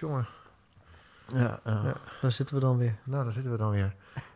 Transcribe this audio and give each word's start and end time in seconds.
jongen. 0.00 0.26
Ja, 1.28 1.60
ja, 1.64 1.82
Ja. 1.84 1.94
daar 2.20 2.32
zitten 2.32 2.54
we 2.54 2.60
dan 2.60 2.76
weer. 2.78 2.96
Nou, 3.04 3.24
daar 3.24 3.32
zitten 3.32 3.50
we 3.52 3.58
dan 3.58 3.70
weer. 3.70 3.94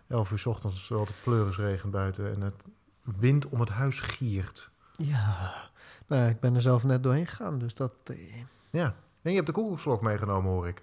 11 0.08 0.30
uur 0.30 0.38
's 0.38 0.46
ochtends, 0.46 0.86
terwijl 0.86 1.06
het 1.06 1.22
pleurisregent 1.22 1.92
buiten 1.92 2.34
en 2.34 2.40
het 2.40 2.54
wind 3.02 3.46
om 3.48 3.60
het 3.60 3.68
huis 3.68 4.00
giert. 4.00 4.70
Ja, 4.96 5.54
nou, 6.06 6.22
ja, 6.22 6.28
ik 6.28 6.40
ben 6.40 6.54
er 6.54 6.60
zelf 6.60 6.82
net 6.84 7.02
doorheen 7.02 7.26
gegaan, 7.26 7.58
dus 7.58 7.74
dat... 7.74 7.92
eh, 8.04 8.16
Ja. 8.70 8.94
En 9.22 9.30
je 9.30 9.34
hebt 9.34 9.46
de 9.46 9.52
koekoeksklok 9.52 10.02
meegenomen, 10.02 10.50
hoor 10.50 10.68
ik. 10.68 10.82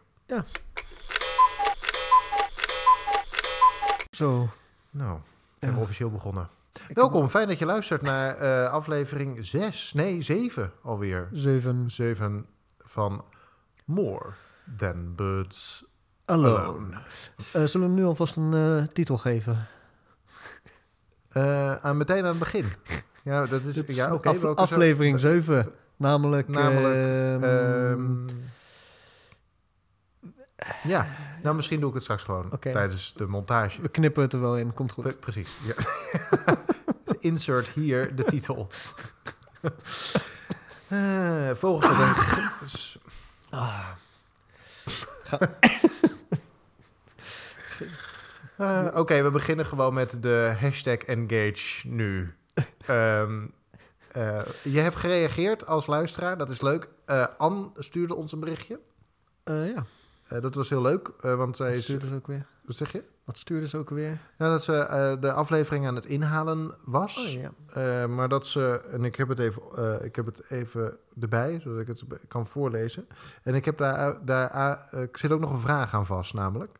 Zo. 4.11 4.49
Nou, 4.89 5.19
we 5.59 5.67
Ja. 5.67 5.77
officieel 5.77 6.11
begonnen. 6.11 6.49
Ik 6.87 6.95
Welkom, 6.95 7.29
fijn 7.29 7.47
dat 7.47 7.59
je 7.59 7.65
luistert 7.65 8.01
naar 8.01 8.35
eh, 8.37 8.71
aflevering 8.71 9.45
6, 9.45 9.93
nee 9.93 10.21
7 10.21 10.71
alweer. 10.81 11.17
heb 11.17 11.27
Zeven. 11.31 11.91
7 11.91 12.45
van 12.79 13.23
More 13.85 14.33
Than 14.77 15.15
Birds 15.15 15.83
Alone. 16.25 16.57
Alone. 16.59 16.95
Eh, 17.37 17.63
zullen 17.65 17.71
we 17.73 17.79
hem 17.79 17.93
nu 17.93 18.03
alvast 18.05 18.35
een 18.35 18.53
eh, 18.53 18.87
titel 18.93 19.17
geven? 19.17 19.67
Eh, 21.29 21.75
aan 21.75 21.97
meteen 21.97 22.23
aan 22.23 22.29
het 22.29 22.39
begin. 22.39 22.65
Ja, 23.23 23.45
dat 23.45 23.63
is... 23.63 23.81
Ja, 23.95 24.13
oké. 24.13 24.29
af- 24.29 24.43
aflevering 24.43 25.19
7. 25.19 25.71
Namelijk... 25.97 26.47
Namelijk, 26.47 26.95
ehm, 26.95 27.43
Ehm, 27.43 28.29
ja, 30.83 31.07
nou 31.43 31.55
misschien 31.55 31.79
doe 31.79 31.89
ik 31.89 31.93
het 31.95 32.03
straks 32.03 32.23
gewoon 32.23 32.51
tijdens 32.59 33.13
de 33.13 33.25
montage. 33.27 33.81
we 33.81 33.87
knippen 33.89 34.21
het 34.21 34.33
er 34.33 34.41
wel 34.41 34.57
in, 34.57 34.73
komt 34.73 34.91
goed. 34.91 35.03
Pre- 35.03 35.13
Precies, 35.13 35.49
ja. 35.65 35.73
Insert 37.19 37.67
hier 37.67 38.15
de 38.15 38.23
titel. 38.23 38.67
Volgens 41.53 41.97
de... 41.97 42.13
s- 42.65 42.97
Ah. 43.49 43.87
Eh, 48.57 48.87
Oké, 48.95 49.23
we 49.23 49.31
beginnen 49.31 49.65
gewoon 49.65 49.93
met 49.93 50.17
de 50.21 50.55
hashtag 50.59 50.97
engage 50.97 51.87
nu. 51.87 52.33
Ehm, 52.85 53.45
eh, 54.11 54.41
je 54.63 54.79
hebt 54.79 54.95
gereageerd 54.95 55.65
als 55.67 55.87
luisteraar, 55.87 56.37
dat 56.37 56.49
is 56.49 56.61
leuk. 56.61 56.87
Eh 57.05 57.25
Anne 57.37 57.69
stuurde 57.77 58.15
ons 58.15 58.31
een 58.31 58.39
berichtje. 58.39 58.79
Eh, 59.43 59.67
ja, 59.73 59.85
Eh, 60.27 60.41
dat 60.41 60.55
was 60.55 60.69
heel 60.69 60.81
leuk, 60.81 61.11
eh, 61.21 61.35
want 61.35 61.55
zij 61.55 61.81
stuurde 61.81 62.07
ze 62.07 62.15
ook 62.15 62.27
weer? 62.27 62.45
Wat 62.65 62.75
zeg 62.75 62.91
je? 62.91 63.03
Wat 63.31 63.39
stuurde 63.39 63.67
ze 63.67 63.77
ook 63.77 63.89
weer? 63.89 64.19
Nou, 64.37 64.51
dat 64.51 64.63
ze 64.63 64.73
eh, 64.73 65.21
de 65.21 65.33
aflevering 65.33 65.87
aan 65.87 65.95
het 65.95 66.05
inhalen 66.05 66.75
was. 66.83 67.17
Oh 67.17 67.31
ja. 67.31 67.51
Eh, 67.73 68.05
maar 68.05 68.29
dat 68.29 68.47
ze, 68.47 68.81
en 68.91 69.03
ik 69.03 69.15
heb 69.15 69.27
het 69.27 69.39
even, 69.39 69.61
eh, 69.75 70.05
ik 70.05 70.15
heb 70.15 70.25
het 70.25 70.49
even 70.49 70.97
erbij, 71.19 71.59
zodat 71.59 71.79
ik 71.79 71.87
het 71.87 72.03
kan 72.27 72.47
voorlezen. 72.47 73.07
En 73.43 73.55
ik 73.55 73.65
heb 73.65 73.77
daar, 73.77 74.25
daar 74.25 74.89
ik 74.93 75.17
zit 75.17 75.31
ook 75.31 75.39
nog 75.39 75.51
een 75.51 75.59
vraag 75.59 75.93
aan 75.93 76.05
vast, 76.05 76.33
namelijk. 76.33 76.77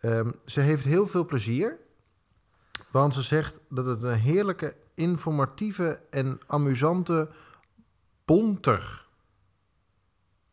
Ehm, 0.00 0.30
ze 0.44 0.60
heeft 0.60 0.84
heel 0.84 1.06
veel 1.06 1.24
plezier, 1.24 1.78
want 2.90 3.14
ze 3.14 3.22
zegt 3.22 3.60
dat 3.68 3.84
het 3.84 4.02
een 4.02 4.18
heerlijke, 4.18 4.76
informatieve 4.94 6.00
en 6.10 6.40
amusante 6.46 7.28
bonter. 8.24 9.06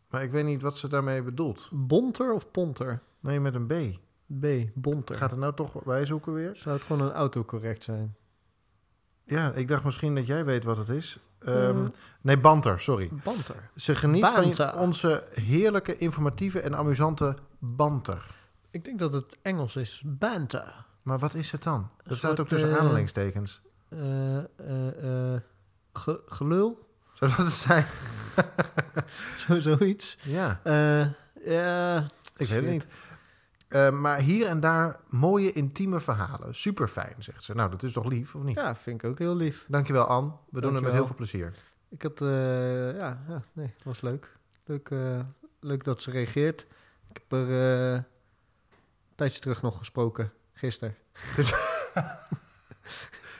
Maar 0.09 0.23
ik 0.23 0.31
weet 0.31 0.45
niet 0.45 0.62
wat 0.62 0.78
ze 0.78 0.88
daarmee 0.88 1.22
bedoelt. 1.22 1.69
Bonter 1.72 2.34
of 2.34 2.52
Ponter? 2.52 3.02
Nee, 3.19 3.40
met 3.40 3.56
een 3.56 3.67
B. 3.67 4.05
B, 4.40 4.45
Bonter. 4.73 5.16
Gaat 5.16 5.31
het 5.31 5.40
nou 5.40 5.54
toch 5.54 5.84
bijzoeken 5.84 6.34
weer? 6.34 6.52
Zou 6.56 6.76
het 6.76 6.84
gewoon 6.86 7.08
een 7.08 7.14
autocorrect 7.14 7.84
zijn? 7.84 8.16
Ja, 9.23 9.52
ik 9.52 9.68
dacht 9.68 9.84
misschien 9.84 10.16
dat 10.16 10.28
jij 10.28 10.45
weet 10.45 10.64
wat 10.64 10.78
het 10.78 10.90
is. 10.90 11.20
Ehm, 11.40 11.56
Eh. 11.86 11.88
nee, 12.22 12.38
banter, 12.40 12.80
sorry. 12.80 13.09
Banter. 13.23 13.70
Ze 13.76 13.96
geniet 13.96 14.26
van 14.26 14.73
onze 14.73 15.28
heerlijke, 15.34 15.98
informatieve 15.98 16.59
en 16.59 16.76
amusante 16.76 17.36
banter. 17.59 18.26
Ik 18.72 18.84
denk 18.84 19.00
dat 19.00 19.14
het 19.14 19.38
Engels 19.42 19.76
is. 19.76 20.02
Banter. 20.06 20.86
Maar 21.02 21.20
wat 21.20 21.34
is 21.34 21.52
het 21.52 21.64
dan? 21.64 21.90
Dat 21.98 22.06
Een 22.12 22.16
staat 22.16 22.28
soort, 22.30 22.40
ook 22.40 22.48
tussen 22.48 22.70
eh, 22.72 22.78
aanhalingstekens. 22.78 23.62
Eh, 23.90 24.38
eh, 24.38 25.41
ge- 25.94 26.22
gelul? 26.25 26.88
Zou 27.14 27.31
dat 27.38 27.46
het 27.46 27.53
zijn? 27.53 27.85
Zo, 29.47 29.59
zoiets. 29.59 30.18
Ja, 30.22 30.59
ja. 31.46 31.97
ik 32.38 32.47
weet 32.47 32.62
het 32.62 32.66
niet. 32.69 32.88
Eh, 33.68 33.92
maar 33.92 34.20
hier 34.20 34.48
en 34.48 34.59
daar 34.59 35.00
mooie, 35.09 35.52
intieme 35.52 36.00
verhalen. 36.00 36.56
Super 36.56 36.88
fijn, 36.88 37.16
zegt 37.18 37.44
ze. 37.44 37.56
Nou, 37.56 37.70
dat 37.70 37.84
is 37.84 37.94
toch 37.94 38.06
lief, 38.06 38.36
of 38.36 38.44
niet? 38.44 38.56
Ja, 38.56 38.76
vind 38.76 39.03
ik 39.03 39.09
ook 39.09 39.20
heel 39.20 39.36
lief. 39.36 39.66
Dankjewel, 39.68 40.06
Anne. 40.06 40.31
We 40.50 40.62
doen 40.62 40.74
het 40.74 40.84
met 40.84 40.94
heel 40.94 41.06
veel 41.06 41.16
plezier. 41.16 41.53
Ik 41.90 42.02
had, 42.02 42.22
eh, 42.22 42.98
ja, 42.98 43.24
ja, 43.28 43.44
nee, 43.53 43.74
het 43.76 43.84
was 43.84 44.02
leuk. 44.02 44.38
Leuk, 44.66 44.90
eh, 44.90 45.20
leuk 45.59 45.84
dat 45.84 46.02
ze 46.02 46.12
reageert. 46.12 46.62
Ik 47.09 47.22
heb 47.30 47.31
er 47.31 47.50
een 47.50 48.03
tijdje 49.16 49.42
terug 49.42 49.62
nog 49.62 49.78
gesproken, 49.78 50.32
gisteren. 50.53 50.96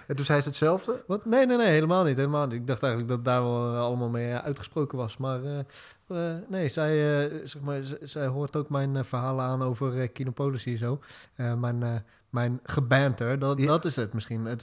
En 0.07 0.16
toen 0.16 0.25
zei 0.25 0.42
ze 0.42 0.47
hetzelfde. 0.47 1.03
Wat? 1.07 1.25
Nee, 1.25 1.46
nee, 1.46 1.57
nee, 1.57 1.72
helemaal 1.72 2.03
niet, 2.03 2.18
helemaal 2.18 2.46
niet. 2.46 2.59
Ik 2.59 2.68
dacht 2.68 2.84
eigenlijk 2.84 3.13
dat 3.13 3.25
daar 3.25 3.44
wel 3.44 3.75
allemaal 3.75 4.09
mee 4.09 4.34
uitgesproken 4.34 4.97
was. 4.97 5.18
Maar 5.18 5.66
eh, 6.07 6.35
nee, 6.47 6.69
zij, 6.69 7.23
eh, 7.29 7.39
zeg 7.43 7.61
maar, 7.61 7.81
zij 8.01 8.27
hoort 8.27 8.55
ook 8.55 8.69
mijn 8.69 8.95
eh, 8.95 9.03
verhalen 9.03 9.45
aan 9.45 9.61
over 9.63 10.09
Kinopolis 10.09 10.63
zo. 10.63 10.99
Eh, 11.35 11.53
mijn, 11.53 12.05
mijn 12.29 12.59
gebanter, 12.63 13.39
dat, 13.39 13.59
Ja. 13.59 13.66
dat 13.66 13.85
is 13.85 13.95
het 13.95 14.13
misschien. 14.13 14.45
Het, 14.45 14.61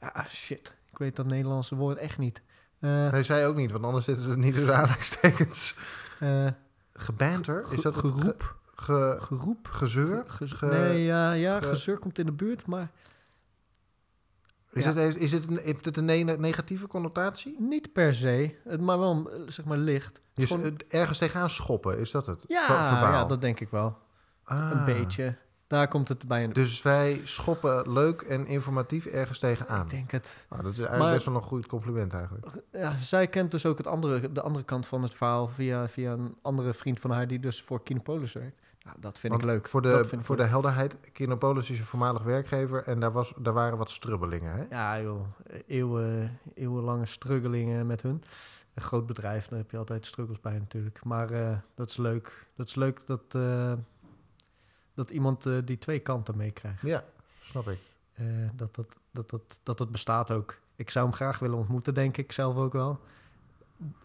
ja, 0.00 0.24
shit. 0.28 0.74
Ik 0.90 0.98
weet 0.98 1.16
dat 1.16 1.26
Nederlandse 1.26 1.74
woord 1.74 1.98
echt 1.98 2.18
niet. 2.18 2.42
Nee, 2.78 3.22
zij 3.22 3.46
ook 3.46 3.56
niet, 3.56 3.70
want 3.70 3.84
anders 3.84 4.04
zitten 4.04 4.24
ze 4.24 4.36
niet 4.36 4.54
tussen 4.54 4.76
aanhalingstekens. 4.76 5.76
Gebanter? 6.94 7.64
Is 7.70 7.82
dat 7.82 7.96
geroep? 7.96 8.54
ge- 8.74 9.16
Geroep? 9.20 9.68
gezeur? 9.70 10.24
Ge- 10.26 10.48
Ge- 10.48 10.66
nee, 10.66 11.04
ja, 11.04 11.32
ja 11.32 11.60
ge- 11.60 11.66
gezeur 11.66 11.98
komt 11.98 12.18
in 12.18 12.26
de 12.26 12.32
buurt, 12.32 12.66
maar 12.66 12.90
Is, 14.76 14.84
Ja. 14.84 14.94
het, 14.94 15.16
is 15.16 15.32
het 15.32 15.48
een, 15.48 15.58
heeft 15.62 15.84
het 15.84 15.96
een 15.96 16.04
ne- 16.04 16.22
negatieve 16.38 16.86
connotatie? 16.86 17.56
niet 17.58 17.92
per 17.92 18.14
se. 18.14 18.54
Maar 18.80 18.98
wel, 18.98 19.30
eh, 19.30 19.40
zeg 19.46 19.64
maar, 19.64 19.78
licht. 19.78 20.20
Dus 20.34 20.50
gewoon- 20.50 20.64
het 20.64 20.86
ergens 20.86 21.18
tegenaan 21.18 21.50
schoppen, 21.50 21.98
is 21.98 22.10
dat 22.10 22.26
het? 22.26 22.44
Ja, 22.48 22.66
verbaal. 22.66 23.12
ja, 23.12 23.24
dat 23.24 23.40
denk 23.40 23.60
ik 23.60 23.68
wel. 23.70 23.98
Ah. 24.44 24.70
Een 24.72 24.84
beetje. 24.84 25.34
Daar 25.66 25.88
komt 25.88 26.08
het 26.08 26.26
bij 26.28 26.48
Dus 26.48 26.82
wij 26.82 27.20
schoppen 27.24 27.92
leuk 27.92 28.22
en 28.22 28.46
informatief 28.46 29.06
ergens 29.06 29.38
tegenaan. 29.38 29.84
Ik 29.84 29.90
denk 29.90 30.10
het. 30.10 30.36
Nou, 30.50 30.62
dat 30.62 30.72
is 30.72 30.78
eigenlijk 30.78 31.06
Maar- 31.06 31.14
best 31.14 31.26
wel 31.26 31.34
een 31.34 31.42
goed 31.48 31.66
compliment 31.66 32.14
eigenlijk. 32.14 32.46
Ja, 32.72 32.96
zij 33.00 33.26
kent 33.26 33.50
dus 33.50 33.66
ook 33.66 33.78
het 33.78 33.86
andere, 33.86 34.32
de 34.32 34.40
andere 34.42 34.64
kant 34.64 34.86
van 34.86 35.02
het 35.02 35.14
verhaal 35.14 35.48
via, 35.48 35.88
via 35.88 36.12
een 36.12 36.36
andere 36.42 36.74
vriend 36.74 37.00
van 37.00 37.10
haar 37.10 37.26
die 37.28 37.40
dus 37.40 37.62
voor 37.62 37.82
Kinopolis 37.82 38.32
werkt. 38.32 38.60
Nou, 38.86 38.98
dat 39.00 39.18
vind 39.18 39.32
Want 39.32 39.44
ik 39.44 39.50
leuk. 39.50 39.68
Voor 39.68 39.82
de, 39.82 40.08
voor 40.20 40.36
de 40.36 40.44
helderheid, 40.44 40.96
Kinopolis 41.12 41.70
is 41.70 41.78
een 41.78 41.84
voormalig 41.84 42.22
werkgever 42.22 42.84
en 42.84 43.00
daar, 43.00 43.12
was, 43.12 43.32
daar 43.38 43.52
waren 43.52 43.78
wat 43.78 43.90
strubbelingen. 43.90 44.54
Hè? 44.54 44.64
Ja, 44.70 45.00
joh. 45.00 45.26
Eeuwen, 45.66 46.38
eeuwenlange 46.54 47.06
struggelingen 47.06 47.86
met 47.86 48.02
hun. 48.02 48.22
Een 48.74 48.82
groot 48.82 49.06
bedrijf, 49.06 49.48
daar 49.48 49.58
heb 49.58 49.70
je 49.70 49.76
altijd 49.78 50.06
struggles 50.06 50.40
bij 50.40 50.58
natuurlijk. 50.58 51.04
Maar 51.04 51.30
eh, 51.30 51.56
dat 51.74 51.90
is 51.90 51.96
leuk. 51.96 52.46
Dat 52.56 52.66
is 52.66 52.74
leuk 52.74 53.00
dat, 53.06 53.20
eh, 53.28 53.72
dat 54.94 55.10
iemand 55.10 55.46
eh, 55.46 55.54
die 55.64 55.78
twee 55.78 55.98
kanten 55.98 56.36
meekrijgt. 56.36 56.82
Ja, 56.82 57.04
snap 57.40 57.68
ik. 57.68 57.78
Dat, 58.52 58.74
dat, 58.74 58.86
dat, 59.10 59.30
dat, 59.30 59.60
dat 59.62 59.78
dat 59.78 59.90
bestaat 59.90 60.30
ook. 60.30 60.58
Ik 60.76 60.90
zou 60.90 61.06
hem 61.06 61.14
graag 61.14 61.38
willen 61.38 61.58
ontmoeten, 61.58 61.94
denk 61.94 62.16
ik 62.16 62.32
zelf 62.32 62.56
ook 62.56 62.72
wel. 62.72 63.00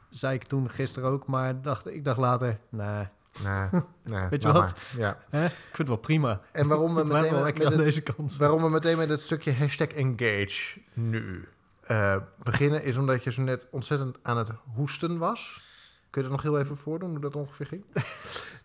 Zei 0.10 0.36
ik 0.36 0.44
toen 0.44 0.70
gisteren 0.70 1.10
ook, 1.10 1.26
maar 1.26 1.62
dacht, 1.62 1.88
ik 1.88 2.04
dacht 2.04 2.20
later, 2.20 2.60
nee, 2.70 3.08
Nee, 3.44 3.68
nee, 4.04 4.28
Weet 4.30 4.42
je 4.44 4.52
wat? 4.52 4.74
Ja. 4.98 5.18
hè? 5.30 5.46
ik 5.46 5.52
vind 5.52 5.78
het 5.78 5.88
wel 5.88 5.98
prima. 5.98 6.42
En 6.52 6.68
waarom 6.68 6.96
we, 6.96 7.04
meteen 7.04 7.42
met, 7.44 7.66
aan 7.66 7.72
het, 7.72 7.82
deze 7.82 8.02
kant. 8.02 8.38
waarom 8.38 8.62
we 8.62 8.70
meteen 8.70 8.98
met 8.98 9.10
het 9.10 9.22
stukje 9.22 9.54
hashtag 9.54 9.88
engage 9.88 10.80
nu 10.94 11.48
eh, 11.82 12.16
beginnen, 12.44 12.84
is 12.84 12.98
omdat 12.98 13.24
je 13.24 13.32
zo 13.32 13.42
net 13.42 13.68
ontzettend 13.72 14.18
aan 14.22 14.38
het 14.38 14.50
hoesten 14.76 15.18
was. 15.18 15.62
Kun 16.10 16.22
je 16.22 16.28
dat 16.28 16.38
nog 16.38 16.46
heel 16.52 16.60
even 16.60 16.78
voordoen, 16.78 17.10
hoe 17.10 17.20
dat 17.20 17.36
ongeveer 17.36 17.66
ging? 17.66 17.84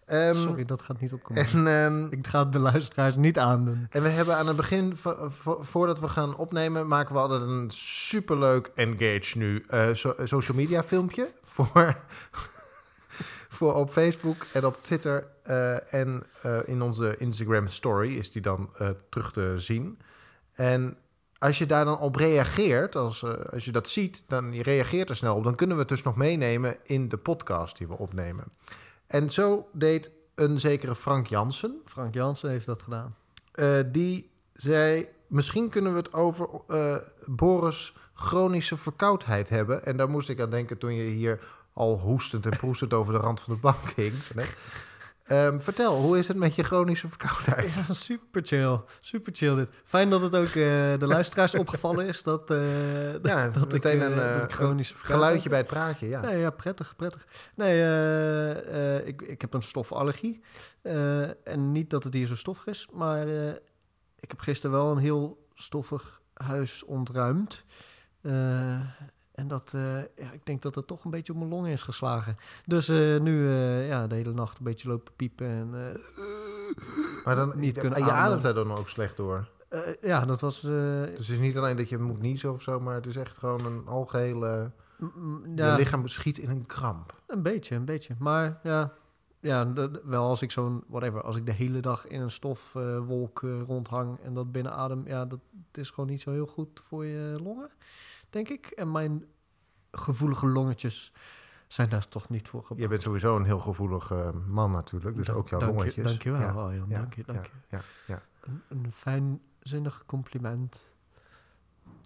Ehm, 0.06 0.34
Sorry, 0.37 0.65
dat 0.65 0.82
gaat 0.82 1.00
niet 1.00 1.12
opkomen. 1.12 1.44
En, 1.46 1.67
ehm, 1.67 2.06
Ik 2.12 2.26
ga 2.26 2.44
de 2.44 2.58
luisteraars 2.58 3.17
niet 3.17 3.38
aandoen. 3.38 3.87
En 3.90 4.02
we 4.02 4.08
hebben 4.08 4.37
aan 4.37 4.46
het 4.46 4.56
begin, 4.56 4.96
vo- 4.96 5.31
vo- 5.40 5.58
voordat 5.62 6.00
we 6.00 6.08
gaan 6.08 6.37
opnemen, 6.37 6.88
maken 6.88 7.14
we 7.14 7.20
altijd 7.20 7.43
een 7.43 7.70
superleuk 7.70 8.70
engage 8.75 9.38
nu 9.38 9.64
eh, 9.69 9.88
so- 9.93 10.14
social 10.25 10.56
media 10.56 10.82
filmpje 10.82 11.32
voor, 11.44 11.96
voor 13.56 13.75
op 13.75 13.91
Facebook 13.91 14.47
en 14.53 14.64
op 14.67 14.79
Twitter 14.82 15.26
eh, 15.43 15.94
en 15.94 16.23
eh, 16.43 16.58
in 16.67 16.82
onze 16.82 17.17
Instagram 17.17 17.67
story 17.67 18.14
is 18.14 18.31
die 18.31 18.43
dan 18.43 18.70
eh, 18.79 18.88
terug 19.08 19.32
te 19.32 19.55
zien. 19.56 19.99
En 20.53 20.97
als 21.38 21.58
je 21.58 21.67
daar 21.67 21.85
dan 21.85 21.99
op 21.99 22.17
reageert, 22.17 22.97
als, 22.97 23.25
als 23.53 23.64
je 23.64 23.73
dat 23.73 23.88
ziet, 23.88 24.25
dan 24.29 24.53
je 24.53 24.62
reageert 24.62 25.08
er 25.08 25.17
snel 25.17 25.37
op, 25.37 25.44
dan 25.44 25.55
kunnen 25.55 25.76
we 25.76 25.82
het 25.82 25.91
dus 25.91 26.03
nog 26.03 26.17
meenemen 26.17 26.76
in 26.82 27.08
de 27.08 27.17
podcast 27.17 27.79
die 27.79 27.87
we 27.87 27.99
opnemen. 27.99 28.44
En 29.06 29.31
zo 29.31 29.69
deed 29.73 30.11
een 30.35 30.61
zekere 30.61 30.94
Frank 30.94 31.26
Jansen, 31.26 31.81
Frank 31.85 32.14
Jansen 32.14 32.50
heeft 32.50 32.67
dat 32.67 32.82
gedaan. 32.82 33.17
die 33.93 34.31
zei: 34.52 35.09
Misschien 35.26 35.69
kunnen 35.69 35.93
we 35.93 35.99
het 35.99 36.12
over 36.12 36.49
Boris' 37.26 37.94
chronische 38.14 38.76
verkoudheid 38.76 39.49
hebben. 39.49 39.85
En 39.85 39.97
daar 39.97 40.11
moest 40.11 40.29
ik 40.29 40.41
aan 40.41 40.50
denken 40.50 40.79
toen 40.79 40.94
je 40.94 41.11
hier 41.11 41.41
al 41.76 41.99
hoestend 41.99 42.46
en 42.46 42.56
proestend 42.56 42.93
over 42.93 43.12
de 43.12 43.19
rand 43.19 43.40
van 43.40 43.55
de 43.55 43.61
bank 43.61 43.90
hing. 43.96 44.14
Nee. 44.34 44.46
Ehm, 45.26 45.58
vertel, 45.58 46.00
hoe 46.00 46.19
is 46.19 46.28
het 46.28 46.37
met 46.37 46.55
je 46.55 46.62
chronische 46.62 47.08
verkoudheid? 47.08 47.73
Ja, 47.88 47.94
super 47.94 48.43
chill. 48.44 48.81
Super 49.00 49.32
chill 49.34 49.55
dit. 49.55 49.69
Fijn 49.84 50.11
dat 50.11 50.20
het 50.20 50.34
ook 50.34 50.46
eh, 50.46 50.55
de 50.99 51.06
luisteraars 51.06 51.55
opgevallen 51.64 52.06
is 52.06 52.23
dat, 52.23 52.50
eh, 52.50 53.23
Ja, 53.23 53.49
dat, 53.49 53.64
ik, 53.64 53.73
meteen 53.73 54.00
eh, 54.00 54.08
een, 54.08 54.17
dat 54.17 54.43
ik 54.43 54.52
chronische 54.52 54.94
een 54.94 54.99
verkoudheid 54.99 55.43
geluidje 55.43 55.49
bij 55.49 55.58
het 55.58 55.67
praatje, 55.67 56.08
ja. 56.08 56.20
Nee, 56.20 56.38
ja, 56.38 56.50
prettig, 56.50 56.96
prettig. 56.96 57.26
Nee, 57.55 59.05
ik, 59.05 59.23
ik 59.23 59.40
heb 59.40 59.55
een 59.55 59.62
stofallergie. 59.62 60.40
En 61.44 61.73
niet 61.73 61.90
dat 61.90 62.05
het 62.05 62.12
hier 62.12 62.26
zo 62.26 62.37
stoffig 62.37 62.67
is, 62.67 62.88
maar 62.93 63.26
ik 64.20 64.28
heb 64.31 64.40
gisteren 64.40 64.76
wel 64.76 64.90
een 64.90 64.99
heel 64.99 65.46
stoffig 65.55 66.20
huis 66.34 66.84
ontruimd. 66.84 67.64
Eh, 69.37 69.43
en 69.43 69.49
dat, 69.49 69.71
eh, 69.75 69.99
ja, 69.99 70.33
ik 70.33 70.47
denk 70.47 70.62
dat 70.62 70.75
het 70.75 70.87
toch 70.87 71.05
een 71.05 71.11
beetje 71.11 71.33
op 71.33 71.38
mijn 71.38 71.50
longen 71.50 71.71
is 71.71 71.83
geslagen. 71.83 72.37
Dus 72.65 72.88
eh, 72.88 73.21
nu 73.21 73.33
uh, 73.33 73.88
ja, 73.88 74.06
de 74.06 74.15
hele 74.15 74.33
nacht 74.33 74.59
een 74.59 74.65
beetje 74.65 74.88
lopen 74.88 75.12
piepen 75.17 75.47
en 75.47 75.71
maar 77.25 77.35
dan, 77.35 77.53
niet 77.56 77.79
kunnen 77.79 78.05
je 78.05 78.11
ademt 78.11 78.43
daar 78.43 78.55
dan 78.55 78.73
ook 78.73 78.88
slecht 78.88 79.17
door. 79.17 79.49
Ja, 80.00 80.25
dat 80.25 80.41
was... 80.41 80.61
dus 80.61 80.71
het 81.11 81.29
is 81.29 81.38
niet 81.38 81.56
alleen 81.56 81.77
dat 81.77 81.88
je 81.88 81.99
moet 81.99 82.21
niezen 82.21 82.53
of 82.53 82.62
zo, 82.62 82.81
maar 82.81 82.94
het 82.94 83.06
is 83.06 83.17
echt 83.17 83.38
gewoon 83.38 83.65
een 83.65 83.87
algehele... 83.87 84.71
Ja, 85.55 85.71
je 85.71 85.77
lichaam 85.77 86.09
schiet 86.09 86.38
in 86.38 86.50
een 86.50 86.67
kramp. 86.67 87.15
Een 87.27 87.43
beetje, 87.43 87.75
een 87.75 87.85
beetje. 87.85 88.15
Maar 88.19 88.61
ja, 88.62 88.93
ja 89.41 89.65
de, 89.65 90.00
wel 90.05 90.25
als 90.25 90.43
ik 90.43 90.50
zo'n, 90.50 90.85
whatever, 90.87 91.23
als 91.23 91.37
ik 91.37 91.47
de 91.47 91.53
hele 91.53 91.81
dag 91.81 92.06
in 92.06 92.21
een 92.21 92.31
stofwolk 92.31 93.41
rondhang 93.67 94.19
en 94.21 94.35
dat 94.35 94.53
binnenadem, 94.53 95.03
ja, 95.06 95.25
dat 95.25 95.41
is 95.73 95.91
gewoon 95.91 96.11
niet 96.11 96.23
zo 96.23 96.31
heel 96.31 96.47
goed 96.47 96.83
voor 96.87 97.05
je 97.05 97.38
longen, 97.43 97.71
denk 98.31 98.49
ik. 98.49 98.67
En 98.67 98.93
mijn 98.93 99.25
gevoelige 99.90 100.46
longetjes 100.46 101.12
zijn 101.67 101.88
daar 101.88 102.08
toch 102.08 102.28
niet 102.28 102.49
voor 102.49 102.61
gebruikt. 102.61 102.82
Je 102.82 102.88
bent 102.88 103.02
sowieso 103.02 103.37
een 103.37 103.44
heel 103.44 103.58
gevoelig 103.58 104.11
uh, 104.11 104.28
man 104.46 104.70
natuurlijk, 104.70 105.17
dus 105.17 105.31
ook 105.31 105.49
jouw 105.49 105.58
dank 105.58 105.73
longetjes. 105.73 105.94
Je, 105.94 106.02
dank 106.02 106.23
je 106.23 106.31
wel, 106.31 106.40
ja. 106.40 106.52
Arjan. 106.52 106.88
Ja, 106.88 106.99
dank 106.99 107.14
je, 107.14 107.23
dank 107.26 107.44
je. 107.44 107.78
Ja, 108.06 108.23
een, 108.40 108.62
een 108.69 108.93
fijnzinnig 108.93 110.02
compliment. 110.06 110.84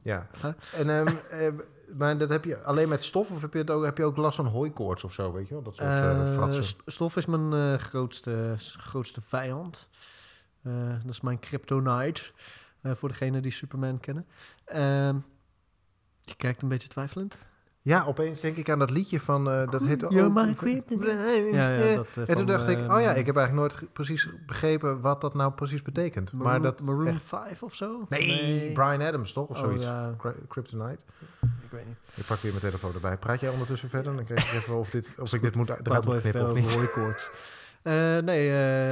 Ja, 0.03 0.27
huh? 0.43 0.53
en, 0.75 0.89
um, 0.89 1.19
uh, 1.33 1.49
maar 1.97 2.19
dat 2.19 2.29
heb 2.29 2.45
je 2.45 2.63
alleen 2.63 2.89
met 2.89 3.05
stof 3.05 3.31
of 3.31 3.41
heb 3.41 3.53
je, 3.53 3.59
het 3.59 3.71
ook, 3.71 3.85
heb 3.85 3.97
je 3.97 4.05
ook 4.05 4.17
last 4.17 4.37
van 4.37 4.47
hooikoorts 4.47 5.05
of 5.05 5.13
zo, 5.13 5.33
weet 5.33 5.49
je 5.49 5.55
wel? 5.55 5.63
Dat 5.63 5.75
soort 5.75 6.57
uh, 6.57 6.63
stof 6.87 7.17
is 7.17 7.27
mijn 7.27 7.79
grootste, 7.79 8.55
grootste 8.59 9.21
vijand. 9.21 9.89
Dat 11.03 11.11
is 11.11 11.21
mijn 11.21 11.39
kryptonite, 11.39 12.23
voor 12.83 13.09
degenen 13.09 13.43
die 13.43 13.53
Superman 13.53 14.01
kennen. 14.01 14.27
Ehm, 14.65 15.17
je 16.31 16.37
kijkt 16.37 16.63
een 16.63 16.69
beetje 16.69 16.89
twijfelend. 16.89 17.37
Ja, 17.83 18.05
opeens 18.05 18.41
denk 18.41 18.57
ik 18.57 18.71
aan 18.71 18.79
dat 18.79 18.91
liedje 18.91 19.21
van, 19.21 19.49
uh, 19.49 19.71
dat 19.71 19.83
heet... 19.83 20.01
You're 20.01 20.31
my 20.31 20.55
kryptonite. 20.55 21.49
Ja, 21.53 21.71
ja, 21.71 21.95
dat, 21.95 22.07
uh, 22.19 22.29
en 22.29 22.37
toen 22.37 22.47
dacht 22.47 22.69
ik, 22.69 22.79
oh 22.79 23.01
ja, 23.01 23.15
ik 23.15 23.27
heb 23.27 23.37
eigenlijk 23.37 23.53
nooit 23.53 23.93
precies 23.93 24.29
begrepen 24.47 25.01
wat 25.01 25.21
dat 25.21 25.35
nou 25.35 25.53
precies 25.53 25.83
betekent. 25.83 26.33
Maroon, 26.33 26.51
maar 26.51 26.63
dat 26.63 26.83
Maroon 26.85 27.07
echt... 27.07 27.23
5 27.23 27.63
of 27.63 27.75
zo? 27.75 28.07
Nee, 28.09 28.27
nee, 28.27 28.73
Brian 28.73 29.03
Adams 29.03 29.33
toch? 29.33 29.49
Of 29.49 29.57
oh, 29.57 29.63
zoiets. 29.63 29.85
Ja. 29.85 30.15
Kryptonite. 30.49 31.05
Ik 31.41 31.71
weet 31.71 31.87
niet. 31.87 31.97
Ik 32.15 32.27
pak 32.27 32.39
weer 32.39 32.51
mijn 32.53 32.65
telefoon 32.65 32.95
erbij. 32.95 33.17
Praat 33.17 33.41
jij 33.41 33.51
ondertussen 33.51 33.89
verder? 33.89 34.17
Dan 34.17 34.25
kijk 34.25 34.41
ik 34.41 34.53
even 34.53 34.75
of, 34.75 34.91
dit, 34.91 35.15
of 35.19 35.33
ik 35.33 35.41
dit 35.41 35.55
moet 35.55 35.69
eruit 35.69 36.05
moet 36.05 36.21
knippen 36.21 36.47
of 36.47 36.55
niet. 36.55 37.31
Uh, 37.83 38.19
nee, 38.19 38.49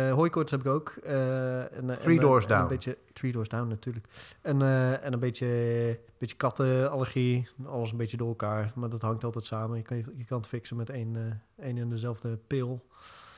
uh, 0.08 0.14
hooikoorts 0.14 0.50
heb 0.50 0.61
ik 0.61 0.67
ook. 0.67 0.94
Uh, 1.05 1.76
en, 1.76 1.99
three 1.99 2.17
en, 2.17 2.23
Doors 2.23 2.46
Down. 2.46 2.62
Een 2.62 2.69
beetje, 2.69 2.99
three 3.12 3.32
Doors 3.32 3.49
Down 3.49 3.69
natuurlijk. 3.69 4.06
En, 4.40 4.62
en 5.02 5.12
een 5.12 5.19
beetje, 5.19 6.00
beetje 6.19 6.37
kattenallergie. 6.37 7.49
Alles 7.67 7.90
een 7.90 7.96
beetje 7.96 8.17
door 8.17 8.29
elkaar. 8.29 8.73
Maar 8.75 8.88
dat 8.88 9.00
hangt 9.00 9.25
altijd 9.25 9.46
samen. 9.46 9.76
Je 9.76 9.82
kan, 9.82 9.96
je 9.96 10.25
kan 10.25 10.38
het 10.38 10.46
fixen 10.46 10.76
met 10.76 10.90
één, 10.90 11.43
één 11.56 11.79
en 11.79 11.88
dezelfde 11.88 12.38
pil. 12.46 12.87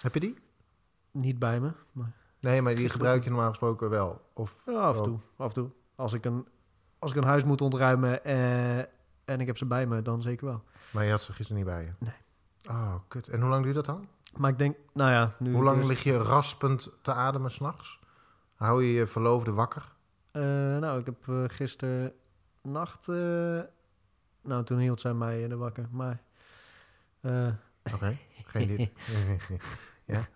Heb 0.01 0.15
je 0.15 0.21
die? 0.21 0.37
Niet 1.11 1.39
bij 1.39 1.61
me. 1.61 1.71
Maar 1.93 2.13
nee, 2.41 2.63
maar 2.63 2.75
die 2.75 2.89
gebruik 2.89 3.25
je 3.25 3.31
normaal 3.31 3.49
gesproken 3.49 3.91
wel? 3.91 4.21
Of 4.33 4.57
ja, 4.67 4.73
af 4.73 4.97
en 4.97 5.03
toe. 5.03 5.19
Af 5.37 5.49
en 5.49 5.55
toe. 5.55 5.71
Als 5.95 6.13
ik 6.13 6.25
een, 6.25 6.47
als 6.99 7.11
ik 7.11 7.17
een 7.17 7.25
huis 7.25 7.45
moet 7.45 7.61
ontruimen 7.61 8.25
en 9.25 9.41
ik 9.41 9.47
heb 9.47 9.59
ze 9.59 9.67
bij 9.67 9.87
me, 9.87 10.03
dan 10.03 10.23
zeker 10.23 10.47
wel. 10.47 10.63
Maar 10.91 11.05
je 11.05 11.11
had 11.11 11.23
ze 11.23 11.33
gisteren 11.33 11.63
niet 11.63 11.73
bij 11.73 11.83
je? 11.83 11.91
Nee. 11.99 12.15
Oh, 12.69 12.95
kut. 13.09 13.29
En 13.29 13.41
hoe 13.41 13.51
lang 13.51 13.63
duurt 13.63 13.75
dat 13.75 13.85
dan? 13.85 14.09
Maar 14.37 14.51
ik 14.51 14.59
denk, 14.59 14.77
nou 14.93 15.11
ja... 15.11 15.35
Nu 15.39 15.53
Hoe 15.53 15.65
lang 15.65 15.85
lig 15.85 16.03
je 16.03 16.17
raspend 16.17 16.91
te 17.03 17.13
ademen 17.13 17.51
s'nachts? 17.51 17.99
Hou 18.55 18.85
je 18.85 18.93
je 18.93 19.07
verloofde 19.07 19.53
wakker? 19.53 19.93
Uh, 20.33 20.43
nou, 20.79 21.01
ik 21.01 21.07
heb 21.07 21.27
uh, 21.27 21.45
gisteren 21.47 22.13
nacht... 22.63 23.09
Uh, 23.09 23.61
nou, 24.43 24.65
toen 24.65 24.79
hield 24.79 25.01
zij 25.01 25.15
mij 25.15 25.49
de 25.49 25.57
wakker, 25.57 25.89
maar... 25.91 26.21
Oké, 27.21 27.59
okay. 27.95 28.17
geen 28.45 28.67
dit. 28.77 28.91
ja. 30.15 30.29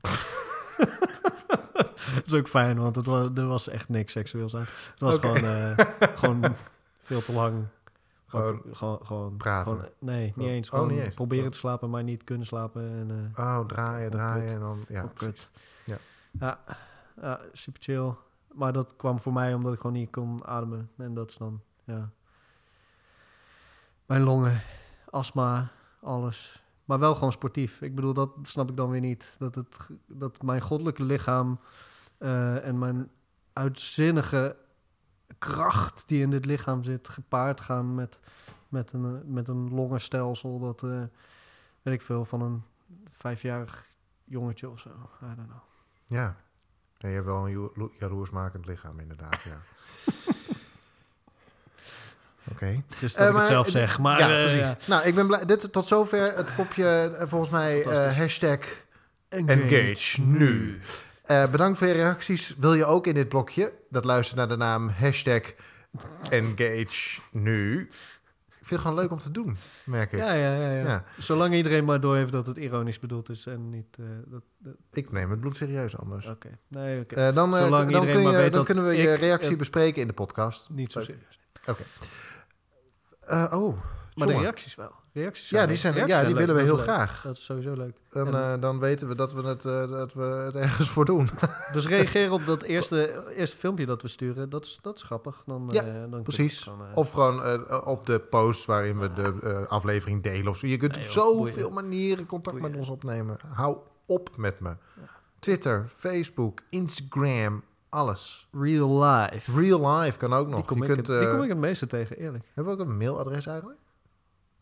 dat 2.14 2.26
is 2.26 2.34
ook 2.34 2.48
fijn, 2.48 2.78
want 2.78 2.96
het 2.96 3.06
was, 3.06 3.28
er 3.34 3.46
was 3.46 3.68
echt 3.68 3.88
niks 3.88 4.12
seksueels 4.12 4.54
aan. 4.54 4.66
Het 4.90 5.00
was 5.00 5.16
okay. 5.16 5.34
gewoon, 5.34 5.76
gewoon 6.16 6.56
veel 6.98 7.22
te 7.22 7.32
lang 7.32 7.66
gewoon, 8.26 8.62
gewoon, 8.72 9.06
gewoon 9.06 9.36
praten. 9.36 9.72
Gewoon, 9.72 9.88
nee, 9.98 10.32
niet 10.36 10.48
eens. 10.48 10.70
Oh, 10.70 10.88
niet 10.88 10.98
eens. 10.98 11.14
proberen 11.14 11.50
te 11.50 11.58
slapen, 11.58 11.90
maar 11.90 12.02
niet 12.02 12.24
kunnen 12.24 12.46
slapen. 12.46 12.82
En, 12.82 13.32
uh, 13.36 13.44
oh, 13.46 13.66
draaien, 13.66 14.10
draaien 14.10 14.52
en 14.52 14.60
dan... 14.60 14.84
Ja, 14.88 15.10
kut. 15.14 15.50
Ja. 15.84 15.98
Ja, 16.40 16.60
ja, 17.20 17.40
super 17.52 17.82
chill. 17.82 18.14
Maar 18.52 18.72
dat 18.72 18.96
kwam 18.96 19.20
voor 19.20 19.32
mij 19.32 19.54
omdat 19.54 19.72
ik 19.72 19.80
gewoon 19.80 19.96
niet 19.96 20.10
kon 20.10 20.44
ademen. 20.44 20.90
En 20.96 21.14
dat 21.14 21.30
is 21.30 21.36
dan, 21.36 21.60
ja... 21.84 22.10
Mijn 24.06 24.22
longen, 24.22 24.60
astma, 25.10 25.70
alles. 26.00 26.64
Maar 26.84 26.98
wel 26.98 27.14
gewoon 27.14 27.32
sportief. 27.32 27.80
Ik 27.80 27.94
bedoel, 27.94 28.14
dat 28.14 28.30
snap 28.42 28.68
ik 28.70 28.76
dan 28.76 28.90
weer 28.90 29.00
niet. 29.00 29.34
Dat, 29.38 29.54
het, 29.54 29.76
dat 30.06 30.42
mijn 30.42 30.60
goddelijke 30.60 31.02
lichaam 31.02 31.58
uh, 32.18 32.66
en 32.66 32.78
mijn 32.78 33.10
uitzinnige 33.52 34.56
kracht 35.38 36.02
die 36.06 36.22
in 36.22 36.30
dit 36.30 36.44
lichaam 36.44 36.82
zit, 36.82 37.08
gepaard 37.08 37.60
gaan 37.60 37.94
met, 37.94 38.18
met, 38.68 38.92
een, 38.92 39.32
met 39.32 39.48
een 39.48 39.74
longenstelsel 39.74 40.58
dat, 40.58 40.82
uh, 40.82 41.02
weet 41.82 41.94
ik 41.94 42.02
veel, 42.02 42.24
van 42.24 42.42
een 42.42 42.62
vijfjarig 43.10 43.86
jongetje 44.24 44.70
of 44.70 44.80
zo. 44.80 44.88
I 45.22 45.34
don't 45.36 45.48
know. 45.48 45.60
Ja, 46.04 46.36
ja 46.98 47.08
je 47.08 47.14
hebt 47.14 47.26
wel 47.26 47.48
een 47.48 47.90
jaloersmakend 47.98 48.66
lichaam 48.66 49.00
inderdaad, 49.00 49.42
ja. 49.42 49.60
Oké. 52.50 52.64
Okay. 52.64 52.82
Dus 53.00 53.14
dat 53.14 53.28
uh, 53.28 53.34
ik 53.34 53.36
het 53.36 53.46
zelf 53.46 53.68
zeg, 53.68 53.98
maar... 53.98 54.18
Ja, 54.18 54.30
uh, 54.30 54.40
precies. 54.40 54.60
Ja. 54.60 54.76
Nou, 54.86 55.06
ik 55.06 55.14
ben 55.14 55.26
blij. 55.26 55.44
Dit 55.44 55.72
tot 55.72 55.86
zover 55.86 56.34
het 56.34 56.54
kopje, 56.54 57.16
volgens 57.28 57.50
mij, 57.50 57.82
hashtag 58.16 58.58
engage, 59.28 59.62
engage 59.62 60.20
nu. 60.20 60.80
Uh, 61.30 61.50
bedankt 61.50 61.78
voor 61.78 61.86
je 61.86 61.92
reacties. 61.92 62.56
Wil 62.56 62.74
je 62.74 62.84
ook 62.84 63.06
in 63.06 63.14
dit 63.14 63.28
blokje, 63.28 63.72
dat 63.90 64.04
luistert 64.04 64.38
naar 64.38 64.48
de 64.48 64.56
naam 64.56 64.88
hashtag 64.88 65.42
engage 66.30 67.20
nu. 67.30 67.80
Ik 68.48 68.72
vind 68.72 68.80
het 68.80 68.80
gewoon 68.80 68.96
leuk 69.04 69.10
om 69.10 69.18
te 69.18 69.30
doen, 69.30 69.56
merk 69.84 70.12
ik. 70.12 70.18
Ja, 70.18 70.32
ja, 70.32 70.54
ja. 70.54 70.70
ja. 70.70 70.82
ja. 70.82 71.04
Zolang 71.18 71.54
iedereen 71.54 71.84
maar 71.84 72.00
door 72.00 72.16
heeft 72.16 72.32
dat 72.32 72.46
het 72.46 72.56
ironisch 72.56 72.98
bedoeld 72.98 73.28
is 73.28 73.46
en 73.46 73.70
niet... 73.70 73.96
Uh, 74.00 74.06
dat, 74.26 74.42
dat... 74.58 74.74
Ik 74.92 75.12
neem 75.12 75.30
het 75.30 75.40
bloed 75.40 75.56
serieus 75.56 75.98
anders. 75.98 76.26
Oké. 76.26 76.34
Okay. 76.34 76.58
Nee, 76.68 77.00
okay. 77.00 77.28
uh, 77.28 77.34
dan, 77.34 77.56
Zolang 77.56 77.90
dan, 77.90 78.06
kun 78.06 78.22
je, 78.22 78.30
weet 78.30 78.52
dan 78.52 78.64
kunnen 78.64 78.86
we 78.86 78.94
je 78.94 79.14
reactie 79.14 79.56
bespreken 79.56 80.00
in 80.00 80.06
de 80.06 80.12
podcast. 80.12 80.70
Niet 80.70 80.92
zo 80.92 81.00
serieus. 81.00 81.40
Oké. 81.66 81.82
Okay. 83.26 83.44
oh, 83.44 83.82
maar 84.14 84.26
de 84.26 84.38
reacties 84.38 84.74
wel. 84.74 84.92
Reacties 85.16 85.50
ja, 85.50 85.66
die, 85.66 85.76
zijn, 85.76 85.92
reacties 85.92 86.16
ja, 86.16 86.24
die 86.24 86.34
willen 86.34 86.54
we 86.54 86.60
heel 86.60 86.76
graag. 86.76 87.22
Dat 87.22 87.36
is 87.36 87.44
sowieso 87.44 87.72
leuk. 87.72 87.96
Dan, 88.10 88.26
en, 88.26 88.34
uh, 88.34 88.60
dan 88.60 88.78
weten 88.78 89.08
we 89.08 89.14
dat 89.14 89.32
we, 89.32 89.42
het, 89.42 89.64
uh, 89.64 89.90
dat 89.90 90.14
we 90.14 90.22
het 90.22 90.54
ergens 90.54 90.90
voor 90.90 91.04
doen. 91.04 91.28
dus 91.72 91.86
reageer 91.86 92.32
op 92.32 92.46
dat 92.46 92.62
eerste, 92.74 93.24
eerste 93.34 93.56
filmpje 93.56 93.86
dat 93.86 94.02
we 94.02 94.08
sturen. 94.08 94.50
Dat 94.50 94.64
is, 94.64 94.78
dat 94.82 94.96
is 94.96 95.02
grappig. 95.02 95.42
Dan, 95.46 95.68
ja, 95.72 95.86
uh, 95.86 95.92
dan 96.10 96.22
precies. 96.22 96.70
Of 96.94 97.10
gewoon 97.10 97.84
op 97.84 98.06
de 98.06 98.18
post 98.18 98.66
waarin 98.66 98.98
we 98.98 99.12
de 99.12 99.64
aflevering 99.68 100.22
delen. 100.22 100.48
Of 100.48 100.58
zo. 100.58 100.66
Je 100.66 100.76
kunt 100.76 100.94
nee, 100.94 101.04
op 101.04 101.10
zoveel 101.10 101.70
manieren 101.70 102.26
contact 102.26 102.56
boeien. 102.56 102.70
met 102.70 102.80
ons 102.80 102.90
opnemen. 102.90 103.36
Hou 103.52 103.76
op 104.06 104.30
met 104.36 104.60
me. 104.60 104.72
Twitter, 105.38 105.86
Facebook, 105.94 106.60
Instagram, 106.70 107.62
alles. 107.88 108.48
Real 108.52 109.04
life. 109.04 109.60
Real 109.60 109.96
life 109.96 110.18
kan 110.18 110.32
ook 110.32 110.48
nog. 110.48 110.56
Die 110.56 110.68
kom, 110.68 110.76
je 110.76 110.88
ik, 110.88 110.94
kunt, 110.94 111.06
het, 111.06 111.18
die 111.18 111.30
kom 111.30 111.42
ik 111.42 111.48
het 111.48 111.58
meeste 111.58 111.86
tegen, 111.86 112.16
eerlijk. 112.16 112.44
Hebben 112.54 112.76
we 112.76 112.82
ook 112.82 112.88
een 112.88 112.96
mailadres 112.96 113.46
eigenlijk? 113.46 113.78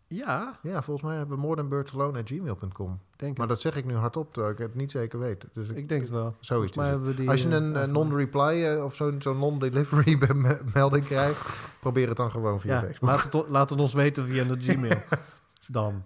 Ja. 0.06 0.58
Ja, 0.62 0.82
volgens 0.82 1.06
mij 1.06 1.16
hebben 1.16 1.36
we 1.36 1.42
morethanbirdsalone.gmail.com. 1.42 3.00
Denk 3.16 3.38
maar 3.38 3.46
dat 3.46 3.60
zeg 3.60 3.76
ik 3.76 3.84
nu 3.84 3.94
hardop, 3.94 4.32
terwijl 4.32 4.54
ik 4.54 4.60
het 4.60 4.74
niet 4.74 4.90
zeker 4.90 5.18
weet. 5.18 5.44
Dus 5.52 5.68
ik, 5.68 5.76
ik 5.76 5.88
denk 5.88 6.00
het 6.00 6.10
wel. 6.10 6.36
Zoiets 6.40 6.72
die, 7.16 7.28
Als 7.28 7.42
je 7.42 7.48
een 7.48 7.72
uh, 7.72 7.84
non-reply 7.84 8.74
uh, 8.74 8.84
of 8.84 8.94
zo'n 8.94 9.22
zo 9.22 9.34
non-delivery 9.34 10.18
melding 10.74 11.04
krijgt, 11.04 11.48
probeer 11.80 12.08
het 12.08 12.16
dan 12.16 12.30
gewoon 12.30 12.60
via 12.60 12.74
ja, 12.74 12.80
Facebook. 12.80 13.10
Laat 13.10 13.32
het, 13.32 13.48
laat 13.48 13.70
het 13.70 13.80
ons 13.80 13.94
weten 13.94 14.26
via 14.26 14.44
de 14.44 14.56
Gmail. 14.56 15.02
dan. 15.66 16.04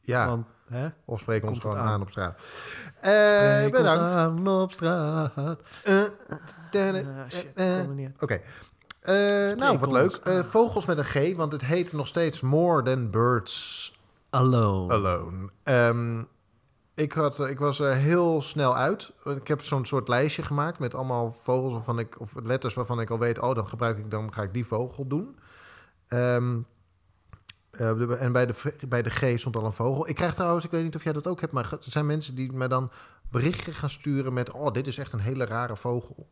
Ja. 0.00 0.26
Want, 0.26 0.46
hè? 0.68 0.88
Of 1.04 1.20
spreek 1.20 1.44
ons 1.44 1.58
gewoon 1.58 1.76
aan. 1.76 1.86
aan. 1.86 2.00
op 2.00 2.10
straat. 2.10 2.40
Uh, 3.04 3.70
bedankt. 3.70 4.10
aan 4.10 4.48
op 4.48 4.72
straat. 4.72 5.36
Oké. 8.12 8.22
Okay. 8.24 8.42
Uh, 9.08 9.56
nou, 9.56 9.78
wat 9.78 9.92
leuk. 9.92 10.20
Uh, 10.24 10.44
vogels 10.44 10.86
met 10.86 10.98
een 10.98 11.04
G, 11.04 11.36
want 11.36 11.52
het 11.52 11.62
heet 11.62 11.92
nog 11.92 12.06
steeds 12.06 12.40
More 12.40 12.82
Than 12.82 13.10
Birds 13.10 14.00
Alone. 14.30 14.92
Alone. 14.92 15.50
Ehm, 15.62 16.22
ik, 16.94 17.12
had, 17.12 17.40
ik 17.40 17.58
was 17.58 17.80
er 17.80 17.94
heel 17.94 18.42
snel 18.42 18.76
uit. 18.76 19.12
Ik 19.24 19.48
heb 19.48 19.62
zo'n 19.62 19.86
soort 19.86 20.08
lijstje 20.08 20.42
gemaakt 20.42 20.78
met 20.78 20.94
allemaal 20.94 21.32
vogels 21.32 21.72
waarvan 21.72 21.98
ik, 21.98 22.20
of 22.20 22.32
letters 22.42 22.74
waarvan 22.74 23.00
ik 23.00 23.10
al 23.10 23.18
weet, 23.18 23.38
oh, 23.38 23.54
dan 23.54 23.68
gebruik 23.68 23.98
ik, 23.98 24.10
dan 24.10 24.32
ga 24.32 24.42
ik 24.42 24.52
die 24.52 24.66
vogel 24.66 25.06
doen. 25.06 25.36
Ehm, 26.08 26.58
eh, 27.70 28.22
en 28.22 28.32
bij 28.32 28.46
de, 28.46 28.74
bij 28.88 29.02
de 29.02 29.10
G 29.10 29.38
stond 29.38 29.56
al 29.56 29.64
een 29.64 29.72
vogel. 29.72 30.08
Ik 30.08 30.14
krijg 30.14 30.34
trouwens, 30.34 30.64
ik 30.64 30.70
weet 30.70 30.82
niet 30.82 30.96
of 30.96 31.04
jij 31.04 31.12
dat 31.12 31.26
ook 31.26 31.40
hebt, 31.40 31.52
maar 31.52 31.72
er 31.72 31.78
zijn 31.80 32.06
mensen 32.06 32.34
die 32.34 32.52
me 32.52 32.68
dan 32.68 32.90
berichtje 33.30 33.72
gaan 33.72 33.90
sturen 33.90 34.32
met, 34.32 34.50
oh, 34.50 34.72
dit 34.72 34.86
is 34.86 34.98
echt 34.98 35.12
een 35.12 35.20
hele 35.20 35.44
rare 35.44 35.76
vogel. 35.76 36.28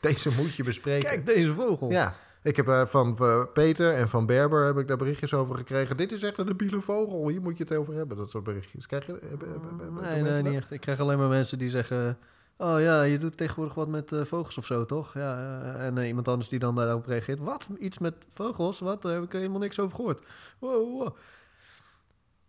Deze 0.10 0.30
moet 0.36 0.54
je 0.54 0.62
bespreken. 0.64 1.08
Kijk, 1.08 1.26
deze 1.26 1.54
vogel. 1.54 1.90
Ja, 1.90 2.14
ik 2.42 2.56
heb 2.56 2.68
eh, 2.68 2.86
van 2.86 3.16
eh, 3.18 3.42
Peter 3.52 3.94
en 3.94 4.08
van 4.08 4.26
Berber 4.26 4.66
heb 4.66 4.78
ik 4.78 4.88
daar 4.88 4.96
berichtjes 4.96 5.34
over 5.34 5.56
gekregen. 5.56 5.96
Dit 5.96 6.12
is 6.12 6.22
echt 6.22 6.38
een 6.38 6.46
debiele 6.46 6.80
vogel, 6.80 7.28
hier 7.28 7.40
moet 7.42 7.56
je 7.58 7.64
het 7.64 7.74
over 7.74 7.94
hebben. 7.94 8.16
Dat 8.16 8.30
soort 8.30 8.44
berichtjes. 8.44 8.86
Krijg 8.86 9.06
je, 9.06 9.12
heb- 9.12 9.20
heb- 9.30 9.40
heb- 9.40 9.50
heb- 9.50 9.80
hebben 9.80 10.02
Nee, 10.02 10.22
nee, 10.22 10.42
niet 10.42 10.54
echt. 10.54 10.70
Ik 10.70 10.80
krijg 10.80 11.00
alleen 11.00 11.18
maar 11.18 11.28
mensen 11.28 11.58
die 11.58 11.70
zeggen... 11.70 12.18
Oh 12.56 12.80
ja, 12.80 13.02
je 13.02 13.18
doet 13.18 13.36
tegenwoordig 13.36 13.74
wat 13.74 13.88
met 13.88 14.12
eh, 14.12 14.24
vogels 14.24 14.58
of 14.58 14.66
zo, 14.66 14.86
toch? 14.86 15.14
Ja, 15.14 15.60
en 15.78 15.98
iemand 15.98 16.28
anders 16.28 16.48
die 16.48 16.58
dan 16.58 16.74
daarop 16.74 17.06
reageert. 17.06 17.38
Wat? 17.38 17.68
Iets 17.78 17.98
met 17.98 18.14
vogels? 18.30 18.78
Wat? 18.80 19.02
Daar 19.02 19.12
heb 19.12 19.22
ik 19.22 19.32
helemaal 19.32 19.58
niks 19.58 19.78
over 19.80 19.96
gehoord. 19.96 20.22
Wow, 20.58 20.98
wow. 20.98 21.16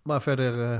Maar 0.01 0.21
verder... 0.21 0.71
eh, 0.71 0.77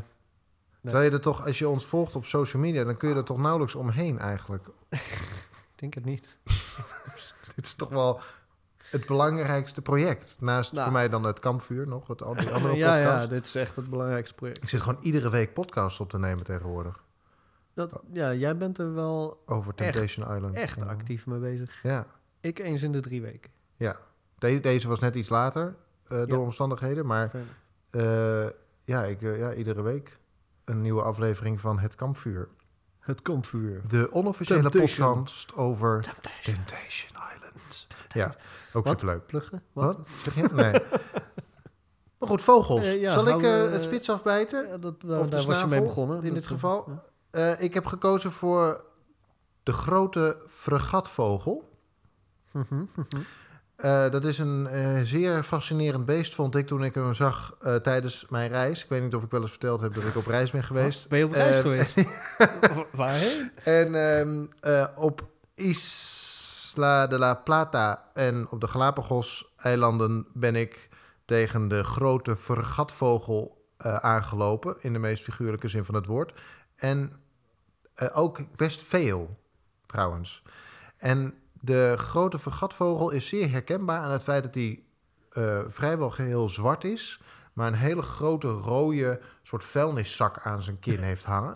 Terwijl 0.83 1.05
je 1.05 1.11
er 1.11 1.21
toch, 1.21 1.45
als 1.45 1.59
je 1.59 1.67
ons 1.69 1.85
volgt 1.85 2.15
op 2.15 2.25
social 2.25 2.61
media, 2.61 2.83
dan 2.83 2.97
kun 2.97 3.09
je 3.09 3.15
er 3.15 3.23
toch 3.23 3.37
nauwelijks 3.37 3.75
omheen 3.75 4.19
eigenlijk. 4.19 4.63
ik 5.81 5.93
denk 5.93 5.93
het 5.93 6.05
niet. 6.05 6.37
Dit 7.55 7.65
is 7.65 7.73
toch 7.73 7.89
wel 7.89 8.19
het 8.89 9.05
belangrijkste 9.05 9.81
project. 9.81 10.37
Naast 10.39 10.71
Nou. 10.71 10.83
voor 10.83 10.93
mij 10.93 11.07
dan 11.07 11.23
het 11.23 11.39
kampvuur 11.39 11.87
nog, 11.87 12.07
het 12.07 12.21
andere 12.29 12.47
ja, 12.49 12.61
podcast. 12.61 12.77
ja, 13.23 13.27
dit 13.27 13.45
is 13.45 13.55
echt 13.55 13.75
het 13.75 13.89
belangrijkste 13.89 14.35
project. 14.35 14.63
Ik 14.63 14.69
zit 14.69 14.81
gewoon 14.81 15.03
iedere 15.03 15.29
week 15.29 15.53
podcasts 15.53 15.99
op 15.99 16.09
te 16.09 16.19
nemen 16.19 16.43
tegenwoordig. 16.43 17.03
Dat, 17.73 18.01
ja, 18.11 18.33
jij 18.33 18.57
bent 18.57 18.77
er 18.77 18.93
wel 18.93 19.43
Over 19.45 19.73
Echt, 19.75 19.91
Temptation 19.93 20.35
Island. 20.35 20.55
echt 20.55 20.75
Ja. 20.79 20.85
actief 20.85 21.25
mee 21.25 21.39
bezig. 21.39 21.79
Ja, 21.83 22.05
Ik 22.39 22.59
eens 22.59 22.81
in 22.81 22.91
de 22.91 22.99
drie 22.99 23.21
weken. 23.21 23.51
ja. 23.77 23.97
De- 24.37 24.59
deze 24.59 24.87
was 24.87 24.99
net 24.99 25.15
iets 25.15 25.29
later 25.29 25.75
eh, 26.07 26.17
door 26.17 26.27
Ja. 26.27 26.37
omstandigheden, 26.37 27.05
maar. 27.05 27.31
Eh, 27.89 28.45
ja, 28.83 29.03
ik, 29.03 29.21
eh, 29.21 29.37
ja, 29.39 29.53
iedere 29.53 29.81
week 29.81 30.17
een 30.65 30.81
nieuwe 30.81 31.01
aflevering 31.01 31.59
van 31.59 31.79
Het 31.79 31.95
Kampvuur. 31.95 32.47
Het 33.01 33.21
kampvuur. 33.21 33.81
De 33.87 34.11
onofficiële 34.11 34.61
Temptation. 34.69 35.13
podcast 35.17 35.55
over 35.55 36.01
Temptation. 36.01 36.55
Temptation 36.55 37.11
Island. 37.35 37.87
Ja, 38.13 38.35
ook 38.73 38.85
Wat? 38.85 38.99
superleuk. 38.99 39.25
Pluggen? 39.25 39.63
Wat? 39.73 39.99
Zeg 40.23 40.35
je? 40.35 40.47
Nee. 40.51 40.71
maar 42.17 42.29
goed, 42.29 42.41
vogels. 42.41 42.81
Eh, 42.81 43.01
ja, 43.01 43.13
Zal 43.13 43.27
ik 43.27 43.41
eh, 43.41 43.65
eh, 43.65 43.71
het 43.71 43.83
spits 43.83 44.09
afbijten? 44.09 44.67
Ja, 44.67 44.77
dat, 44.77 44.93
Of 45.03 45.29
daar 45.29 45.43
was 45.45 45.59
je 45.61 45.67
mee 45.67 45.81
begonnen. 45.81 46.23
in 46.23 46.33
dit 46.33 46.47
geval. 46.47 46.85
ja. 46.87 47.03
Eh, 47.31 47.61
ik 47.61 47.73
heb 47.73 47.85
gekozen 47.85 48.31
voor 48.31 48.83
de 49.63 49.73
grote 49.73 50.37
fregatvogel. 50.47 51.69
Mhm, 52.51 52.75
mhm. 52.95 53.21
Eh, 53.81 54.09
dat 54.11 54.25
is 54.25 54.37
een 54.37 54.67
eh, 54.67 55.01
zeer 55.03 55.43
fascinerend 55.43 56.05
beest, 56.05 56.35
vond 56.35 56.55
ik, 56.55 56.67
toen 56.67 56.83
ik 56.83 56.93
hem 56.95 57.13
zag 57.13 57.55
eh, 57.59 57.75
tijdens 57.75 58.25
mijn 58.29 58.49
reis. 58.49 58.83
Ik 58.83 58.89
weet 58.89 59.01
niet 59.01 59.15
of 59.15 59.23
ik 59.23 59.31
wel 59.31 59.41
eens 59.41 59.49
verteld 59.49 59.81
heb 59.81 59.93
dat 59.93 60.03
ik 60.03 60.15
op 60.15 60.25
reis 60.25 60.51
ben 60.51 60.63
geweest. 60.63 61.09
Ben 61.09 61.19
je 61.19 61.25
op 61.25 61.31
reis 61.31 61.59
geweest? 61.59 61.95
Wa- 62.75 62.85
Waarheen? 62.91 63.51
En 63.63 63.95
ehm, 64.17 64.45
eh, 64.59 64.87
op 64.95 65.27
Isla 65.55 67.07
de 67.07 67.17
la 67.17 67.33
Plata 67.35 68.09
en 68.13 68.47
op 68.49 68.61
de 68.61 68.67
Galapagos-eilanden 68.67 70.27
ben 70.33 70.55
ik 70.55 70.89
tegen 71.25 71.67
de 71.67 71.83
grote 71.83 72.35
vergatvogel 72.35 73.59
aangelopen, 74.01 74.75
in 74.79 74.93
de 74.93 74.99
meest 74.99 75.23
figuurlijke 75.23 75.67
zin 75.67 75.85
van 75.85 75.95
het 75.95 76.05
woord. 76.05 76.39
En 76.75 77.11
ook 78.13 78.39
best 78.55 78.83
veel, 78.83 79.37
trouwens. 79.85 80.43
En 80.97 81.33
de 81.61 81.93
grote 81.97 82.39
vergatvogel 82.39 83.09
is 83.09 83.27
zeer 83.27 83.51
herkenbaar 83.51 83.99
aan 84.01 84.11
het 84.11 84.23
feit 84.23 84.43
dat 84.43 84.53
hij 84.55 84.83
eh, 85.31 85.59
vrijwel 85.67 86.09
geheel 86.09 86.49
zwart 86.49 86.83
is, 86.83 87.21
maar 87.53 87.67
een 87.67 87.73
hele 87.73 88.01
grote 88.01 88.47
rode 88.47 89.19
soort 89.43 89.63
vuilniszak 89.63 90.39
aan 90.43 90.61
zijn 90.63 90.79
kin 90.79 90.99
heeft 91.11 91.23
hangen. 91.23 91.55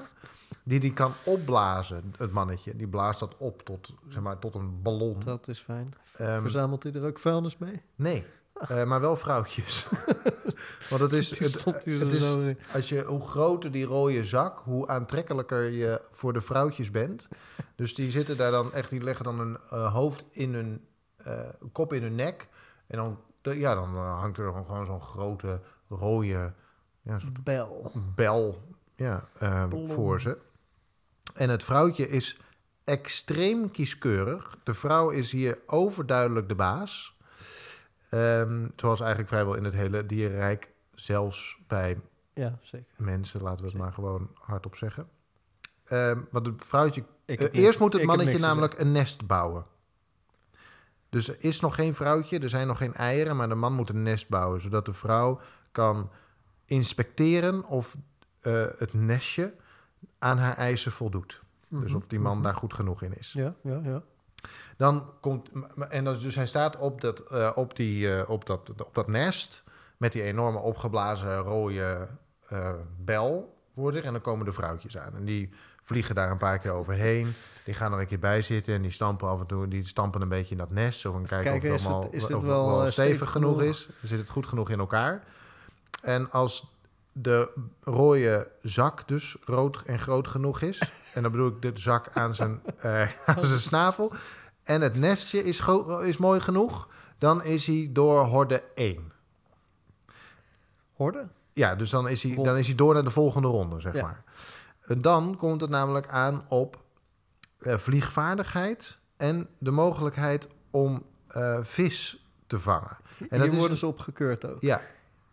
Die 0.63 0.79
die 0.79 0.93
kan 0.93 1.13
opblazen, 1.23 2.13
het 2.17 2.31
mannetje. 2.31 2.75
Die 2.75 2.87
blaast 2.87 3.19
dat 3.19 3.35
op 3.37 3.61
tot, 3.61 3.93
zeg 4.07 4.21
maar, 4.21 4.39
tot 4.39 4.55
een 4.55 4.81
ballon. 4.81 5.19
Dat 5.19 5.47
is 5.47 5.59
fijn. 5.59 5.93
Ehm, 6.17 6.41
Verzamelt 6.41 6.83
hij 6.83 6.93
er 6.93 7.05
ook 7.05 7.19
vuilnis 7.19 7.57
mee? 7.57 7.81
nee, 7.95 8.25
eh, 8.55 8.83
maar 8.83 9.01
wel 9.01 9.15
vrouwtjes. 9.15 9.87
Want 10.89 11.01
het 11.01 11.13
is, 11.13 11.39
het, 11.39 11.65
het 11.65 12.11
is 12.11 12.35
als 12.73 12.89
je, 12.89 13.03
hoe 13.03 13.27
groter 13.27 13.71
die 13.71 13.85
rode 13.85 14.23
zak, 14.23 14.59
hoe 14.59 14.87
aantrekkelijker 14.87 15.69
je 15.69 16.01
voor 16.11 16.33
de 16.33 16.41
vrouwtjes 16.41 16.91
bent. 16.91 17.27
Dus 17.75 17.95
die 17.95 18.11
zitten 18.11 18.37
daar 18.37 18.51
dan 18.51 18.73
echt, 18.73 18.89
die 18.89 19.03
leggen 19.03 19.25
dan 19.25 19.39
een 19.39 19.57
eh, 19.69 19.93
hoofd 19.93 20.25
in 20.29 20.53
hun, 20.53 20.85
eh, 21.17 21.39
kop 21.71 21.93
in 21.93 22.01
hun 22.01 22.15
nek. 22.15 22.47
En 22.87 22.97
dan, 22.97 23.19
ja, 23.41 23.75
dan 23.75 23.95
hangt 23.95 24.37
er 24.37 24.51
gewoon 24.51 24.85
zo'n 24.85 25.01
grote 25.01 25.61
rode 25.89 26.53
ja, 27.01 27.19
Bel. 27.43 27.91
bel 28.15 28.61
ja, 28.95 29.27
voor 29.87 30.21
ze. 30.21 30.37
En 31.33 31.49
het 31.49 31.63
vrouwtje 31.63 32.09
is 32.09 32.39
extreem 32.83 33.71
kieskeurig. 33.71 34.57
De 34.63 34.73
vrouw 34.73 35.09
is 35.09 35.31
hier 35.31 35.57
overduidelijk 35.65 36.47
de 36.47 36.55
baas. 36.55 37.14
Ehm, 38.15 38.67
zoals 38.75 38.99
eigenlijk 38.99 39.29
vrijwel 39.29 39.53
in 39.55 39.63
het 39.63 39.73
hele 39.73 40.05
dierenrijk, 40.05 40.69
zelfs 40.93 41.57
bij 41.67 41.99
Ja, 42.33 42.57
zeker. 42.61 42.93
mensen, 42.97 43.41
laten 43.41 43.63
we 43.63 43.69
het 43.69 43.79
maar 43.79 43.93
gewoon 43.93 44.29
hardop 44.33 44.75
zeggen. 44.75 45.07
Ehm, 45.85 46.19
want 46.31 46.45
het 46.45 46.65
vrouwtje. 46.65 47.03
Ik 47.25 47.39
eh, 47.39 47.45
eerst 47.45 47.55
niks- 47.61 47.77
moet 47.77 47.93
het 47.93 48.03
mannetje 48.03 48.39
namelijk 48.39 48.79
een 48.79 48.91
nest 48.91 49.27
bouwen. 49.27 49.65
Dus 51.09 51.27
er 51.29 51.35
is 51.39 51.59
nog 51.59 51.75
geen 51.75 51.93
vrouwtje, 51.93 52.39
er 52.39 52.49
zijn 52.49 52.67
nog 52.67 52.77
geen 52.77 52.93
eieren, 52.93 53.35
maar 53.35 53.49
de 53.49 53.55
man 53.55 53.73
moet 53.73 53.89
een 53.89 54.03
nest 54.03 54.29
bouwen, 54.29 54.61
zodat 54.61 54.85
de 54.85 54.93
vrouw 54.93 55.39
kan 55.71 56.09
inspecteren 56.65 57.65
of 57.65 57.95
eh, 58.39 58.65
het 58.77 58.93
nestje 58.93 59.53
aan 60.19 60.37
haar 60.37 60.57
eisen 60.57 60.91
voldoet. 60.91 61.43
Dus 61.69 61.79
Mhm, 61.89 61.95
of 61.95 62.07
die 62.07 62.19
man 62.19 62.33
mhm. 62.33 62.43
daar 62.43 62.55
goed 62.55 62.73
genoeg 62.73 63.01
in 63.01 63.17
is. 63.17 63.31
Ja, 63.33 63.55
ja, 63.63 63.79
ja. 63.83 64.03
Dan 64.77 65.11
komt, 65.19 65.49
en 65.89 66.03
dan, 66.03 66.19
dus 66.19 66.35
hij 66.35 66.47
staat 66.47 66.77
op 66.77 67.01
dat, 67.01 67.19
eh, 67.19 67.51
op, 67.55 67.75
die, 67.75 68.15
eh, 68.15 68.29
op, 68.29 68.45
dat, 68.45 68.69
op 68.69 68.95
dat 68.95 69.07
nest 69.07 69.63
met 69.97 70.11
die 70.11 70.21
enorme 70.21 70.59
opgeblazen 70.59 71.37
rode 71.37 72.07
eh, 72.47 72.69
bel 72.97 73.57
voor 73.75 73.93
zich. 73.93 74.03
En 74.03 74.11
dan 74.11 74.21
komen 74.21 74.45
de 74.45 74.53
vrouwtjes 74.53 74.97
aan. 74.97 75.15
En 75.15 75.25
die 75.25 75.49
vliegen 75.83 76.15
daar 76.15 76.31
een 76.31 76.37
paar 76.37 76.59
keer 76.59 76.71
overheen. 76.71 77.33
Die 77.63 77.73
gaan 77.73 77.93
er 77.93 77.99
een 77.99 78.07
keer 78.07 78.19
bij 78.19 78.41
zitten 78.41 78.73
en 78.73 78.81
die 78.81 78.91
stampen 78.91 79.27
af 79.27 79.39
en 79.39 79.45
toe, 79.45 79.67
die 79.67 79.85
stampen 79.87 80.21
een 80.21 80.29
beetje 80.29 80.51
in 80.51 80.57
dat 80.57 80.71
nest. 80.71 80.99
Zo 80.99 81.11
van 81.11 81.25
kijken, 81.25 81.59
kijken, 81.59 81.69
of 81.69 81.75
is 81.75 81.83
het 81.83 81.91
allemaal 81.91 82.11
is 82.11 82.21
het 82.29 82.41
wel, 82.41 82.91
stevig 82.91 82.93
stevig 82.93 83.31
genoeg 83.31 83.57
genoeg? 83.57 83.69
is. 83.69 83.89
Zit 84.03 84.19
het 84.19 84.29
goed 84.29 84.47
genoeg 84.47 84.69
in 84.69 84.79
elkaar. 84.79 85.23
En 86.01 86.31
als 86.31 86.73
de 87.11 87.49
rode 87.83 88.47
zak 88.61 89.07
dus 89.07 89.37
rood 89.45 89.81
en 89.85 89.99
groot 89.99 90.27
genoeg 90.27 90.61
is. 90.61 90.91
En 91.15 91.21
dan 91.21 91.31
bedoel 91.31 91.47
ik 91.47 91.61
de 91.61 91.71
zak 91.73 92.09
aan 92.13 92.33
zijn, 92.33 92.61
eh, 92.81 93.11
aan 93.25 93.45
zijn 93.45 93.59
snavel. 93.59 94.13
En 94.63 94.81
het 94.81 94.95
nestje 94.95 95.43
is, 95.43 95.61
is 96.01 96.17
mooi 96.17 96.39
genoeg. 96.39 96.87
Dan 97.17 97.43
is 97.43 97.67
hij 97.67 97.89
door 97.91 98.25
horde 98.25 98.63
1. 98.75 99.11
Horde? 100.93 101.27
Ja, 101.53 101.75
dus 101.75 101.89
dan 101.89 102.07
is 102.07 102.23
hij, 102.23 102.35
dan 102.35 102.57
is 102.57 102.67
hij 102.67 102.75
door 102.75 102.93
naar 102.93 103.03
de 103.03 103.11
volgende 103.11 103.47
ronde, 103.47 103.79
zeg 103.79 103.93
Ja. 103.93 104.01
maar. 104.01 104.23
En 104.81 105.01
dan 105.01 105.35
komt 105.37 105.61
het 105.61 105.69
namelijk 105.69 106.07
aan 106.07 106.45
op 106.49 106.83
eh, 107.59 107.77
vliegvaardigheid 107.77 108.97
en 109.17 109.47
de 109.57 109.71
mogelijkheid 109.71 110.47
om 110.71 111.03
eh, 111.27 111.59
vis 111.61 112.25
te 112.47 112.59
vangen. 112.59 112.97
En 113.19 113.25
Hier 113.29 113.39
dat 113.39 113.47
is 113.47 113.57
worden 113.57 113.77
ze 113.77 113.87
opgekeurd 113.87 114.45
ook. 114.45 114.61
Ja, 114.61 114.81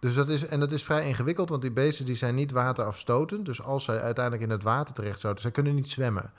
dus 0.02 0.14
dat 0.14 0.28
is, 0.28 0.47
en 0.47 0.61
dat 0.61 0.73
is 0.73 0.85
vrij 0.85 1.06
ingewikkeld, 1.09 1.49
want 1.49 1.62
die 1.62 1.71
beesten 1.71 2.04
die 2.04 2.14
zijn 2.14 2.35
niet 2.35 2.50
waterafstotend. 2.52 3.44
Dus 3.47 3.62
als 3.62 3.85
zij 3.85 4.00
uiteindelijk 4.00 4.44
in 4.44 4.50
het 4.50 4.62
water 4.62 4.94
terecht 4.94 5.21
zouden, 5.21 5.42
zij 5.42 5.50
kunnen 5.50 5.75
niet 5.75 5.90
zwemmen. 5.90 6.32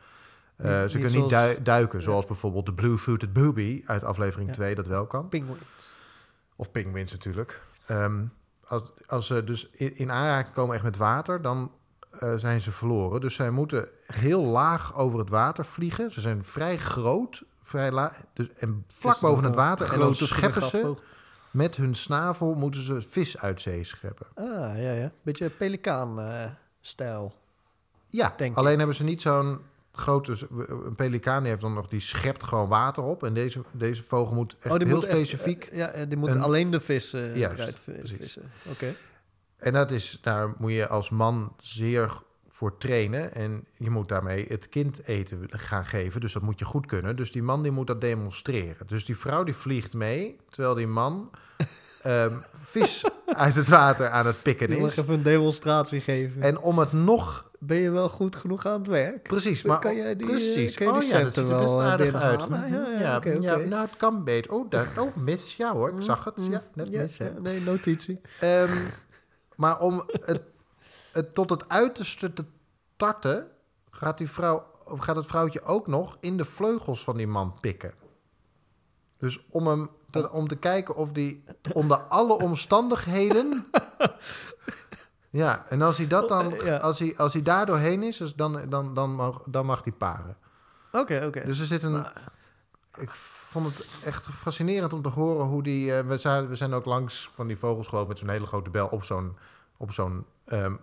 Niet- 0.57 0.67
ze 0.67 0.97
niet 0.97 1.11
kunnen 1.11 1.21
niet 1.21 1.65
duiken, 1.65 1.99
Ja. 1.99 2.03
zoals 2.05 2.25
bijvoorbeeld 2.25 2.65
de 2.65 2.73
Blue-Footed 2.73 3.33
Booby 3.33 3.83
uit 3.85 4.03
aflevering 4.03 4.49
Ja. 4.49 4.55
2 4.55 4.75
dat 4.75 4.87
wel 4.87 5.05
kan. 5.05 5.29
Pinguïn. 5.29 5.57
Of 6.55 6.71
pinguïns 6.71 7.11
natuurlijk. 7.11 7.61
Ehm, 7.85 8.21
als, 8.67 8.83
als 9.07 9.27
ze 9.27 9.43
dus 9.43 9.69
in, 9.71 9.97
in 9.97 10.11
aanraking 10.11 10.53
komen 10.53 10.75
echt 10.75 10.83
met 10.83 10.97
water, 10.97 11.41
dan 11.41 11.71
eh, 12.19 12.33
zijn 12.35 12.61
ze 12.61 12.71
verloren. 12.71 13.21
Dus 13.21 13.35
zij 13.35 13.49
moeten 13.49 13.87
heel 14.07 14.43
laag 14.43 14.95
over 14.95 15.19
het 15.19 15.29
water 15.29 15.65
vliegen. 15.65 16.11
Ze 16.11 16.21
zijn 16.21 16.43
vrij 16.43 16.77
groot, 16.77 17.43
vrij 17.61 17.91
laag. 17.91 18.21
Dus, 18.33 18.49
en 18.53 18.85
vlak 18.87 19.19
boven 19.19 19.43
het 19.43 19.55
water. 19.55 19.93
En 19.93 19.99
dan 19.99 20.15
scheppen 20.15 20.63
ze. 20.63 20.95
Met 21.53 21.75
hun 21.75 21.95
snavel 21.95 22.53
moeten 22.53 22.81
ze 22.81 23.01
vis 23.01 23.37
uit 23.37 23.61
zee 23.61 23.83
scheppen. 23.83 24.27
Ah, 24.35 24.45
ja, 24.81 24.91
ja. 24.91 25.11
Beetje 25.21 25.49
pelikaan-stijl. 25.49 27.33
Ja, 28.09 28.33
Denk 28.37 28.55
alleen 28.57 28.77
hebben 28.77 28.95
ze 28.95 29.03
niet 29.03 29.21
zo'n 29.21 29.59
grote... 29.91 30.47
Een 30.85 30.95
pelikaan 30.95 31.39
die 31.41 31.49
heeft 31.49 31.61
dan 31.61 31.73
nog... 31.73 31.87
Die 31.87 31.99
schept 31.99 32.43
gewoon 32.43 32.67
water 32.67 33.03
op. 33.03 33.23
En 33.23 33.33
deze, 33.33 33.61
deze 33.71 34.03
vogel 34.03 34.35
moet 34.35 34.55
echt 34.59 34.77
heel 34.77 34.85
Oh, 34.87 34.93
moet 34.93 35.03
echt, 35.05 35.13
specifiek... 35.17 35.63
eh, 35.63 35.77
ja, 35.77 35.87
eh, 35.87 36.07
die 36.07 36.17
moet 36.17 36.29
een- 36.29 36.41
alleen 36.41 36.71
de 36.71 36.79
vis 36.79 37.13
eh 37.13 37.35
Juist, 37.35 37.79
vi- 37.83 37.91
precies. 37.91 38.17
vissen. 38.17 38.51
Oké. 38.69 38.93
En 39.57 39.73
dat 39.73 39.91
is, 39.91 40.19
daar 40.21 40.53
moet 40.57 40.71
je 40.71 40.87
als 40.87 41.09
man 41.09 41.53
zeer 41.59 42.21
voor 42.55 42.77
trainen. 42.77 43.33
En 43.35 43.65
je 43.77 43.89
moet 43.89 44.07
daarmee 44.09 44.45
het 44.49 44.69
kind 44.69 45.07
eten 45.07 45.45
gaan 45.49 45.85
geven. 45.85 46.21
Dus 46.21 46.33
dat 46.33 46.41
moet 46.41 46.59
je 46.59 46.65
goed 46.65 46.85
kunnen. 46.85 47.15
Dus 47.15 47.31
die 47.31 47.43
man 47.43 47.61
die 47.63 47.71
moet 47.71 47.87
dat 47.87 48.01
demonstreren. 48.01 48.87
Dus 48.87 49.05
die 49.05 49.17
vrouw 49.17 49.43
die 49.43 49.55
vliegt 49.55 49.93
mee, 49.93 50.37
terwijl 50.49 50.75
die 50.75 50.87
man 50.87 51.29
ehm, 52.01 52.33
vis 52.61 53.03
uit 53.25 53.55
het 53.55 53.67
water 53.67 54.09
aan 54.09 54.25
het 54.25 54.41
pikken 54.41 54.69
Je 54.71 54.79
mag 54.79 54.91
is. 54.91 54.97
even 54.97 55.13
een 55.13 55.23
demonstratie 55.23 56.01
geven. 56.01 56.41
En 56.41 56.59
om 56.59 56.79
het 56.79 56.93
nog... 56.93 57.51
ben 57.59 57.77
je 57.77 57.89
wel 57.89 58.09
goed 58.09 58.35
genoeg 58.35 58.65
aan 58.65 58.79
het 58.79 58.87
werk? 58.87 59.23
Precies, 59.23 59.61
Maar 59.63 59.79
kan 59.79 59.95
jij 59.95 60.15
die, 60.15 60.27
precies. 60.27 60.75
kan 60.75 60.87
je 60.87 60.93
die 60.93 61.01
oh 61.03 61.07
ja, 61.09 61.21
dat 61.23 61.33
ziet 61.33 61.49
er 61.49 61.57
best 61.57 61.73
eh, 61.75 61.81
aardig 61.85 62.15
uit. 62.15 62.45
Ja, 62.99 63.21
ja, 63.39 63.55
nou, 63.55 63.85
het 63.85 63.97
kan 63.97 64.23
beter. 64.23 64.51
Oh, 64.51 64.69
daar, 64.69 64.87
oh, 64.99 65.15
mis. 65.15 65.55
Ja 65.55 65.73
hoor, 65.73 65.89
ik 65.89 66.01
zag 66.01 66.23
het. 66.23 66.47
Ja, 66.49 66.61
net 66.73 66.87
Ja, 66.89 67.01
mis. 67.01 67.17
hè. 67.17 67.25
ja, 67.25 67.33
nee, 67.41 67.61
notitie. 67.61 68.21
Ehm, 68.39 68.71
maar 69.55 69.79
om 69.79 70.03
het, 70.21 70.41
het 71.13 71.33
tot 71.33 71.49
het 71.49 71.69
uiterste 71.69 72.33
te 72.33 72.45
tarten, 72.95 73.47
gaat, 73.91 74.17
die 74.17 74.29
vrouw, 74.29 74.65
of 74.85 74.99
gaat 74.99 75.15
het 75.15 75.25
vrouwtje 75.25 75.63
ook 75.63 75.87
nog 75.87 76.17
in 76.19 76.37
de 76.37 76.45
vleugels 76.45 77.03
van 77.03 77.17
die 77.17 77.27
man 77.27 77.57
pikken. 77.59 77.93
Dus 79.17 79.45
om, 79.49 79.67
hem 79.67 79.89
te, 80.09 80.31
om 80.31 80.47
te 80.47 80.55
kijken 80.55 80.95
of 80.95 81.11
die 81.11 81.43
onder 81.73 81.97
alle 81.97 82.33
omstandigheden. 82.33 83.65
ja, 85.29 85.65
en 85.69 85.81
als 85.81 85.97
hij 85.97 86.07
dat 86.07 86.29
dan, 86.29 86.79
als 86.81 86.99
hij, 86.99 87.13
als 87.17 87.33
hij 87.33 87.41
daar 87.41 87.65
doorheen 87.65 88.03
is, 88.03 88.17
dus 88.17 88.35
dan, 88.35 88.69
dan, 88.69 88.93
dan, 88.93 89.15
mag, 89.15 89.41
dan 89.45 89.65
mag 89.65 89.83
hij 89.83 89.93
paren. 89.93 90.37
Oké, 90.91 91.23
oké. 91.25 91.45
Dus 91.45 91.59
er 91.59 91.65
zit 91.65 91.83
een. 91.83 92.05
Ik 92.97 93.09
vond 93.11 93.77
het 93.77 93.89
echt 94.03 94.27
fascinerend 94.27 94.93
om 94.93 95.01
te 95.01 95.09
horen 95.09 95.45
hoe 95.45 95.63
die. 95.63 95.95
eh, 95.95 96.07
we, 96.07 96.17
zijn, 96.17 96.47
we 96.47 96.55
zijn 96.55 96.73
ook 96.73 96.85
langs 96.85 97.29
van 97.33 97.47
die 97.47 97.57
vogels 97.57 97.87
gelopen 97.87 98.09
met 98.09 98.19
zo'n 98.19 98.29
hele 98.29 98.45
grote 98.45 98.69
bel 98.69 98.87
op 98.87 99.03
zo'n. 99.03 99.37
Op 99.77 99.91
zo'n 99.91 100.25
ehm, 100.45 100.75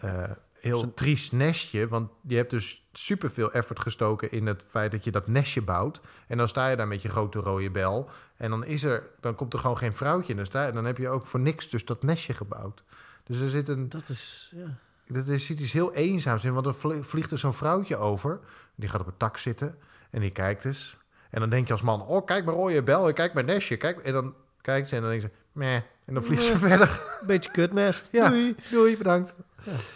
eh, 0.00 0.22
heel 0.60 0.94
triest 0.94 1.32
nestje. 1.32 1.88
Want 1.88 2.10
je 2.26 2.36
hebt 2.36 2.50
dus 2.50 2.88
superveel 2.92 3.52
effort 3.52 3.80
gestoken 3.80 4.30
in 4.30 4.46
het 4.46 4.64
feit 4.68 4.90
dat 4.90 5.04
je 5.04 5.10
dat 5.10 5.26
nestje 5.28 5.62
bouwt. 5.62 6.00
En 6.26 6.36
dan 6.36 6.48
sta 6.48 6.68
je 6.68 6.76
daar 6.76 6.88
met 6.88 7.02
je 7.02 7.08
grote 7.08 7.38
rode 7.38 7.70
bel. 7.70 8.10
En 8.36 8.50
dan, 8.50 8.64
is 8.64 8.82
er, 8.82 9.02
dan 9.20 9.34
komt 9.34 9.52
er 9.52 9.58
gewoon 9.58 9.78
geen 9.78 9.94
vrouwtje. 9.94 10.30
En 10.30 10.36
dan, 10.36 10.46
sta, 10.46 10.66
je- 10.66 10.72
dan 10.72 10.84
heb 10.84 10.96
je 10.98 11.08
ook 11.08 11.26
voor 11.26 11.40
niks 11.40 11.68
dus 11.68 11.84
dat 11.84 12.02
nestje 12.02 12.34
gebouwd. 12.34 12.82
Dus 13.24 13.40
er 13.40 13.48
zit 13.48 13.68
een. 13.68 13.88
Dat 13.88 14.08
is, 14.08 14.52
ja. 14.54 14.76
Dat 15.06 15.26
is 15.26 15.50
iets 15.50 15.72
heel 15.72 15.92
eenzaams 15.94 16.44
in, 16.44 16.52
want 16.52 16.66
er 16.66 16.74
vlie- 16.74 17.02
vliegt 17.02 17.30
er 17.30 17.38
zo'n 17.38 17.54
vrouwtje 17.54 17.96
over. 17.96 18.40
Die 18.74 18.88
gaat 18.88 19.00
op 19.00 19.06
een 19.06 19.16
tak 19.16 19.36
zitten 19.38 19.78
en 20.10 20.20
die 20.20 20.30
kijkt 20.30 20.64
eens. 20.64 20.96
En 21.30 21.40
dan 21.40 21.50
denk 21.50 21.66
je 21.66 21.72
als 21.72 21.82
man, 21.82 22.02
oh, 22.06 22.26
kijk 22.26 22.44
mijn 22.44 22.56
rode 22.56 22.82
bel 22.82 23.08
en 23.08 23.14
kijk 23.14 23.34
mijn 23.34 23.46
nestje. 23.46 23.76
Kijk. 23.76 23.98
En 23.98 24.12
dan 24.12 24.34
kijkt 24.60 24.88
ze 24.88 24.94
en 24.96 25.00
dan 25.00 25.10
denkt 25.10 25.24
ze, 25.24 25.30
meh. 25.52 25.80
En 26.10 26.16
dan 26.16 26.24
vliegt 26.24 26.42
ze 26.44 26.58
verder. 26.58 27.00
Beetje 27.26 27.50
kutnest. 27.50 28.08
Ja. 28.12 28.28
Doei. 28.28 28.56
Doei, 28.70 28.96
bedankt. 28.96 29.36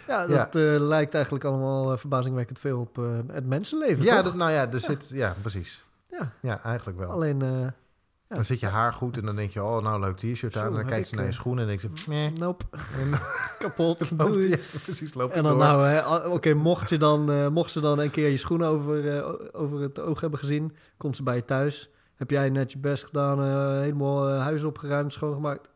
Ja, 0.07 0.27
dat 0.27 0.55
eh, 0.55 0.75
lijkt 0.79 1.13
eigenlijk 1.13 1.43
allemaal 1.43 1.91
eh, 1.91 1.97
verbazingwekkend 1.97 2.59
veel 2.59 2.79
op 2.79 2.97
eh, 2.97 3.03
het 3.27 3.45
mensenleven, 3.45 4.03
Ja, 4.03 4.15
toch? 4.15 4.23
dat, 4.23 4.33
nou 4.33 4.51
ja, 4.51 4.71
er 4.71 4.79
zit, 4.79 5.09
ja, 5.09 5.35
precies. 5.41 5.83
Ja. 6.11 6.31
Ja, 6.41 6.63
eigenlijk 6.63 6.97
wel. 6.97 7.09
Alleen, 7.09 7.41
eh, 7.41 7.67
ja. 8.29 8.35
Dan 8.35 8.45
zit 8.45 8.59
je 8.59 8.67
haar 8.67 8.93
goed 8.93 9.17
en 9.17 9.25
dan 9.25 9.35
denk 9.35 9.51
je, 9.51 9.63
oh, 9.63 9.83
nou, 9.83 9.99
leuk 9.99 10.17
t-shirt 10.17 10.57
aan. 10.57 10.65
En 10.65 10.87
dan 10.87 10.89
ze 10.89 10.99
ik, 10.99 11.11
naar 11.11 11.25
je 11.25 11.31
schoenen 11.31 11.61
en 11.61 11.67
denkt 11.67 11.81
ze, 11.81 12.09
meh. 12.09 12.31
nope, 12.45 12.65
En 12.71 13.19
kapot. 13.59 14.11
loopt 14.17 14.43
ja, 14.43 14.57
precies, 14.83 15.13
loopt 15.13 15.33
En 15.33 15.43
dan 15.43 15.51
door. 15.51 15.61
nou, 15.61 16.27
oké, 16.31 16.53
mocht 16.53 16.89
je 16.89 16.97
dan, 16.97 17.31
eh, 17.31 17.47
mocht 17.47 17.71
ze 17.71 17.79
dan 17.79 17.99
een 17.99 18.11
keer 18.11 18.29
je 18.29 18.37
schoenen 18.37 18.67
over, 18.67 19.17
eh, 19.17 19.31
over 19.51 19.81
het 19.81 19.99
oog 19.99 20.21
hebben 20.21 20.39
gezien, 20.39 20.75
komt 20.97 21.15
ze 21.15 21.23
bij 21.23 21.35
je 21.35 21.45
thuis. 21.45 21.89
Heb 22.15 22.29
jij 22.29 22.49
net 22.49 22.71
je 22.71 22.77
best 22.77 23.03
gedaan, 23.03 23.41
eh, 23.41 23.79
helemaal 23.79 24.29
huis 24.29 24.63
opgeruimd, 24.63 25.13
schoongemaakt? 25.13 25.69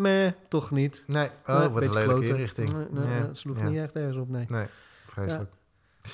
Meh, 0.00 0.32
toch 0.48 0.70
niet. 0.70 1.02
Nee, 1.06 1.28
Nee, 1.46 1.56
oh, 1.56 1.72
wat 1.72 1.82
een 1.82 1.88
lelijke 1.88 2.04
kloten. 2.12 2.28
inrichting. 2.28 2.72
Nee, 2.90 3.04
nee, 3.04 3.22
sloeg 3.32 3.58
ja. 3.58 3.68
niet 3.68 3.78
echt 3.78 3.94
ergens 3.96 4.16
op, 4.16 4.28
nee. 4.28 4.44
Nee, 4.48 4.66
vreselijk. 5.06 5.50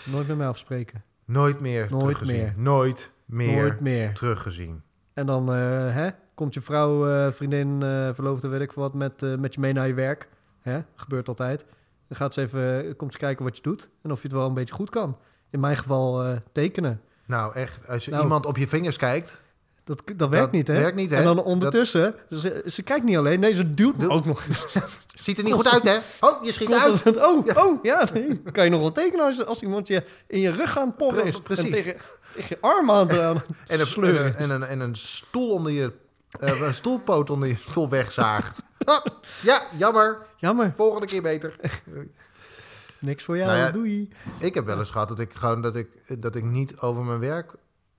Nooit 0.04 0.26
met 0.28 0.36
mij 0.36 0.46
afspreken. 0.46 1.02
Nooit 1.24 1.60
meer 1.60 1.86
Nooit 1.90 2.02
teruggezien. 2.02 2.36
meer. 2.36 2.52
Nooit 2.56 3.10
meer 3.24 3.56
Nooit 3.56 3.80
meer. 3.80 4.14
teruggezien. 4.14 4.82
En 5.14 5.26
dan 5.26 5.52
eh, 5.52 5.56
hè, 5.94 6.08
komt 6.34 6.54
je 6.54 6.60
vrouw, 6.60 7.08
eh, 7.08 7.32
vriendin, 7.32 7.82
eh 7.82 8.08
verloofde, 8.14 8.48
weet 8.48 8.60
ik 8.60 8.72
wat, 8.72 8.94
met, 8.94 9.38
met 9.38 9.54
je 9.54 9.60
mee 9.60 9.72
naar 9.72 9.86
je 9.86 9.94
werk. 9.94 10.28
Hè? 10.60 10.80
Gebeurt 10.94 11.28
altijd. 11.28 11.64
Dan 12.08 12.16
gaat 12.16 12.34
ze 12.34 12.40
even, 12.40 12.96
komt 12.96 13.12
ze 13.12 13.18
kijken 13.18 13.44
wat 13.44 13.56
je 13.56 13.62
doet 13.62 13.88
en 14.02 14.10
of 14.12 14.22
je 14.22 14.28
het 14.28 14.36
wel 14.36 14.46
een 14.46 14.54
beetje 14.54 14.74
goed 14.74 14.90
kan. 14.90 15.18
In 15.50 15.60
mijn 15.60 15.76
geval 15.76 16.38
tekenen. 16.52 17.00
Nou, 17.26 17.54
echt, 17.54 17.88
als 17.88 18.04
je 18.04 18.10
Nou. 18.10 18.22
iemand 18.22 18.46
op 18.46 18.56
je 18.56 18.68
vingers 18.68 18.96
kijkt... 18.96 19.40
Dat, 19.86 20.02
dat 20.16 20.30
werkt 20.30 20.52
niet, 20.52 20.66
hè? 20.66 20.74
werkt 20.74 20.96
niet, 20.96 21.10
hè? 21.10 21.16
En 21.16 21.24
dan 21.24 21.42
ondertussen, 21.42 22.14
ze, 22.30 22.62
ze 22.66 22.82
kijkt 22.82 23.04
niet 23.04 23.16
alleen, 23.16 23.40
nee, 23.40 23.54
ze 23.54 23.70
duwt 23.70 23.96
me 23.96 24.08
ook 24.08 24.24
nog 24.24 24.46
eens. 24.46 24.66
Ziet 25.24 25.38
er 25.38 25.44
niet 25.44 25.52
goed 25.52 25.68
uit, 25.68 25.84
hè? 25.84 25.98
Oh, 26.20 26.44
je 26.44 26.52
schiet 26.52 26.72
uit. 26.72 27.16
Oh, 27.16 27.46
oh, 27.54 27.84
ja, 27.84 28.08
nee. 28.12 28.42
kan 28.52 28.64
je 28.64 28.70
nog 28.70 28.80
wel 28.80 28.92
tekenen 28.92 29.24
als, 29.24 29.44
als 29.46 29.62
iemand 29.62 29.88
je 29.88 30.02
in 30.26 30.40
je 30.40 30.50
rug 30.50 30.78
aan 30.78 30.96
porren 30.96 31.24
is. 31.24 31.40
Precies. 31.40 31.64
En 31.64 31.70
tegen, 31.70 31.96
tegen 32.34 32.48
je 32.48 32.58
arm 32.60 32.90
aan 32.90 33.08
En 33.66 33.80
een, 33.80 33.86
sleuren 33.86 34.36
en, 34.36 34.50
een, 34.50 34.50
en, 34.50 34.62
een, 34.62 34.68
en 34.68 34.80
een 34.80 34.96
stoel 34.96 35.50
onder 35.50 35.72
je... 35.72 35.92
eh, 36.40 36.60
een 36.60 36.74
stoelpoot 36.74 37.30
onder 37.30 37.48
je 37.48 37.56
stoel 37.68 37.88
wegzaagt. 37.88 38.62
Ah, 38.84 39.04
ja, 39.42 39.62
jammer. 39.78 40.18
Jammer, 40.36 40.72
Volgende 40.76 41.06
keer 41.06 41.22
beter. 41.22 41.56
niks 42.98 43.24
voor 43.24 43.36
jou, 43.36 43.48
Nou 43.48 43.58
ja, 43.60 43.70
doei. 43.70 44.08
Ik 44.38 44.54
heb 44.54 44.64
wel 44.64 44.78
eens 44.78 44.90
gehad 44.90 45.08
dat 45.08 45.18
ik 45.18 45.32
gewoon 45.34 45.60
dat 45.60 45.76
ik, 45.76 45.88
dat 46.18 46.34
ik 46.34 46.44
niet 46.44 46.78
over 46.78 47.02
mijn 47.02 47.18
werk 47.18 47.52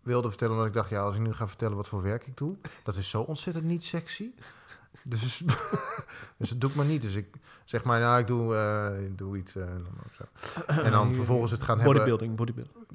wilde 0.08 0.30
vertellen. 0.30 0.54
Omdat 0.54 0.68
ik 0.68 0.74
dacht, 0.74 0.90
ja, 0.90 1.02
als 1.02 1.16
ik 1.16 1.22
nu 1.22 1.34
ga 1.34 1.48
vertellen 1.48 1.76
wat 1.76 1.88
voor 1.88 2.02
werk 2.02 2.28
ik 2.28 2.38
doe, 2.38 2.56
dat 2.84 2.96
is 2.96 3.10
zo 3.10 3.22
ontzettend 3.22 3.66
niet 3.66 3.84
sexy. 3.84 4.30
Dus, 5.04 5.44
dus 6.38 6.50
dat 6.50 6.60
doe 6.62 6.70
ik 6.70 6.76
maar 6.76 6.86
niet. 6.86 7.02
Dus 7.02 7.16
ik 7.16 7.28
zeg 7.66 7.84
maar, 7.84 8.00
nou, 8.00 8.20
ik 8.20 8.28
doe, 8.28 8.56
eh, 8.56 9.06
ik 9.06 9.18
doe 9.18 9.38
iets. 9.38 9.56
eh, 9.56 9.68
en 10.68 10.92
dan 10.92 11.14
vervolgens 11.22 11.52
het 11.52 11.62
gaan 11.64 11.76
hebben. 11.80 11.94
Bodybuilding, 11.96 12.36
bodybuilding. 12.36 12.86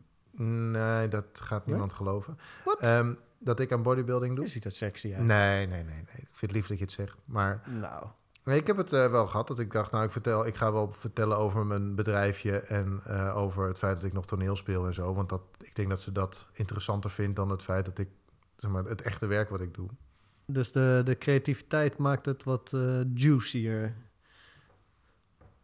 Nee, 0.72 1.08
dat 1.08 1.24
gaat 1.32 1.66
niemand 1.66 1.92
geloven. 1.92 2.38
Wat? 2.64 2.80
Ehm, 2.80 3.12
dat 3.38 3.60
ik 3.60 3.72
aan 3.72 3.82
bodybuilding 3.82 4.34
doe? 4.34 4.44
Je 4.44 4.50
ziet 4.50 4.64
er 4.64 4.72
sexy 4.72 5.14
uit. 5.14 5.26
Nee, 5.26 5.66
nee, 5.66 5.82
nee, 5.84 5.94
nee. 5.94 6.02
Ik 6.16 6.28
vind 6.30 6.40
het 6.40 6.52
lief 6.52 6.66
dat 6.66 6.78
je 6.78 6.84
het 6.84 6.92
zegt. 6.92 7.16
Maar 7.24 7.62
Nou, 7.80 8.06
nee, 8.44 8.58
ik 8.58 8.66
heb 8.66 8.76
het 8.76 8.92
eh, 8.92 9.10
wel 9.10 9.26
gehad. 9.26 9.48
Dat 9.48 9.58
ik 9.58 9.72
dacht, 9.72 9.90
nou, 9.90 10.04
ik, 10.04 10.12
vertel, 10.12 10.46
ik 10.46 10.56
ga 10.56 10.72
wel 10.72 10.90
vertellen 10.92 11.36
over 11.38 11.66
mijn 11.66 11.94
bedrijfje. 11.94 12.58
En 12.58 13.00
eh, 13.06 13.36
over 13.36 13.68
het 13.68 13.78
feit 13.78 13.94
dat 13.94 14.04
ik 14.04 14.12
nog 14.12 14.26
toneel 14.26 14.56
speel 14.56 14.86
en 14.86 14.94
zo. 14.94 15.14
Want 15.14 15.28
dat, 15.28 15.40
ik 15.62 15.76
denk 15.76 15.88
dat 15.88 16.00
ze 16.00 16.12
dat 16.12 16.46
interessanter 16.52 17.10
vindt 17.10 17.36
dan 17.36 17.50
het 17.50 17.62
feit 17.62 17.84
dat 17.84 17.98
ik, 17.98 18.08
zeg 18.56 18.70
maar, 18.70 18.84
het 18.84 19.02
echte 19.02 19.26
werk 19.26 19.48
wat 19.50 19.60
ik 19.60 19.74
doe. 19.74 19.88
dus 20.46 20.72
de, 20.72 21.02
de 21.04 21.18
creativiteit 21.18 21.96
maakt 21.98 22.26
het 22.26 22.42
wat 22.44 22.70
eh, 22.72 23.00
juicier. 23.14 23.94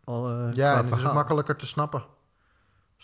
Al, 0.04 0.28
Ja, 0.52 0.78
en 0.78 0.84
het 0.88 0.98
is 0.98 1.04
ook 1.06 1.12
makkelijker 1.14 1.56
te 1.56 1.66
snappen. 1.66 2.04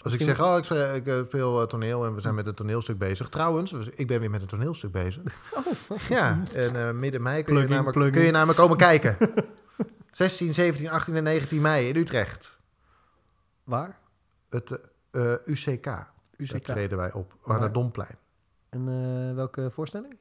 Als 0.03 0.13
ik 0.13 0.21
zeg, 0.21 0.41
oh, 0.41 0.57
ik, 0.59 0.65
speel- 0.65 0.95
ik 0.95 1.25
speel 1.27 1.67
toneel 1.67 2.05
en 2.05 2.15
we 2.15 2.21
zijn 2.21 2.35
met 2.35 2.47
een 2.47 2.55
toneelstuk 2.55 2.99
bezig. 2.99 3.29
Trouwens, 3.29 3.73
we- 3.73 3.93
ik 3.95 4.07
ben 4.07 4.21
weer 4.21 4.31
met 4.31 4.41
een 4.43 4.47
toneelstuk 4.49 4.93
bezig. 4.93 5.23
Ja, 6.09 6.43
en 6.53 6.99
midden 6.99 7.23
mei 7.23 7.43
kun 7.43 7.55
je, 7.55 7.61
Plugging, 7.61 7.71
naar 7.71 7.85
me, 7.85 7.91
plugging. 7.91 8.17
kun 8.17 8.25
je 8.25 8.31
naar 8.31 8.47
me 8.47 8.55
komen 8.55 8.77
kijken. 8.77 9.17
16, 10.15 10.55
17, 10.55 10.89
18 10.91 11.17
en 11.17 11.23
19 11.23 11.61
mei 11.61 11.89
in 11.89 11.97
Utrecht. 11.97 12.61
Waar? 13.65 13.99
Het 14.49 14.81
eh, 15.11 15.33
eh, 15.33 15.39
UCK. 15.47 15.85
Daar 15.85 16.13
UCK. 16.37 16.65
treden 16.65 16.99
wij 16.99 17.13
op, 17.13 17.33
aan 17.33 17.39
Waar? 17.43 17.63
het 17.63 17.75
Domplein. 17.75 18.17
En 18.69 18.89
eh, 18.89 19.35
welke 19.35 19.71
voorstelling? 19.71 20.17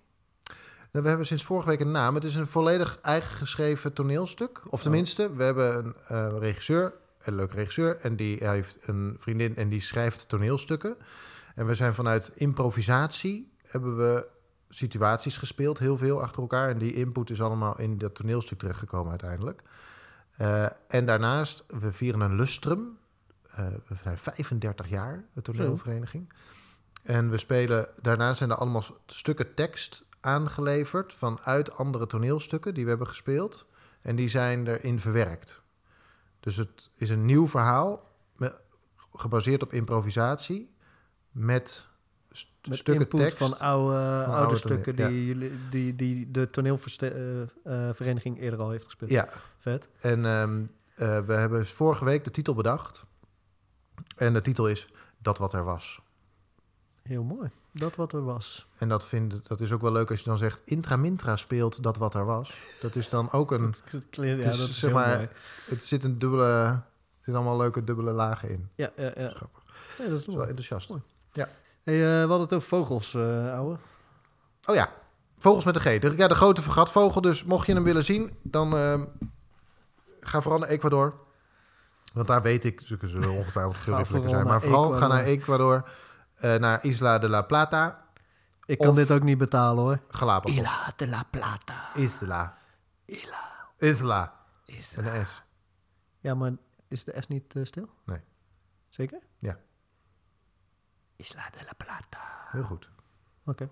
Nou, 0.92 1.04
we 1.04 1.08
hebben 1.08 1.28
sinds 1.28 1.44
vorige 1.44 1.68
week 1.68 1.80
een 1.80 1.92
naam. 1.92 2.16
Het 2.16 2.24
is 2.24 2.36
een 2.36 2.48
volledig 2.48 3.00
eigen 3.02 3.38
geschreven 3.38 3.94
toneelstuk. 3.94 4.62
Of 4.66 4.72
Oh. 4.72 4.80
tenminste, 4.82 5.36
we 5.36 5.44
hebben 5.44 5.96
een 6.08 6.40
regisseur, 6.40 6.94
een 7.22 7.36
leuke 7.36 7.56
regisseur. 7.56 7.98
En 8.00 8.16
die 8.16 8.48
heeft 8.48 8.78
een 8.82 9.16
vriendin 9.20 9.56
en 9.56 9.70
die 9.70 9.82
schrijft 9.82 10.30
toneelstukken. 10.30 10.98
En 11.56 11.66
we 11.66 11.76
zijn 11.76 11.94
vanuit 11.94 12.32
improvisatie, 12.34 13.52
hebben 13.64 13.98
we 13.98 14.26
situaties 14.74 15.38
gespeeld, 15.38 15.80
heel 15.80 15.98
veel 15.98 16.22
achter 16.22 16.42
elkaar. 16.42 16.70
En 16.70 16.78
die 16.78 16.94
input 16.94 17.30
is 17.30 17.42
allemaal 17.42 17.80
in 17.80 17.98
dat 17.98 18.16
toneelstuk 18.16 18.60
terechtgekomen 18.60 19.10
uiteindelijk. 19.10 19.62
Eh, 20.38 20.66
en 20.88 21.06
daarnaast, 21.06 21.64
we 21.68 21.92
vieren 21.92 22.22
een 22.22 22.36
lustrum. 22.36 22.98
Eh, 23.56 23.66
we 23.88 23.96
zijn 24.04 24.18
35 24.18 24.90
jaar, 24.90 25.26
de 25.34 25.42
toneelvereniging. 25.42 26.34
En 27.04 27.30
we 27.30 27.38
spelen, 27.38 27.88
daarna 28.02 28.34
zijn 28.34 28.50
er 28.50 28.56
allemaal 28.56 28.86
stukken 29.06 29.54
tekst 29.54 30.06
aangeleverd 30.20 31.14
vanuit 31.14 31.78
andere 31.78 32.08
toneelstukken 32.08 32.74
die 32.74 32.84
we 32.84 32.90
hebben 32.90 33.08
gespeeld. 33.08 33.66
En 34.02 34.16
die 34.16 34.28
zijn 34.28 34.68
erin 34.68 35.00
verwerkt. 35.00 35.62
Dus 36.40 36.56
het 36.56 36.90
is 36.96 37.10
een 37.10 37.26
nieuw 37.26 37.48
verhaal, 37.48 38.12
met, 38.36 38.54
gebaseerd 39.14 39.64
op 39.64 39.74
improvisatie, 39.74 40.76
met, 41.32 41.88
Met 42.68 42.78
stukken 42.78 43.04
input 43.04 43.20
tekst. 43.20 43.38
van 43.38 43.60
oude, 43.60 43.96
oude, 43.98 44.32
oude 44.32 44.56
stukken 44.58 44.96
toneel, 44.96 45.12
die, 45.12 45.26
jullie, 45.26 45.52
die, 45.70 45.96
die 45.96 46.32
de 46.32 46.50
toneelvereniging 46.50 48.40
eerder 48.40 48.60
al 48.60 48.70
heeft 48.70 48.86
gespeeld. 48.86 49.10
ja, 49.10 49.30
Vet. 49.58 49.88
en 50.00 50.26
ehm, 50.26 50.62
eh, 50.96 51.20
we 51.26 51.34
hebben 51.34 51.66
vorige 51.66 52.06
week 52.06 52.24
de 52.24 52.32
titel 52.32 52.54
bedacht. 52.54 53.04
En 54.18 54.34
de 54.34 54.42
titel 54.42 54.68
is 54.68 54.88
Dat 55.18 55.38
wat 55.38 55.54
er 55.54 55.64
was. 55.64 56.02
Heel 57.02 57.24
mooi. 57.24 57.50
Dat 57.72 57.96
wat 57.96 58.14
er 58.14 58.24
was. 58.24 58.68
En 58.78 58.90
dat, 58.90 59.06
vind, 59.06 59.48
dat 59.48 59.62
is 59.62 59.72
ook 59.72 59.82
wel 59.82 59.92
leuk 59.92 60.10
als 60.10 60.20
je 60.20 60.26
dan 60.30 60.38
zegt... 60.38 60.62
Intramintra 60.66 61.36
speelt 61.36 61.84
dat 61.84 61.98
wat 61.98 62.14
er 62.16 62.26
was. 62.26 62.54
Dat 62.82 62.96
is 62.96 63.10
dan 63.10 63.32
ook 63.32 63.52
een... 63.52 63.72
Dat 63.92 64.06
klinkt- 64.10 64.42
ja, 64.44 64.46
Het 64.50 64.54
is, 64.54 64.60
dat 64.60 64.70
is 64.70 64.80
zeg 64.80 64.92
maar, 64.92 65.16
mooi. 65.16 65.30
Het 65.66 65.84
zit 65.84 66.04
een 66.04 66.20
dubbele... 66.20 66.44
Er 66.46 66.84
zitten 67.30 67.36
allemaal 67.36 67.58
leuke 67.58 67.84
dubbele 67.84 68.12
lagen 68.12 68.50
in. 68.50 68.70
Ja, 68.76 68.92
ja, 68.98 69.04
ja. 69.04 69.12
Dat 69.14 69.34
is. 69.34 69.40
Ja, 69.98 70.10
dat 70.10 70.20
is 70.20 70.26
wel 70.26 70.36
mooi. 70.36 70.48
enthousiast. 70.48 70.90
Mooi. 70.90 71.02
Hey, 71.84 71.96
eh, 71.96 72.24
we 72.24 72.30
hadden 72.30 72.42
het 72.42 72.54
over 72.54 72.68
vogels, 72.68 73.16
eh 73.16 73.54
ouwe. 73.54 73.78
Oh 74.66 74.76
ja, 74.76 74.90
vogels 75.38 75.66
met 75.66 75.74
de 75.74 75.80
G. 75.80 76.00
De, 76.00 76.14
ja, 76.18 76.28
de 76.28 76.36
grote 76.36 76.62
vergatvogel. 76.62 77.22
Dus 77.22 77.44
mocht 77.44 77.68
je 77.68 77.74
hem 77.74 77.84
willen 77.84 78.04
zien, 78.04 78.38
dan 78.42 78.78
ehm, 78.78 79.06
ga 80.20 80.42
vooral 80.42 80.60
naar 80.60 80.70
Ecuador. 80.70 81.22
Want 82.14 82.28
daar 82.28 82.42
weet 82.42 82.66
ik, 82.66 82.82
ze 82.86 82.98
zullen 83.02 83.30
ongetwijfeld 83.32 84.30
zijn. 84.30 84.48
Maar 84.48 84.62
vooral 84.62 84.94
ga 84.94 85.08
naar 85.08 85.24
Ecuador, 85.24 85.90
eh, 86.36 86.56
naar 86.56 86.86
Isla 86.86 87.20
de 87.20 87.30
la 87.30 87.42
Plata, 87.42 88.02
Ik 88.66 88.78
kan 88.78 88.96
dit 88.96 89.12
ook 89.12 89.24
niet 89.24 89.38
betalen 89.38 89.84
hoor. 89.84 90.00
Galapagos. 90.08 90.58
Isla 90.58 90.94
de 90.96 91.08
la 91.08 91.24
Plata. 91.30 91.96
Isla. 91.96 92.58
Isla. 93.06 93.38
Isla. 93.78 94.34
Isla. 94.66 95.16
Een 95.16 95.26
S. 95.26 95.42
Ja, 96.20 96.36
maar 96.36 96.52
is 96.88 97.04
de 97.04 97.16
S 97.20 97.28
niet 97.28 97.56
stil? 97.64 97.90
Nee. 98.06 98.20
Zeker? 98.90 99.20
Ja. 99.40 99.58
Isla 101.24 101.50
de 101.58 101.64
la 101.66 101.74
Plata. 101.78 102.20
Heel 102.52 102.64
goed. 102.64 102.90
Oké. 103.46 103.70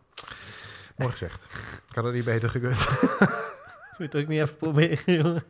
Mooi 0.97 1.11
gezegd. 1.11 1.47
Ik 1.89 1.95
had 1.95 2.03
het 2.03 2.13
niet 2.13 2.25
beter 2.25 2.49
gekund. 2.49 2.89
Moet 3.97 3.97
je 3.97 4.03
het 4.03 4.15
ook 4.15 4.27
niet 4.27 4.41
even 4.41 4.57
proberen, 4.57 5.13
jongen? 5.23 5.43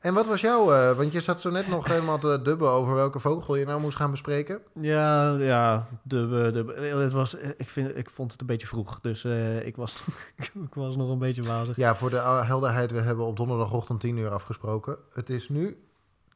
En 0.00 0.14
wat 0.14 0.26
was 0.26 0.40
jouw... 0.40 0.72
eh, 0.72 0.96
want 0.96 1.12
je 1.12 1.20
zat 1.20 1.40
zo 1.40 1.50
net 1.50 1.68
nog 1.68 1.86
helemaal 1.86 2.18
te 2.18 2.40
dubben 2.42 2.68
over 2.68 2.94
welke 2.94 3.20
vogel 3.20 3.56
je 3.56 3.64
nou 3.64 3.80
moest 3.80 3.96
gaan 3.96 4.10
bespreken. 4.10 4.60
Ja, 4.80 5.36
ja. 5.36 5.88
De, 6.02 6.50
de, 6.52 6.82
het 6.96 7.12
was, 7.12 7.34
ik, 7.34 7.68
vind, 7.68 7.96
ik 7.96 8.10
vond 8.10 8.32
het 8.32 8.40
een 8.40 8.46
beetje 8.46 8.66
vroeg. 8.66 9.00
Dus 9.00 9.24
eh, 9.24 9.66
ik, 9.66 9.76
was, 9.76 10.02
ik 10.68 10.74
was 10.74 10.96
nog 10.96 11.10
een 11.10 11.18
beetje 11.18 11.42
wazig. 11.42 11.76
Ja, 11.76 11.96
voor 11.96 12.10
de 12.10 12.20
helderheid, 12.20 12.90
we 12.90 13.00
hebben 13.00 13.24
op 13.24 13.36
donderdagochtend 13.36 14.00
10 14.00 14.16
uur 14.16 14.30
afgesproken. 14.30 14.98
Het 15.12 15.30
is 15.30 15.48
nu 15.48 15.82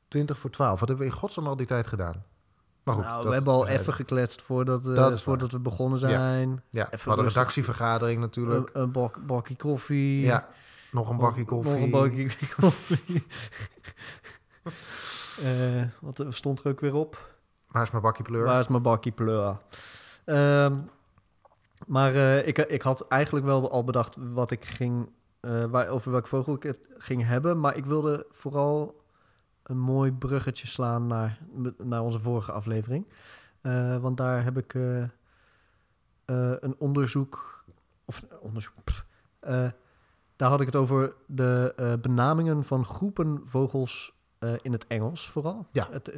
20 0.09 0.39
voor 0.39 0.51
12. 0.51 0.81
Wat 0.81 0.89
hebben 0.89 1.07
we 1.07 1.13
in 1.13 1.19
godsnaam 1.19 1.47
al 1.47 1.57
die 1.57 1.67
tijd 1.67 1.87
gedaan? 1.87 2.25
Maar 2.83 2.95
goed, 2.95 3.05
nou, 3.05 3.29
we 3.29 3.35
hebben 3.35 3.53
al 3.53 3.67
even 3.67 3.93
gekletst 3.93 4.43
voordat, 4.43 4.89
eh, 4.89 5.17
voordat 5.17 5.51
we 5.51 5.59
begonnen 5.59 5.99
zijn. 5.99 6.63
Ja, 6.71 6.87
we 6.91 6.95
even 6.95 7.09
hadden 7.09 7.25
een 7.25 7.33
redactievergadering 7.33 8.21
natuurlijk. 8.21 8.71
Een, 8.73 8.83
een 8.83 8.93
bak, 8.93 9.27
bakje 9.27 9.57
koffie. 9.57 10.21
ja, 10.21 10.49
nog 10.91 11.09
een 11.09 11.17
bakje 11.17 11.45
koffie. 11.45 11.73
Nog 11.73 11.83
een 11.83 11.91
bakje 11.91 12.31
koffie. 12.61 13.27
Eh, 15.43 15.83
wat 16.01 16.21
eh, 16.21 16.27
stond 16.31 16.65
er 16.65 16.71
ook 16.71 16.81
weer 16.81 16.95
op? 16.95 17.35
Waar 17.69 17.83
is 17.83 17.91
mijn 17.91 18.03
bakje 18.03 18.23
pleur? 18.23 18.45
Waar 18.45 18.61
is 18.61 18.69
mijn 18.69 18.83
bakkie 18.83 19.13
pleur? 19.13 19.57
Ehm, 20.25 20.77
maar 21.87 22.15
ik, 22.47 22.59
ik 22.59 22.83
had 22.83 23.09
eigenlijk 23.09 23.47
wel 23.47 23.71
al 23.71 23.85
bedacht 23.85 24.17
wat 24.33 24.51
ik 24.51 24.65
ging, 24.65 25.09
waar, 25.71 25.89
over 25.89 26.11
welke 26.11 26.29
vogel 26.29 26.55
ik 26.55 26.63
het 26.63 26.79
ging 26.99 27.27
hebben. 27.27 27.61
Maar 27.61 27.77
ik 27.77 27.85
wilde 27.85 28.27
vooral 28.31 29.02
een 29.63 29.79
mooi 29.79 30.13
bruggetje 30.13 30.67
slaan 30.67 31.07
naar, 31.07 31.39
naar 31.79 32.03
onze 32.03 32.19
vorige 32.19 32.53
aflevering. 32.53 33.07
Eh, 33.61 33.97
want 33.97 34.17
daar 34.17 34.45
heb 34.45 34.59
ik 34.59 34.75
eh, 34.75 35.03
eh, 35.03 35.09
een 36.61 36.75
onderzoek. 36.79 37.65
Of 38.05 38.25
onderzoek. 38.41 38.75
pff, 38.85 39.05
daar 40.37 40.51
had 40.51 40.61
ik 40.61 40.67
het 40.67 40.77
over 40.77 41.15
de 41.27 41.99
benamingen 42.03 42.65
van 42.65 42.85
groepen 42.85 43.43
vogels 43.45 44.21
in 44.63 44.73
het 44.73 44.87
Engels 44.87 45.31
vooral. 45.31 45.67
Ja. 45.73 45.89
Het, 45.91 46.13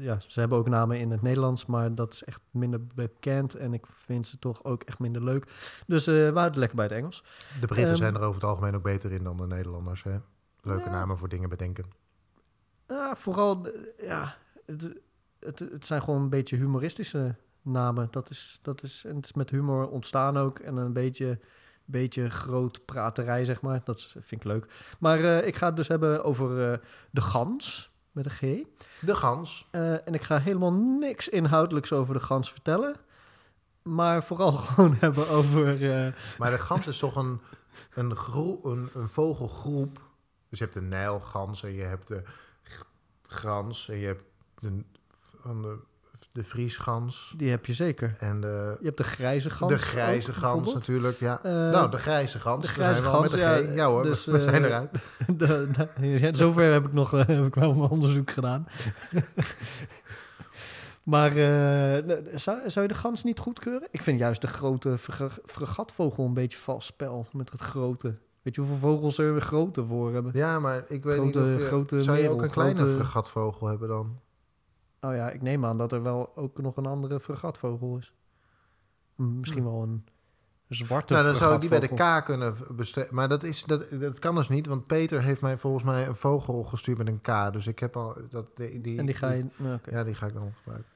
ja. 0.00 0.20
Ze 0.26 0.40
hebben 0.40 0.58
ook 0.58 0.68
namen 0.68 0.98
in 0.98 1.10
het 1.10 1.22
Nederlands, 1.22 1.66
maar 1.66 1.94
dat 1.94 2.12
is 2.12 2.24
echt 2.24 2.40
minder 2.50 2.86
bekend. 2.86 3.54
En 3.54 3.72
ik 3.72 3.86
vind 3.86 4.26
ze 4.26 4.38
toch 4.38 4.64
ook 4.64 4.82
echt 4.82 4.98
minder 4.98 5.24
leuk. 5.24 5.46
Dus 5.86 6.06
we 6.06 6.12
houden 6.22 6.42
het 6.44 6.56
lekker 6.56 6.76
bij 6.76 6.86
het 6.86 6.94
Engels. 6.94 7.24
De 7.60 7.66
Britten 7.66 7.86
Ehm, 7.88 7.96
zijn 7.96 8.14
er 8.14 8.20
over 8.20 8.40
het 8.40 8.50
algemeen 8.50 8.74
ook 8.74 8.82
beter 8.82 9.12
in 9.12 9.24
dan 9.24 9.36
de 9.36 9.46
Nederlanders. 9.46 10.02
Hè? 10.02 10.18
Leuke 10.60 10.84
Ja. 10.84 10.90
namen 10.90 11.18
voor 11.18 11.28
dingen 11.28 11.48
bedenken. 11.48 11.84
Ja, 13.12 13.18
vooral, 13.18 13.62
de- 13.62 13.94
ja, 14.02 14.36
het, 14.66 14.90
het, 15.40 15.58
het 15.58 15.86
zijn 15.86 16.02
gewoon 16.02 16.20
een 16.22 16.28
beetje 16.28 16.56
humoristische 16.56 17.34
namen. 17.62 18.08
Dat 18.10 18.30
is, 18.30 18.58
dat 18.62 18.82
is, 18.82 19.04
en 19.06 19.16
het 19.16 19.24
is 19.24 19.32
met 19.32 19.50
humor 19.50 19.88
ontstaan 19.88 20.36
ook. 20.38 20.58
En 20.58 20.76
een 20.76 20.92
beetje, 20.92 21.38
beetje 21.84 22.30
groot 22.30 22.84
praterij, 22.84 23.44
zeg 23.44 23.60
maar. 23.60 23.80
Dat 23.84 24.02
vind 24.10 24.30
ik 24.30 24.44
leuk. 24.44 24.66
Maar 24.98 25.18
eh, 25.18 25.46
ik 25.46 25.56
ga 25.56 25.66
het 25.66 25.76
dus 25.76 25.88
hebben 25.88 26.24
over 26.24 26.72
eh, 26.72 26.78
de 27.10 27.20
gans, 27.20 27.90
met 28.12 28.24
een 28.24 28.30
G. 28.30 28.40
De 29.00 29.14
gans. 29.14 29.66
Eh, 29.70 29.92
en 30.06 30.14
ik 30.14 30.22
ga 30.22 30.38
helemaal 30.38 30.72
niks 30.72 31.28
inhoudelijks 31.28 31.92
over 31.92 32.14
de 32.14 32.20
gans 32.20 32.50
vertellen. 32.52 32.96
Maar 33.82 34.24
vooral 34.24 34.52
gewoon 34.62 34.94
hebben 34.98 35.28
over... 35.28 35.90
eh, 36.06 36.12
Maar 36.38 36.50
de 36.50 36.58
gans 36.58 36.86
is 36.86 36.98
toch 36.98 37.16
een, 37.16 37.40
een, 37.94 38.16
een, 38.62 38.88
een 38.94 39.08
vogelgroep. 39.08 40.00
Dus 40.48 40.58
je 40.58 40.64
hebt 40.64 40.76
de 40.76 40.82
nijlgans 40.82 41.62
en 41.62 41.72
je 41.72 41.82
hebt 41.82 42.08
de 42.08 42.22
grans 43.32 43.88
en 43.88 43.98
je 43.98 44.06
hebt 44.06 44.22
de, 44.60 44.82
van 45.40 45.62
de, 45.62 45.76
de 46.32 46.44
vriesgans 46.44 47.34
die 47.36 47.50
heb 47.50 47.66
je 47.66 47.72
zeker. 47.72 48.16
en 48.18 48.40
de, 48.40 48.76
Je 48.80 48.84
hebt 48.86 48.96
de 48.96 49.04
grijze 49.04 49.50
gans. 49.50 49.72
de 49.72 49.78
grijze 49.78 50.30
ook, 50.30 50.36
gans 50.36 50.74
natuurlijk. 50.74 51.18
Ja. 51.18 51.40
Eh, 51.42 51.52
nou, 51.52 51.90
de 51.90 51.98
grijze 51.98 52.38
gans. 52.38 52.62
de 52.62 52.68
we 52.68 52.74
grijze 52.74 53.02
wel 53.02 53.10
gans, 53.10 53.22
met 53.22 53.32
de 53.32 53.38
ja, 53.38 53.56
G. 53.56 53.74
Ja 53.74 53.86
hoor, 53.86 54.02
dus, 54.02 54.24
we, 54.24 54.32
we 54.32 54.42
zijn 54.42 54.64
eh, 54.64 54.68
eruit. 54.70 54.90
De, 55.38 55.68
de- 55.96 56.18
ja, 56.18 56.34
zover 56.44 56.72
heb 56.72 56.84
ik 56.84 56.92
nog 56.92 57.14
eh, 57.14 57.26
heb 57.26 57.44
ik 57.46 57.54
wel 57.54 57.74
mijn 57.74 57.90
onderzoek 57.90 58.30
gedaan. 58.30 58.66
maar 61.12 61.30
eh, 61.30 62.04
nou, 62.04 62.22
zou, 62.34 62.70
zou 62.70 62.86
je 62.86 62.92
de 62.92 62.98
gans 62.98 63.24
niet 63.24 63.38
goedkeuren? 63.38 63.88
Ik 63.90 64.02
vind 64.02 64.18
juist 64.18 64.40
de 64.40 64.46
grote 64.46 64.98
fregatvogel 65.46 66.24
een 66.24 66.34
beetje 66.34 66.58
vals 66.58 66.86
spel 66.86 67.26
met 67.32 67.50
het 67.50 67.60
grote. 67.60 68.14
Weet 68.42 68.54
je 68.54 68.60
hoeveel 68.60 68.78
vogels 68.78 69.18
er 69.18 69.32
weer 69.32 69.40
grote 69.42 69.84
voor 69.84 70.12
hebben? 70.12 70.32
Ja, 70.34 70.58
maar 70.60 70.84
ik 70.88 71.04
weet 71.04 71.14
Grote- 71.14 71.38
niet 71.40 71.54
of 71.54 71.60
je... 71.60 71.66
grote 71.66 72.02
zou 72.02 72.18
je 72.18 72.28
ook 72.28 72.42
een 72.42 72.50
kleine 72.50 72.80
grote- 72.80 72.94
fregatvogel 72.96 73.66
hebben 73.66 73.88
dan? 73.88 74.18
Nou 75.00 75.14
ja, 75.14 75.30
ik 75.30 75.42
neem 75.42 75.64
aan 75.64 75.78
dat 75.78 75.92
er 75.92 76.02
wel 76.02 76.32
ook 76.36 76.58
nog 76.58 76.76
een 76.76 76.86
andere 76.86 77.20
fregatvogel 77.20 77.96
is. 77.96 78.14
Misschien 79.16 79.64
wel 79.64 79.82
een 79.82 80.04
zwarte 80.68 81.12
Nou, 81.12 81.26
dan 81.26 81.36
zou 81.36 81.54
ik 81.54 81.60
die 81.60 81.68
bij 81.70 81.80
de. 81.80 82.20
K 82.20 82.24
kunnen 82.24 82.54
besteden. 82.70 83.14
Maar 83.14 83.28
dat, 83.28 83.42
is, 83.42 83.64
dat, 83.64 83.84
dat 84.00 84.18
kan 84.18 84.34
dus 84.34 84.48
niet, 84.48 84.66
want 84.66 84.84
Peter 84.84 85.22
heeft 85.22 85.40
mij 85.40 85.58
volgens 85.58 85.84
mij 85.84 86.06
een 86.06 86.16
vogel 86.16 86.62
gestuurd 86.64 86.98
met 86.98 87.06
een 87.08 87.20
K. 87.20 87.52
Dus 87.52 87.66
ik 87.66 87.78
heb 87.78 87.96
al... 87.96 88.16
Dat, 88.30 88.46
die, 88.56 88.80
die, 88.80 88.98
En 88.98 89.06
die 89.06 89.14
ga 89.14 89.30
je... 89.30 89.44
nou. 89.56 89.78
Ja, 89.90 90.04
die 90.04 90.14
ga 90.14 90.26
ik 90.26 90.34
dan 90.34 90.52
gebruiken. 90.56 90.90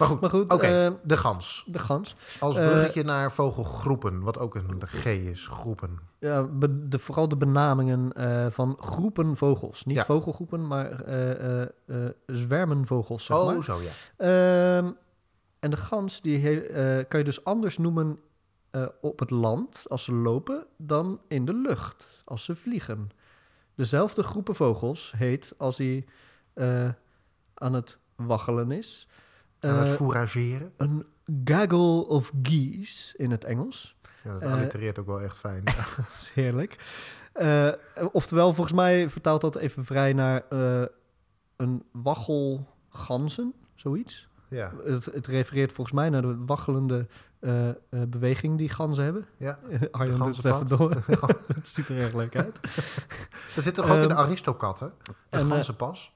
Maar 0.00 0.08
goed, 0.08 0.20
Maar 0.20 0.30
goed, 0.30 0.50
eh, 0.52 0.90
de 1.02 1.16
gans. 1.16 1.64
de 1.66 1.78
gans. 1.78 2.16
Als 2.40 2.56
eh, 2.56 2.66
bruggetje 2.70 3.02
naar 3.02 3.32
vogelgroepen, 3.32 4.20
wat 4.20 4.38
ook 4.38 4.54
een 4.54 4.80
G 4.86 5.04
is, 5.06 5.46
groepen. 5.46 5.98
Ja, 6.18 6.48
de, 6.88 6.98
vooral 6.98 7.28
de 7.28 7.36
benamingen 7.36 8.12
eh, 8.12 8.46
van 8.50 8.76
groepen 8.80 9.36
vogels. 9.36 9.84
Niet 9.84 9.96
Ja. 9.96 10.04
vogelgroepen, 10.04 10.66
maar 10.66 11.00
eh, 11.04 11.60
eh, 11.62 11.68
eh, 11.86 11.96
zwermen 12.26 12.86
vogels, 12.86 13.24
zeg 13.24 13.36
oh, 13.36 13.46
maar. 13.46 13.64
zo 13.64 13.78
ja. 13.80 13.90
Ehm, 14.16 14.90
en 15.60 15.70
de 15.70 15.76
gans 15.76 16.20
die 16.20 16.38
he- 16.38 17.04
kan 17.04 17.18
je 17.18 17.24
dus 17.24 17.44
anders 17.44 17.78
noemen 17.78 18.18
op 19.00 19.18
het 19.18 19.30
land 19.30 19.84
als 19.88 20.04
ze 20.04 20.12
lopen 20.12 20.66
dan 20.76 21.20
in 21.28 21.44
de 21.44 21.54
lucht 21.54 22.22
als 22.24 22.44
ze 22.44 22.54
vliegen. 22.56 23.10
Dezelfde 23.74 24.22
groepen 24.22 24.54
vogels 24.54 25.12
heet 25.16 25.54
als 25.58 25.78
hij 25.78 26.04
aan 27.54 27.72
het 27.72 27.98
waggelen 28.16 28.70
is. 28.70 29.08
Aan 29.60 29.76
het 29.76 29.88
eh, 29.88 29.94
fourageren. 29.94 30.72
een 30.76 31.06
gaggle 31.44 32.06
of 32.06 32.32
geese 32.42 33.16
in 33.16 33.30
het 33.30 33.44
Engels. 33.44 33.96
Ja, 34.24 34.32
dat 34.32 34.42
eh, 34.42 34.52
allitereert 34.52 34.98
ook 34.98 35.06
wel 35.06 35.20
echt 35.20 35.38
fijn. 35.38 35.62
Is 36.10 36.30
heerlijk. 36.34 36.76
Eh, 37.32 37.68
oftewel, 38.12 38.52
volgens 38.54 38.76
mij 38.76 39.10
vertaalt 39.10 39.40
dat 39.40 39.56
even 39.56 39.84
vrij 39.84 40.12
naar 40.12 40.42
een 41.56 41.82
waggelganzen, 41.92 43.54
zoiets. 43.74 44.28
ja. 44.48 44.72
Het, 44.84 45.04
het 45.04 45.26
refereert 45.26 45.72
volgens 45.72 45.96
mij 45.96 46.10
naar 46.10 46.22
de 46.22 46.36
waggelende 46.46 47.06
beweging 48.08 48.58
die 48.58 48.68
ganzen 48.68 49.04
hebben. 49.04 49.26
ja. 49.36 49.58
Arjen 49.90 50.18
doet 50.18 50.36
het 50.36 50.44
even 50.44 50.66
door. 50.68 50.90
het 51.46 51.68
ziet 51.74 51.88
er 51.88 51.98
erg 51.98 52.14
leuk 52.14 52.36
uit. 52.36 52.60
Dat 53.54 53.64
zit 53.64 53.74
toch 53.74 53.90
ook 53.90 54.02
in 54.02 54.08
de 54.08 54.14
Ehm, 54.14 54.24
Aristokatten? 54.24 54.92
En, 55.28 55.40
eh, 55.40 55.48
ganzenpas. 55.50 56.12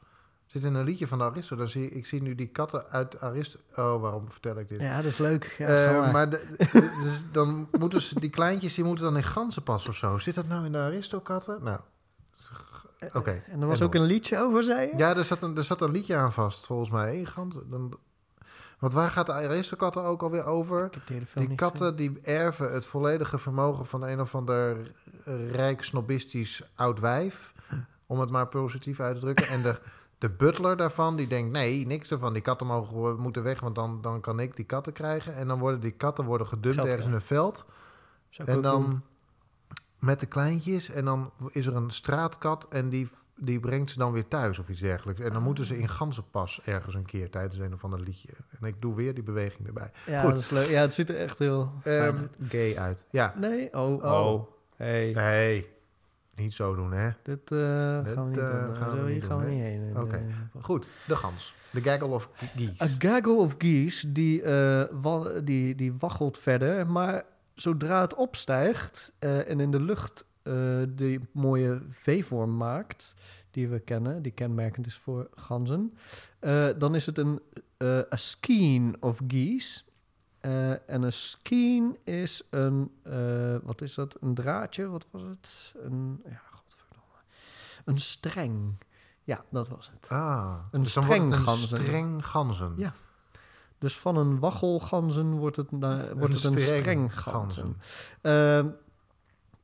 Zit 0.54 0.62
in 0.64 0.74
een 0.74 0.84
liedje 0.84 1.06
van 1.06 1.18
de 1.18 1.24
Aristo. 1.24 1.56
Dan 1.56 1.68
zie, 1.68 1.90
ik 1.90 2.06
zie 2.06 2.22
nu 2.22 2.34
die 2.34 2.46
katten 2.46 2.84
uit 2.90 3.20
Aristo... 3.20 3.58
Oh, 3.76 4.00
waarom 4.00 4.30
vertel 4.30 4.58
ik 4.58 4.68
dit? 4.68 4.80
Ja, 4.80 4.96
dat 4.96 5.04
is 5.04 5.18
leuk. 5.18 5.54
Ja, 5.58 5.66
Eh, 5.88 6.00
maar. 6.00 6.12
maar 6.12 6.30
de- 6.30 6.46
de- 6.58 6.98
dus 7.02 7.24
dan 7.32 7.68
moeten 7.78 8.02
ze, 8.02 8.20
die 8.20 8.30
kleintjes 8.30 8.74
die 8.74 8.84
moeten 8.84 9.04
dan 9.04 9.16
in 9.16 9.22
ganzenpas 9.22 9.88
of 9.88 9.96
zo. 9.96 10.18
Zit 10.18 10.34
dat 10.34 10.48
nou 10.48 10.64
in 10.64 10.72
de 10.72 10.78
Aristokatten? 10.78 11.62
Nou, 11.62 11.78
oké. 13.12 13.42
En 13.46 13.60
er 13.60 13.66
was 13.66 13.80
En 13.80 13.86
ook 13.86 13.94
een 13.94 14.02
liedje 14.02 14.38
over, 14.38 14.64
zei 14.64 14.88
je? 14.88 14.96
Ja, 14.96 15.16
er 15.16 15.24
zat, 15.24 15.42
een, 15.42 15.56
er 15.56 15.64
zat 15.64 15.80
een 15.80 15.90
liedje 15.90 16.16
aan 16.16 16.32
vast, 16.32 16.66
volgens 16.66 16.90
mij. 16.90 17.24
Gans, 17.24 17.56
dan, 17.70 17.98
want 18.78 18.92
waar 18.92 19.10
gaat 19.10 19.26
de 19.26 19.32
Aristokatten 19.32 20.02
ook 20.02 20.22
alweer 20.22 20.44
over? 20.44 20.90
Die 21.34 21.54
katten 21.54 21.96
die 21.96 22.18
erven 22.22 22.72
het 22.72 22.86
volledige 22.86 23.38
vermogen 23.38 23.86
van 23.86 24.02
een 24.02 24.20
of 24.20 24.34
ander 24.34 24.76
rijk 25.50 25.84
snobistisch 25.84 26.62
oud 26.74 27.00
wijf. 27.00 27.52
Om 28.06 28.20
het 28.20 28.30
maar 28.30 28.46
positief 28.46 29.00
uit 29.00 29.14
te 29.14 29.20
drukken. 29.20 29.48
En 29.48 29.62
de, 29.62 29.78
de 30.18 30.30
butler 30.30 30.76
daarvan, 30.76 31.16
die 31.16 31.26
denkt, 31.26 31.52
nee, 31.52 31.86
niks 31.86 32.10
ervan. 32.10 32.32
Die 32.32 32.42
katten 32.42 32.66
mogen, 32.66 33.18
moeten 33.20 33.42
weg, 33.42 33.60
want 33.60 33.74
dan, 33.74 34.02
dan 34.02 34.20
kan 34.20 34.40
ik 34.40 34.56
die 34.56 34.64
katten 34.64 34.92
krijgen. 34.92 35.34
En 35.36 35.48
dan 35.48 35.58
worden 35.58 35.80
die 35.80 35.90
katten 35.90 36.24
worden 36.24 36.46
gedumpt 36.46 36.76
Geld 36.76 36.88
ergens 36.88 37.06
in 37.06 37.12
een 37.12 37.20
veld. 37.20 37.64
Zou 38.28 38.48
En 38.48 38.54
doen. 38.54 38.62
dan 38.62 39.02
met 39.98 40.20
de 40.20 40.26
kleintjes. 40.26 40.90
En 40.90 41.04
dan 41.04 41.30
is 41.50 41.66
er 41.66 41.76
een 41.76 41.90
straatkat 41.90 42.66
en 42.70 42.88
die, 42.88 43.08
die 43.36 43.60
brengt 43.60 43.90
ze 43.90 43.98
dan 43.98 44.12
weer 44.12 44.28
thuis 44.28 44.58
of 44.58 44.68
iets 44.68 44.80
dergelijks. 44.80 45.20
En 45.20 45.32
dan 45.32 45.42
moeten 45.42 45.64
ze 45.64 45.78
in 45.78 45.88
ganzenpas 45.88 46.60
ergens 46.64 46.94
een 46.94 47.06
keer 47.06 47.30
tijdens 47.30 47.58
een 47.58 47.74
of 47.74 47.84
ander 47.84 48.00
liedje. 48.00 48.28
En 48.60 48.66
ik 48.66 48.74
doe 48.80 48.94
weer 48.94 49.14
die 49.14 49.22
beweging 49.22 49.66
erbij. 49.66 49.90
Ja, 50.06 50.20
Goed. 50.20 50.30
dat 50.30 50.38
is 50.40 50.50
leuk. 50.50 50.68
Ja, 50.68 50.80
het 50.80 50.94
ziet 50.94 51.08
er 51.08 51.16
echt 51.16 51.38
heel 51.38 51.72
Ehm, 51.82 52.16
gay 52.48 52.76
uit. 52.78 53.04
Ja. 53.10 53.34
Nee? 53.36 53.72
Oh, 53.74 54.04
Oh. 54.04 54.26
oh. 54.32 54.48
Hey, 54.76 55.12
Nee, 55.14 55.72
niet 56.36 56.54
zo 56.54 56.74
doen, 56.74 56.92
hè. 56.92 57.10
dit 57.22 57.50
eh, 57.50 58.04
Dit, 58.04 58.12
gaan 58.14 58.24
we 58.24 58.30
niet 58.30 58.38
eh, 58.38 58.64
doen. 58.66 58.76
gaan 58.76 58.90
we 58.90 58.96
Zo, 58.96 59.06
hier 59.06 59.20
doen, 59.20 59.28
gaan 59.30 59.38
we 59.44 59.50
niet 59.50 59.60
heen. 59.62 59.96
Oké. 60.00 60.16
Eh, 60.16 60.62
Goed, 60.64 60.86
de 61.06 61.16
gans. 61.16 61.54
De 61.70 61.82
gaggle 61.82 62.08
of 62.08 62.28
geese. 62.56 62.82
A 62.82 62.86
gaggle 62.98 63.32
of 63.32 63.54
geese, 63.58 64.12
die, 64.12 64.42
eh, 64.42 65.26
die, 65.44 65.74
die 65.74 65.92
waggelt 65.98 66.38
verder, 66.38 66.86
maar 66.86 67.24
zodra 67.54 68.00
het 68.00 68.14
opstijgt 68.14 69.12
eh, 69.18 69.50
en 69.50 69.60
in 69.60 69.70
de 69.70 69.80
lucht 69.80 70.24
eh, 70.42 70.54
die 70.88 71.20
mooie 71.32 71.80
V-vorm 71.90 72.56
maakt, 72.56 73.14
die 73.50 73.68
we 73.68 73.78
kennen, 73.80 74.22
die 74.22 74.32
kenmerkend 74.32 74.86
is 74.86 74.96
voor 74.96 75.28
ganzen, 75.34 75.94
eh, 76.38 76.68
dan 76.78 76.94
is 76.94 77.06
het 77.06 77.18
een 77.18 77.40
eh 77.76 77.98
a 78.12 78.16
skein 78.16 78.96
of 79.00 79.18
geese. 79.28 79.82
Eh, 80.44 80.70
en 80.70 81.02
een 81.02 81.12
skein 81.12 81.96
is 82.04 82.42
een, 82.50 82.90
eh, 83.02 83.56
wat 83.62 83.80
is 83.82 83.94
dat, 83.94 84.16
een 84.20 84.34
draadje, 84.34 84.88
wat 84.88 85.06
was 85.10 85.22
het? 85.22 85.74
Een, 85.82 86.22
ja, 86.28 86.40
godverdomme, 86.52 87.14
een 87.84 88.00
streng. 88.00 88.78
Ja, 89.22 89.44
dat 89.50 89.68
was 89.68 89.90
het. 89.94 90.10
Ah, 90.10 90.56
Een 90.70 90.82
dus 90.82 90.90
streng 90.90 91.32
een 91.32 91.38
ganzen. 91.38 91.68
streng 91.68 92.26
ganzen. 92.26 92.72
Ja. 92.76 92.92
Dus 93.78 93.98
van 93.98 94.16
een 94.16 94.38
waggelganzen 94.38 95.30
wordt 95.30 95.56
het, 95.56 95.70
na- 95.70 96.14
wordt 96.14 96.34
het 96.34 96.44
een 96.44 96.60
streng 96.60 97.18
ganzen. 97.20 97.76
Ehm, 98.20 98.66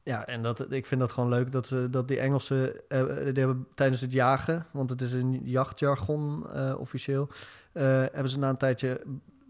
ja, 0.03 0.27
en 0.27 0.43
dat, 0.43 0.73
ik 0.73 0.87
vind 0.87 1.01
dat 1.01 1.13
gewoon 1.13 1.29
leuk 1.29 1.53
dat, 1.53 1.67
ze, 1.67 1.89
dat 1.91 2.09
die 2.09 2.19
Engelsen, 2.21 2.89
eh, 2.89 3.05
die 3.07 3.45
hebben 3.45 3.67
tijdens 3.75 4.01
het 4.01 4.13
jagen, 4.13 4.67
want 4.71 4.91
het 4.91 5.01
is 5.01 5.13
een 5.13 5.41
jachtjargon 5.45 6.51
officieel, 6.77 7.29
hebben 7.73 8.29
ze 8.29 8.39
na 8.39 8.49
een 8.49 8.57
tijdje, 8.57 9.03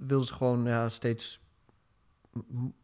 wilden 0.06 0.26
ze 0.26 0.34
gewoon 0.34 0.64
ja, 0.64 0.88
steeds 0.88 1.40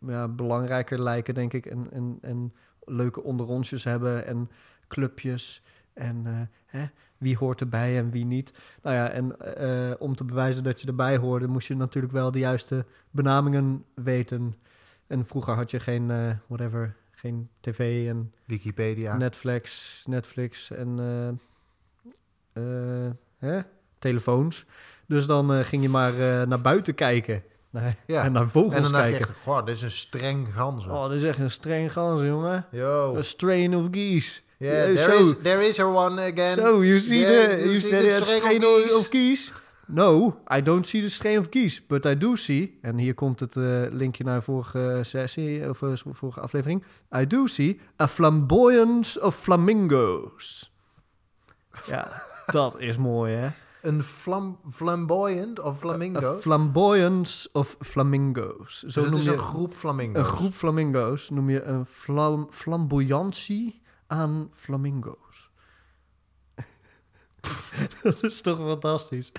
ja, 0.00 0.28
belangrijker 0.28 1.02
lijken, 1.02 1.34
denk 1.34 1.52
ik, 1.52 1.66
en, 1.66 1.90
en, 1.92 2.18
en 2.20 2.52
leuke 2.84 3.22
onderrondjes 3.22 3.84
hebben 3.84 4.26
en 4.26 4.50
clubjes 4.88 5.62
en 5.92 6.22
eh, 6.26 6.40
hè, 6.66 6.86
wie 7.18 7.36
hoort 7.36 7.60
erbij 7.60 7.98
en 7.98 8.10
wie 8.10 8.24
niet. 8.24 8.52
Nou 8.82 8.96
ja, 8.96 9.10
en 9.10 9.40
eh, 9.56 9.94
om 9.98 10.16
te 10.16 10.24
bewijzen 10.24 10.64
dat 10.64 10.80
je 10.80 10.86
erbij 10.86 11.16
hoorde, 11.16 11.46
moest 11.46 11.68
je 11.68 11.76
natuurlijk 11.76 12.12
wel 12.12 12.30
de 12.30 12.38
juiste 12.38 12.84
benamingen 13.10 13.84
weten. 13.94 14.54
En 15.06 15.26
vroeger 15.26 15.54
had 15.54 15.70
je 15.70 15.80
geen, 15.80 16.10
eh, 16.10 16.30
whatever, 16.46 16.96
geen 17.10 17.48
tv 17.60 18.08
en 18.08 18.32
Wikipedia. 18.44 19.16
Netflix, 19.16 20.02
Netflix 20.08 20.70
en 20.70 20.98
hè? 23.38 23.60
Telefoons. 23.98 24.64
Dus 25.06 25.26
dan 25.26 25.52
eh, 25.52 25.64
ging 25.64 25.82
je 25.82 25.88
maar 25.88 26.12
eh, 26.12 26.46
naar 26.46 26.60
buiten 26.60 26.94
kijken. 26.94 27.42
Ja. 28.06 28.24
En 28.24 28.32
naar 28.32 28.42
en 28.42 28.48
vogels 28.48 28.82
dan 28.82 28.92
dacht 28.92 29.04
je 29.04 29.10
kijken. 29.10 29.28
echt, 29.28 29.38
goh, 29.42 29.64
dit 29.64 29.76
is 29.76 29.82
een 29.82 29.90
streng 29.90 30.48
ganzen. 30.54 30.90
Oh, 30.90 31.02
dat 31.02 31.12
is 31.12 31.22
echt 31.22 31.38
een 31.38 31.50
streng 31.50 31.92
ganzen, 31.92 32.26
jongen. 32.26 32.66
Yo. 32.70 33.16
A 33.16 33.22
strain 33.22 33.76
of 33.76 33.86
geese. 33.90 34.40
Yeah, 34.58 34.94
there, 34.94 34.98
zo. 34.98 35.20
is, 35.20 35.34
there 35.42 35.68
is 35.68 35.78
a 35.78 35.84
one 35.84 36.22
again. 36.22 36.58
So, 36.58 36.82
you 36.84 36.98
see 36.98 37.18
Yeah, 37.18 37.48
the, 37.48 37.56
you 37.56 37.70
you 37.72 37.80
see 37.80 37.90
the 37.90 38.18
the 38.18 38.24
strain 38.24 38.64
of 38.64 38.92
of 38.92 39.08
geese? 39.10 39.52
No, 39.86 40.36
I 40.48 40.62
don't 40.62 40.86
see 40.86 41.00
the 41.00 41.08
strain 41.08 41.38
of 41.38 41.46
geese. 41.50 41.80
But 41.86 42.06
I 42.06 42.18
do 42.18 42.36
see, 42.36 42.78
en 42.82 42.98
hier 42.98 43.14
komt 43.14 43.40
het 43.40 43.56
eh, 43.56 43.86
linkje 43.88 44.24
naar 44.24 44.42
vorige 44.42 44.98
sessie, 45.02 45.68
of 45.68 45.82
vorige 45.94 46.40
aflevering. 46.40 46.84
I 47.16 47.26
do 47.26 47.46
see 47.46 47.80
a 48.00 48.08
flamboyance 48.08 49.20
of 49.20 49.36
flamingos. 49.36 50.72
Ja, 51.86 52.22
dat 52.46 52.78
is 52.78 52.96
mooi, 52.96 53.34
hè? 53.34 53.48
Een 53.86 54.02
flam, 54.02 54.58
flamboyant 54.70 55.60
of 55.60 55.74
A 55.74 55.78
flamingo. 55.78 56.38
flamboyance 56.40 57.48
of 57.52 57.76
flamingos. 57.80 58.82
Zo 58.82 59.00
dus 59.02 59.10
noem 59.10 59.20
je 59.20 59.32
een 59.32 59.38
groep 59.38 59.74
flamingo's. 59.74 60.18
een 60.28 60.32
groep 60.36 60.52
flamingo's 60.54 61.30
noem 61.30 61.50
je 61.50 61.62
een 61.62 61.86
flam, 61.86 62.48
flamboyantie 62.50 63.82
aan 64.06 64.50
flamingo's. 64.52 65.50
dat 68.02 68.22
is 68.22 68.40
toch 68.40 68.58
fantastisch. 68.58 69.32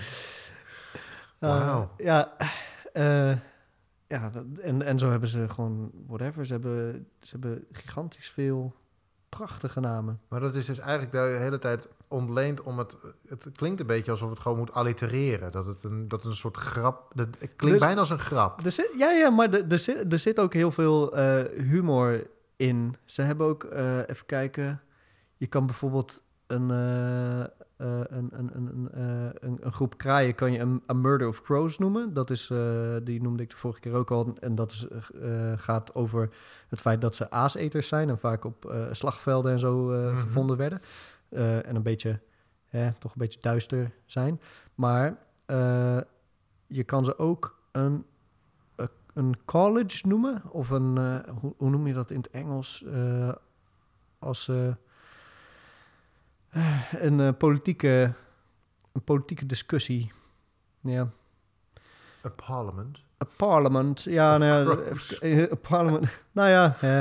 Uh, 1.40 1.58
Wauw. 1.66 1.90
ja, 1.96 2.36
eh, 2.92 3.36
ja 4.06 4.30
dat- 4.30 4.44
en, 4.60 4.82
en 4.82 4.98
zo 4.98 5.10
hebben 5.10 5.28
ze 5.28 5.48
gewoon 5.48 5.90
whatever. 6.06 6.46
Ze 6.46 6.52
hebben, 6.52 7.06
ze 7.20 7.30
hebben 7.30 7.64
gigantisch 7.72 8.28
veel 8.30 8.74
prachtige 9.28 9.80
namen. 9.80 10.20
Maar 10.28 10.40
dat 10.40 10.54
is 10.54 10.66
dus 10.66 10.78
eigenlijk 10.78 11.12
de 11.12 11.18
hele 11.40 11.58
tijd 11.58 11.88
ontleend 12.08 12.62
om 12.62 12.78
het... 12.78 12.96
Het 13.28 13.48
klinkt 13.56 13.80
een 13.80 13.86
beetje 13.86 14.10
alsof 14.10 14.30
het 14.30 14.40
gewoon 14.40 14.58
moet 14.58 14.72
allitereren. 14.72 15.50
Dat 15.52 15.66
het 15.66 15.82
een, 15.82 16.08
dat 16.08 16.24
een 16.24 16.34
soort 16.36 16.56
grap... 16.56 17.10
Dat, 17.14 17.26
het 17.26 17.52
klinkt 17.56 17.78
Dus- 17.78 17.86
bijna 17.86 18.00
als 18.00 18.10
een 18.10 18.18
grap. 18.18 18.64
Er 18.64 18.72
zit, 18.72 18.92
ja, 18.98 19.10
ja, 19.10 19.30
maar 19.30 19.52
er, 19.52 19.64
er, 19.68 19.78
zit, 19.78 20.12
er 20.12 20.18
zit 20.18 20.38
ook 20.38 20.52
heel 20.52 20.70
veel 20.72 21.16
eh, 21.16 21.42
humor 21.58 22.26
in. 22.56 22.96
Ze 23.04 23.22
hebben 23.22 23.46
ook, 23.46 23.64
eh, 23.64 23.98
even 23.98 24.26
kijken, 24.26 24.80
je 25.36 25.46
kan 25.46 25.66
bijvoorbeeld 25.66 26.22
een, 26.46 26.70
eh, 26.70 27.44
een, 27.76 28.06
een, 28.10 28.30
een, 28.32 28.50
een, 28.54 28.88
een, 29.40 29.58
een 29.60 29.72
groep 29.72 29.98
kraaien 29.98 30.34
kan 30.34 30.52
je 30.52 30.58
een, 30.58 30.82
een 30.86 31.00
murder 31.00 31.28
of 31.28 31.42
crows 31.42 31.78
noemen. 31.78 32.14
Dat 32.14 32.30
is, 32.30 32.52
die 33.02 33.22
noemde 33.22 33.42
ik 33.42 33.50
de 33.50 33.56
vorige 33.56 33.80
keer 33.80 33.94
ook 33.94 34.10
al. 34.10 34.36
En 34.40 34.54
dat 34.54 34.72
is, 34.72 34.86
gaat 35.56 35.94
over 35.94 36.28
het 36.68 36.80
feit 36.80 37.00
dat 37.00 37.14
ze 37.14 37.30
aaseters 37.30 37.88
zijn 37.88 38.08
en 38.08 38.18
vaak 38.18 38.44
op 38.44 38.74
slagvelden 38.90 39.52
en 39.52 39.58
zo 39.58 39.74
Mhm. 39.76 40.16
gevonden 40.20 40.56
werden. 40.56 40.80
Eh, 41.28 41.66
en 41.66 41.76
een 41.76 41.82
beetje, 41.82 42.20
hè, 42.66 42.92
toch 42.92 43.12
een 43.12 43.18
beetje 43.18 43.40
duister 43.40 43.92
zijn. 44.06 44.40
Maar 44.74 45.16
eh, 45.46 45.98
je 46.66 46.84
kan 46.84 47.04
ze 47.04 47.18
ook 47.18 47.58
een 47.72 48.06
eh, 48.76 48.86
een 49.14 49.36
college 49.44 50.06
noemen? 50.06 50.42
Of 50.50 50.70
een, 50.70 51.22
hoe, 51.40 51.54
hoe 51.56 51.70
noem 51.70 51.86
je 51.86 51.94
dat 51.94 52.10
in 52.10 52.16
het 52.16 52.30
Engels? 52.30 52.84
Als 54.18 54.50
een, 56.90 57.36
politieke, 57.36 58.12
een 58.92 59.02
politieke 59.04 59.46
discussie. 59.46 60.12
Ja. 60.80 61.08
A 62.24 62.28
parliament. 62.28 62.98
Een 63.18 63.28
parliament. 63.36 64.02
Ja, 64.02 64.32
Of 64.32 64.38
nou 64.38 64.80
ja, 65.20 65.48
een 65.50 65.60
parliament. 65.60 66.20
nou 66.32 66.48
ja, 66.48 66.74
hè. 66.78 66.98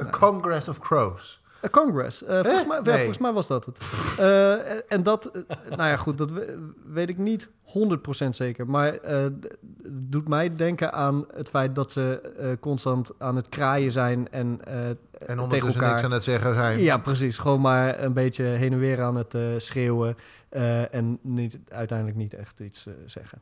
A 0.00 0.10
congress 0.10 0.68
of 0.68 0.78
crows. 0.78 1.39
Een 1.60 1.70
Congress. 1.70 2.22
Eh, 2.24 2.40
volgens, 2.42 2.66
mij, 2.66 2.76
ja, 2.76 2.82
Nee. 2.82 2.96
volgens 2.96 3.18
mij 3.18 3.32
was 3.32 3.46
dat 3.46 3.64
het. 3.66 3.76
Eh, 4.18 4.70
en- 4.72 4.82
en 4.88 5.02
dat, 5.02 5.26
eh, 5.26 5.42
nou 5.68 5.88
ja, 5.90 5.96
goed, 5.96 6.18
dat 6.18 6.30
we- 6.30 6.68
weet 6.86 7.08
ik 7.08 7.18
niet 7.18 7.48
100% 7.62 8.36
zeker. 8.36 8.66
Maar 8.70 8.94
eh, 8.94 9.26
d- 9.26 9.56
doet 9.88 10.28
mij 10.28 10.56
denken 10.56 10.92
aan 10.92 11.24
het 11.34 11.48
feit 11.48 11.74
dat 11.74 11.90
ze 11.92 12.20
eh, 12.38 12.48
constant 12.60 13.10
aan 13.18 13.36
het 13.36 13.48
kraaien 13.48 13.92
zijn 13.92 14.28
en 14.30 14.60
eh, 14.64 14.88
En 15.28 15.40
ondertussen 15.40 15.82
niks 15.88 16.02
aan 16.02 16.10
het 16.10 16.24
zeggen 16.24 16.54
zijn. 16.54 16.78
Ja, 16.78 16.98
precies. 16.98 17.38
Gewoon 17.38 17.60
maar 17.60 18.02
een 18.02 18.12
beetje 18.12 18.44
heen 18.44 18.72
en 18.72 18.78
weer 18.78 19.02
aan 19.02 19.16
het 19.16 19.34
eh, 19.34 19.42
schreeuwen. 19.56 20.16
eh, 20.48 20.94
en 20.94 21.18
niet, 21.22 21.58
uiteindelijk 21.68 22.18
niet 22.18 22.34
echt 22.34 22.60
iets 22.60 22.86
eh, 22.86 22.92
zeggen. 23.06 23.40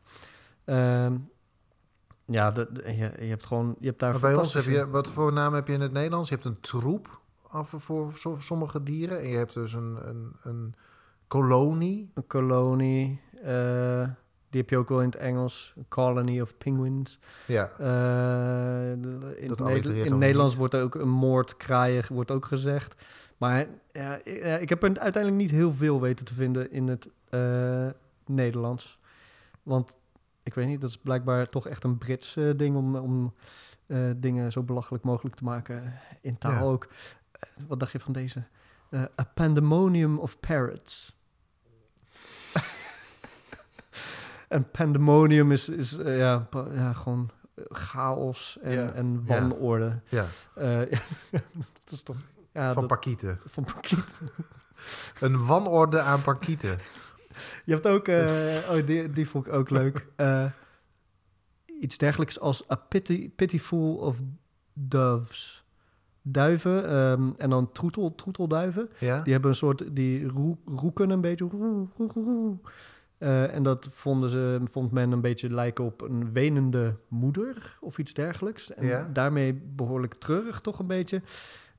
Ehm, 0.64 1.12
ja, 2.24 2.50
dat- 2.50 2.68
je, 2.84 3.10
je 3.20 3.28
hebt 3.28 3.46
gewoon. 3.46 3.76
Je 3.80 3.86
hebt 3.86 4.00
daar 4.00 4.10
Maar 4.10 4.20
bij 4.20 4.34
ons 4.34 4.54
heb 4.54 4.64
je, 4.64 4.88
wat 4.88 5.10
voor 5.10 5.32
naam 5.32 5.54
heb 5.54 5.66
je 5.66 5.72
in 5.72 5.80
het 5.80 5.92
Nederlands? 5.92 6.28
Je 6.28 6.34
hebt 6.34 6.46
een 6.46 6.60
troep 6.60 7.20
af 7.58 7.74
voor 7.76 8.12
so- 8.14 8.38
sommige 8.40 8.82
dieren. 8.82 9.20
En 9.20 9.28
je 9.28 9.36
hebt 9.36 9.54
dus 9.54 9.72
een, 9.72 9.98
een, 10.08 10.32
een 10.42 10.74
kolonie. 11.26 12.10
Een 12.14 12.26
kolonie. 12.26 13.20
eh, 13.42 14.08
die 14.50 14.60
heb 14.60 14.70
je 14.70 14.76
ook 14.76 14.88
wel 14.88 15.00
in 15.00 15.06
het 15.08 15.16
Engels. 15.16 15.72
Een 15.76 15.86
colony 15.88 16.40
of 16.40 16.56
penguins. 16.58 17.18
Ja, 17.46 17.70
Eh, 17.78 18.90
in 18.90 19.02
het, 19.50 19.86
in 19.86 20.18
Nederlands 20.18 20.50
niet. 20.52 20.58
wordt 20.58 20.74
ook 20.74 20.94
een 20.94 21.08
moord 21.08 21.56
kraaien 21.56 22.04
wordt 22.08 22.30
ook 22.30 22.44
gezegd. 22.44 22.94
Maar 23.36 23.66
ja, 23.92 24.20
ik, 24.24 24.60
ik 24.60 24.68
heb 24.68 24.82
er 24.82 24.98
uiteindelijk 24.98 25.42
niet 25.42 25.50
heel 25.50 25.72
veel 25.72 26.00
weten 26.00 26.24
te 26.24 26.34
vinden 26.34 26.70
in 26.72 26.88
het 26.88 27.08
eh, 27.28 27.86
Nederlands. 28.26 28.98
Want 29.62 29.96
ik 30.42 30.54
weet 30.54 30.66
niet, 30.66 30.80
dat 30.80 30.90
is 30.90 30.98
blijkbaar 30.98 31.48
toch 31.48 31.66
echt 31.66 31.84
een 31.84 31.98
Brits 31.98 32.36
eh, 32.36 32.50
ding 32.56 32.76
om, 32.76 32.96
om 32.96 33.34
eh, 33.86 33.98
dingen 34.16 34.52
zo 34.52 34.62
belachelijk 34.62 35.04
mogelijk 35.04 35.36
te 35.36 35.44
maken. 35.44 35.92
In 36.20 36.38
taal 36.38 36.52
Ja. 36.52 36.60
ook. 36.60 36.88
Wat 37.66 37.80
dacht 37.80 37.92
je 37.92 38.00
van 38.00 38.12
deze? 38.12 38.42
Eh, 38.90 39.02
a 39.20 39.24
pandemonium 39.34 40.18
of 40.18 40.40
parrots. 40.40 41.16
en 44.48 44.70
pandemonium 44.70 45.52
is, 45.52 45.68
is 45.68 45.96
eh, 45.96 46.18
ja, 46.18 46.38
pa- 46.38 46.66
ja, 46.72 46.92
gewoon 46.92 47.30
eh, 47.54 47.64
chaos 47.68 48.58
en, 48.62 48.72
Ja. 48.72 48.92
en 48.92 49.24
Ja. 49.26 49.40
wanorde. 49.40 50.00
ja. 50.08 50.26
Eh, 50.54 50.80
dat 51.84 51.90
is 51.90 52.02
toch... 52.02 52.16
Ja, 52.52 52.72
van 52.72 52.80
dat, 52.82 52.90
parkieten. 52.90 53.40
van 53.46 53.64
parkiet. 53.64 54.04
Een 55.20 55.46
wanorde 55.46 56.00
aan 56.00 56.22
parkieten. 56.22 56.78
Je 57.64 57.72
hebt 57.72 57.86
ook, 57.86 58.08
oh, 58.08 58.86
die, 58.86 59.10
die 59.10 59.28
vond 59.28 59.46
ik 59.46 59.52
ook 59.52 59.70
leuk. 59.70 60.06
Iets 61.80 61.98
dergelijks 61.98 62.40
als 62.40 62.70
A 62.70 62.74
Pity, 62.74 63.30
Pitiful 63.30 63.94
of 63.96 64.16
Doves. 64.72 65.57
Duiven 66.32 66.88
ehm, 66.88 67.30
en 67.36 67.50
dan 67.50 67.72
troetel, 67.72 68.14
troetelduiven. 68.14 68.88
Ja? 68.98 69.22
Die 69.22 69.32
hebben 69.32 69.50
een 69.50 69.56
soort, 69.56 69.96
die 69.96 70.26
roe, 70.28 70.56
roeken 70.64 71.10
een 71.10 71.20
beetje. 71.20 71.48
roe, 71.50 71.86
roe. 72.14 72.56
Eh, 73.18 73.54
en 73.54 73.62
dat 73.62 73.86
vonden 73.90 74.30
ze, 74.30 74.60
vond 74.70 74.92
men 74.92 75.12
een 75.12 75.20
beetje 75.20 75.50
lijken 75.50 75.84
op 75.84 76.00
een 76.02 76.32
wenende 76.32 76.94
moeder 77.08 77.76
of 77.80 77.98
iets 77.98 78.14
dergelijks. 78.14 78.74
En 78.74 78.86
Ja. 78.86 79.08
daarmee 79.12 79.54
behoorlijk 79.54 80.14
treurig 80.14 80.60
toch 80.60 80.78
een 80.78 80.86
beetje. 80.86 81.22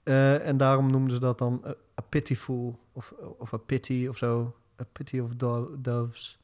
Eh, 0.03 0.47
en 0.47 0.57
daarom 0.57 0.91
noemden 0.91 1.13
ze 1.13 1.19
dat 1.19 1.37
dan 1.37 1.61
a, 1.65 1.69
a 1.99 2.03
pitiful 2.09 2.79
of, 2.91 3.13
of 3.37 3.53
a 3.53 3.57
pity 3.57 4.07
of 4.09 4.17
zo. 4.17 4.55
A 4.81 4.85
pity 4.91 5.19
of 5.19 5.35
do- 5.35 5.75
doves. 5.77 6.39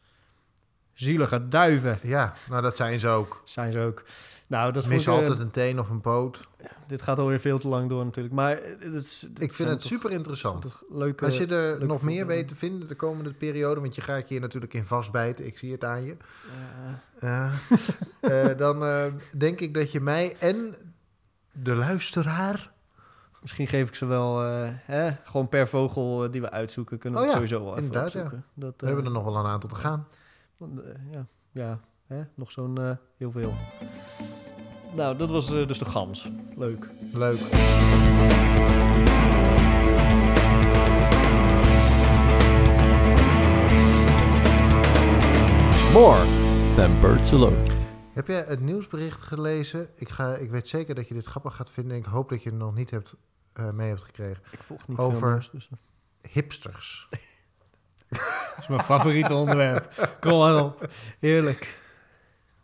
Zielige 0.95 1.47
duiven 1.47 1.99
Ja, 2.01 2.34
nou 2.49 2.62
dat 2.62 2.75
zijn 2.75 2.99
ze 2.99 3.08
ook. 3.08 3.41
zijn 3.43 3.71
ze 3.71 3.79
ook. 3.79 4.03
Nou, 4.47 4.71
dat 4.71 4.84
ik, 4.84 4.89
missen 4.89 5.12
altijd 5.13 5.39
een 5.39 5.51
teen 5.51 5.79
of 5.79 5.89
een 5.89 6.01
poot. 6.01 6.39
dit 6.88 7.01
gaat 7.01 7.19
alweer 7.19 7.39
veel 7.39 7.60
te 7.60 7.67
lang 7.67 7.89
door 7.89 8.03
natuurlijk. 8.05 8.36
Maar 8.36 8.58
eh, 8.58 8.69
het 8.79 9.05
is, 9.05 9.19
dit 9.29 9.41
Ik 9.41 9.53
vind 9.53 9.69
het 9.69 9.79
toch- 9.79 9.88
super 9.88 10.12
interessant. 10.12 10.81
leuke... 10.89 11.25
Als 11.25 11.38
je 11.38 11.45
er 11.45 11.86
nog 11.86 12.01
meer 12.01 12.25
weet 12.27 12.47
te 12.47 12.55
vinden 12.55 12.88
de 12.88 12.95
komende 12.95 13.34
periode, 13.34 13.81
want 13.81 13.95
je 13.95 14.01
gaat 14.01 14.19
je 14.27 14.34
hier 14.34 14.41
natuurlijk 14.41 14.73
in 14.73 14.86
vastbijten, 14.86 15.45
ik 15.45 15.58
zie 15.58 15.71
het 15.71 15.84
aan 15.84 16.03
je. 16.03 16.15
eh, 17.19 17.53
Eh, 18.49 18.58
dan 18.58 18.84
denk 19.38 19.60
ik 19.60 19.73
dat 19.73 19.91
je 19.91 20.01
mij 20.01 20.36
en 20.39 20.75
de 21.51 21.75
luisteraar. 21.75 22.71
Misschien 23.41 23.67
geef 23.67 23.88
ik 23.88 23.95
ze 23.95 24.05
wel, 24.05 24.39
hè, 24.86 25.12
gewoon 25.23 25.49
per 25.49 25.67
vogel 25.67 26.31
die 26.31 26.41
we 26.41 26.51
uitzoeken, 26.51 26.97
kunnen 26.97 27.19
we 27.19 27.25
Oh 27.25 27.29
ja, 27.31 27.36
sowieso 27.38 27.63
wel 27.63 27.71
even 27.73 27.84
inderdaad, 27.84 28.12
ja. 28.12 28.29
Dat, 28.53 28.73
We 28.77 28.86
hebben 28.88 29.05
er 29.05 29.12
nog 29.12 29.23
wel 29.23 29.36
een 29.38 29.45
aantal 29.45 29.69
te 29.69 29.75
gaan. 29.75 30.08
Want, 30.58 30.80
eh, 30.82 31.12
ja, 31.12 31.28
ja 31.52 31.80
hè, 32.08 32.24
nog 32.36 32.52
zo'n 32.52 32.78
eh, 32.78 32.91
heel 33.18 33.32
veel. 33.32 33.54
Nou, 34.96 35.18
dat 35.18 35.30
was 35.30 35.52
eh, 35.52 35.68
dus 35.68 35.80
de 35.80 35.86
gans. 35.86 36.30
Leuk. 36.56 36.89
Leuk. 37.13 37.39
More 45.94 46.24
than 46.76 47.00
birds 47.02 47.32
alone. 47.34 47.63
Heb 48.13 48.28
jij 48.28 48.44
het 48.48 48.60
nieuwsbericht 48.60 49.22
gelezen? 49.22 49.89
Ik, 49.96 50.10
ga, 50.10 50.36
ik 50.36 50.50
weet 50.50 50.68
zeker 50.68 50.96
dat 50.96 51.08
je 51.08 51.13
dit 51.13 51.26
grappig 51.26 51.56
gaat 51.56 51.72
vinden. 51.72 51.98
Ik 51.98 52.06
hoop 52.06 52.30
dat 52.30 52.44
je 52.44 52.50
het 52.50 52.58
nog 52.58 52.76
niet 52.76 52.89
hebt, 52.89 53.15
eh, 53.54 53.70
mee 53.72 53.88
hebt 53.88 54.02
gekregen. 54.02 54.44
Ik 54.52 54.60
volg 54.63 54.88
niet 54.88 54.98
Over- 54.98 55.20
veel 55.20 55.30
nieuws, 55.30 55.52
dus, 55.52 55.70
Hipsters. 56.32 57.10
Dat 58.10 58.58
is 58.60 58.68
mijn 58.68 58.84
favoriete 58.84 59.34
onderwerp. 59.34 60.15
Kom 60.20 60.38
maar 60.38 60.63
op. 60.63 60.89
Heerlijk. 61.20 61.84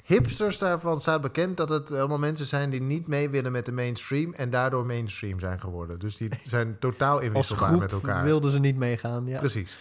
Hipsters 0.04 0.58
daarvan 0.58 1.02
staat 1.02 1.22
bekend 1.22 1.58
dat 1.58 1.70
het 1.70 1.92
allemaal 1.92 2.18
mensen 2.18 2.46
zijn 2.46 2.70
die 2.70 2.82
niet 2.82 3.08
mee 3.08 3.30
willen 3.30 3.52
met 3.52 3.66
de 3.66 3.72
mainstream 3.72 4.34
en 4.34 4.50
daardoor 4.50 4.86
mainstream 4.86 5.40
zijn 5.40 5.60
geworden. 5.60 6.00
Dus 6.00 6.18
die 6.18 6.30
zijn 6.44 6.80
totaal 6.80 7.20
inwisselbaar 7.20 7.78
met 7.78 7.92
elkaar. 7.92 8.24
wilden 8.24 8.52
ze 8.52 8.60
niet 8.60 8.76
meegaan. 8.76 9.26
Ja. 9.26 9.40
Precies. 9.40 9.78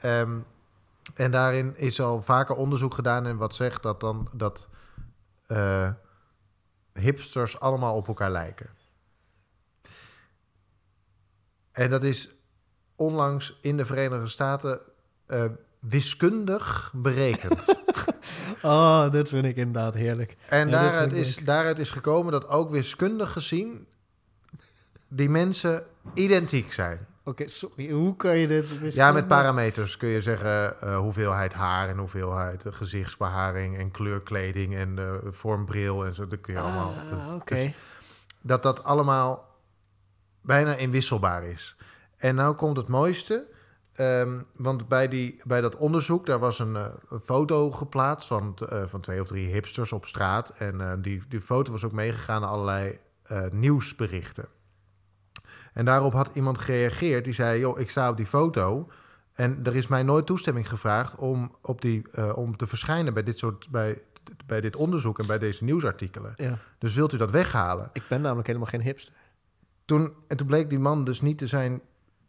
Ehm, 0.00 0.38
en 1.14 1.30
daarin 1.30 1.76
is 1.76 2.00
al 2.00 2.22
vaker 2.22 2.54
onderzoek 2.54 2.94
gedaan 2.94 3.26
en 3.26 3.36
wat 3.36 3.54
zegt 3.54 3.82
dat 3.82 4.00
dan 4.00 4.28
dat 4.32 4.68
eh, 5.46 5.90
hipsters 6.92 7.60
allemaal 7.60 7.94
op 7.94 8.08
elkaar 8.08 8.30
lijken. 8.30 8.70
En 11.72 11.90
dat 11.90 12.02
is 12.02 12.30
onlangs 13.00 13.58
in 13.60 13.76
de 13.76 13.84
Verenigde 13.84 14.28
Staten 14.28 14.80
eh, 15.26 15.44
wiskundig 15.78 16.92
berekend. 16.96 17.64
Oh, 18.62 19.10
dit 19.10 19.28
vind 19.28 19.44
ik 19.44 19.56
inderdaad 19.56 19.94
heerlijk. 19.94 20.36
En 20.48 20.68
Ja, 20.68 20.82
daaruit, 20.82 21.12
is, 21.12 21.36
daaruit 21.36 21.78
is 21.78 21.90
gekomen 21.90 22.32
dat 22.32 22.48
ook 22.48 22.70
wiskundig 22.70 23.32
gezien 23.32 23.86
die 25.08 25.30
mensen 25.30 25.84
identiek 26.14 26.72
zijn. 26.72 27.06
Oké, 27.24 27.48
sorry. 27.48 27.90
Hoe 27.90 28.16
kan 28.16 28.36
je 28.38 28.46
dit... 28.46 28.66
Ja, 28.94 29.12
met 29.12 29.26
parameters 29.26 29.96
kun 29.96 30.08
je 30.08 30.20
zeggen 30.20 30.80
eh, 30.80 30.98
hoeveelheid 30.98 31.52
haar 31.52 31.88
en 31.88 31.96
hoeveelheid 31.98 32.64
eh, 32.66 32.72
gezichtsbeharing 32.72 33.78
en 33.78 33.90
kleurkleding 33.90 34.74
en 34.76 34.98
eh, 34.98 35.14
vormbril 35.30 36.04
en 36.04 36.14
zo. 36.14 36.26
Dat 36.26 36.40
kun 36.40 36.54
je 36.54 36.60
allemaal. 36.60 36.94
Ah, 36.94 37.10
dat- 37.10 37.34
Oké. 37.34 37.54
dus 37.54 37.72
dat 38.40 38.62
dat 38.62 38.84
allemaal 38.84 39.48
bijna 40.40 40.74
inwisselbaar 40.74 41.44
is. 41.44 41.76
En 42.20 42.34
nou 42.34 42.54
komt 42.54 42.76
het 42.76 42.88
mooiste. 42.88 43.46
ehm, 43.92 44.40
want 44.56 44.88
bij, 44.88 45.08
die, 45.08 45.40
bij 45.44 45.60
dat 45.60 45.76
onderzoek, 45.76 46.26
daar 46.26 46.38
was 46.38 46.58
een, 46.58 46.76
eh, 46.76 46.86
foto 47.24 47.70
geplaatst 47.70 48.28
van, 48.28 48.56
eh, 48.68 48.82
van 48.86 49.00
twee 49.00 49.20
of 49.20 49.28
drie 49.28 49.48
hipsters 49.48 49.92
op 49.92 50.06
straat. 50.06 50.50
En 50.58 50.80
eh, 50.80 50.92
die, 50.98 51.22
die 51.28 51.40
foto 51.40 51.72
was 51.72 51.84
ook 51.84 51.92
meegegaan 51.92 52.40
naar 52.40 52.50
allerlei 52.50 52.98
nieuwsberichten. 53.50 54.48
En 55.72 55.84
daarop 55.84 56.12
had 56.12 56.30
iemand 56.34 56.58
gereageerd 56.58 57.24
die 57.24 57.32
zei: 57.32 57.60
Joh, 57.60 57.78
ik 57.78 57.90
sta 57.90 58.10
op 58.10 58.16
die 58.16 58.26
foto. 58.26 58.88
En 59.32 59.60
er 59.62 59.76
is 59.76 59.86
mij 59.86 60.02
nooit 60.02 60.26
toestemming 60.26 60.68
gevraagd 60.68 61.16
om, 61.16 61.56
op 61.60 61.80
die, 61.82 62.34
om 62.34 62.56
te 62.56 62.66
verschijnen 62.66 63.14
bij 63.14 63.22
dit, 63.22 63.38
soort, 63.38 63.68
bij, 63.70 64.02
bij 64.46 64.60
dit 64.60 64.76
onderzoek 64.76 65.18
en 65.18 65.26
bij 65.26 65.38
deze 65.38 65.64
nieuwsartikelen. 65.64 66.32
Ja. 66.36 66.58
Dus 66.78 66.94
wilt 66.94 67.12
u 67.12 67.16
dat 67.16 67.30
weghalen? 67.30 67.90
Ik 67.92 68.04
ben 68.08 68.20
namelijk 68.20 68.46
helemaal 68.46 68.68
geen 68.68 68.82
hipster. 68.82 69.14
Toen, 69.84 70.12
en 70.28 70.36
toen 70.36 70.46
bleek 70.46 70.70
die 70.70 70.78
man 70.78 71.04
dus 71.04 71.20
niet 71.20 71.38
te 71.38 71.46
zijn. 71.46 71.80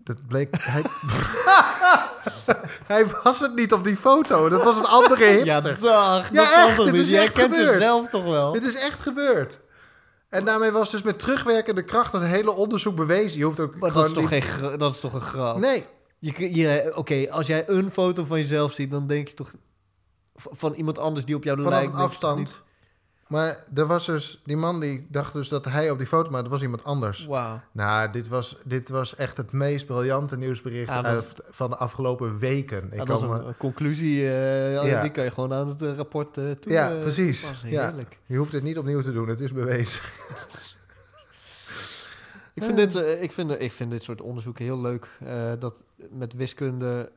Dat 0.03 0.27
bleek. 0.27 0.55
Hij, 0.59 0.81
hij 2.93 3.05
was 3.23 3.39
het 3.39 3.55
niet 3.55 3.73
op 3.73 3.83
die 3.83 3.97
foto. 3.97 4.49
Dat 4.49 4.63
was 4.63 4.77
een 4.77 4.85
andere 4.85 5.25
hipster. 5.25 5.45
Ja, 5.45 5.61
dag. 5.61 5.79
Ja, 6.31 6.59
dat 6.59 6.67
echt, 6.69 6.77
het 6.77 6.91
niet? 6.91 7.01
is 7.01 7.09
Jij 7.09 7.23
echt 7.23 7.33
kent 7.33 7.55
gebeurd. 7.55 7.73
jezelf 7.79 8.09
toch 8.09 8.23
wel? 8.23 8.51
Dit 8.51 8.63
is 8.63 8.75
echt 8.75 8.99
gebeurd. 8.99 9.59
En 10.29 10.45
daarmee 10.45 10.71
was 10.71 10.91
dus 10.91 11.01
met 11.01 11.19
terugwerkende 11.19 11.83
kracht 11.83 12.11
het 12.13 12.23
hele 12.23 12.51
onderzoek 12.51 12.95
bewezen. 12.95 13.37
Je 13.37 13.43
hoeft 13.45 13.59
ook 13.59 13.75
Maar 13.75 13.93
dat 13.93 14.05
is, 14.05 14.11
toch 14.13 14.27
geen 14.27 14.43
dat 14.77 14.93
is 14.93 14.99
toch 14.99 15.13
een 15.13 15.21
grap? 15.21 15.57
Nee, 15.57 15.85
Je, 16.19 16.55
je, 16.55 16.91
Oké, 16.95 17.31
als 17.31 17.47
jij 17.47 17.63
een 17.69 17.91
foto 17.91 18.25
van 18.25 18.37
jezelf 18.37 18.73
ziet, 18.73 18.91
dan 18.91 19.07
denk 19.07 19.27
je 19.27 19.33
toch 19.33 19.51
van 20.35 20.73
iemand 20.73 20.97
anders 20.97 21.25
die 21.25 21.35
op 21.35 21.43
jou 21.43 21.57
vanaf 21.61 21.79
lijkt. 21.79 21.95
afstand. 21.95 22.61
Maar 23.31 23.63
er 23.73 23.85
was 23.85 24.05
dus... 24.05 24.41
Die 24.45 24.57
man 24.57 24.79
die 24.79 25.07
dacht 25.09 25.33
dus 25.33 25.49
dat 25.49 25.65
hij 25.65 25.91
op 25.91 25.97
die 25.97 26.07
foto... 26.07 26.29
Maar 26.29 26.41
dat 26.41 26.51
was 26.51 26.61
iemand 26.61 26.83
anders. 26.83 27.27
Nou, 27.71 28.11
dit 28.11 28.27
was, 28.27 28.57
dit 28.63 28.89
was 28.89 29.15
echt 29.15 29.37
het 29.37 29.51
meest 29.51 29.85
briljante 29.85 30.37
nieuwsbericht 30.37 30.87
Ja, 30.89 31.01
dat- 31.01 31.11
uit- 31.11 31.41
van 31.49 31.69
de 31.69 31.75
afgelopen 31.75 32.37
weken. 32.37 32.89
Ik 32.93 33.05
dat 33.05 33.21
een, 33.21 33.29
me- 33.29 33.53
conclusie, 33.57 34.21
eh, 34.29 34.73
Ja. 34.89 35.01
die 35.01 35.11
kan 35.11 35.23
je 35.23 35.31
gewoon 35.31 35.53
aan 35.53 35.67
het 35.67 35.81
eh, 35.81 35.95
rapport 35.95 36.33
toe. 36.33 36.55
Ja, 36.65 36.93
precies. 36.99 37.41
Ja. 37.41 37.83
Heerlijk. 37.85 38.17
Je 38.25 38.37
hoeft 38.37 38.51
het 38.51 38.63
niet 38.63 38.77
opnieuw 38.77 39.01
te 39.01 39.11
doen, 39.13 39.27
het 39.27 39.39
is 39.39 39.51
bewezen. 39.51 40.01
Ik 42.53 42.63
vind, 42.63 42.77
dit, 42.77 42.95
ik, 43.21 43.31
vind, 43.31 43.61
ik 43.61 43.71
vind 43.71 43.91
dit 43.91 44.03
soort 44.03 44.21
onderzoeken 44.21 44.63
heel 44.65 44.81
leuk. 44.81 45.07
dat 45.59 45.73
met 46.09 46.33
wiskunde 46.33 47.11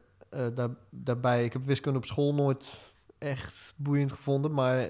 daar, 0.55 0.68
daarbij. 0.90 1.44
Ik 1.44 1.53
heb 1.53 1.62
wiskunde 1.66 1.98
op 1.98 2.05
school 2.05 2.35
nooit 2.35 2.72
echt 3.18 3.72
boeiend 3.77 4.12
gevonden. 4.12 4.53
Maar 4.53 4.88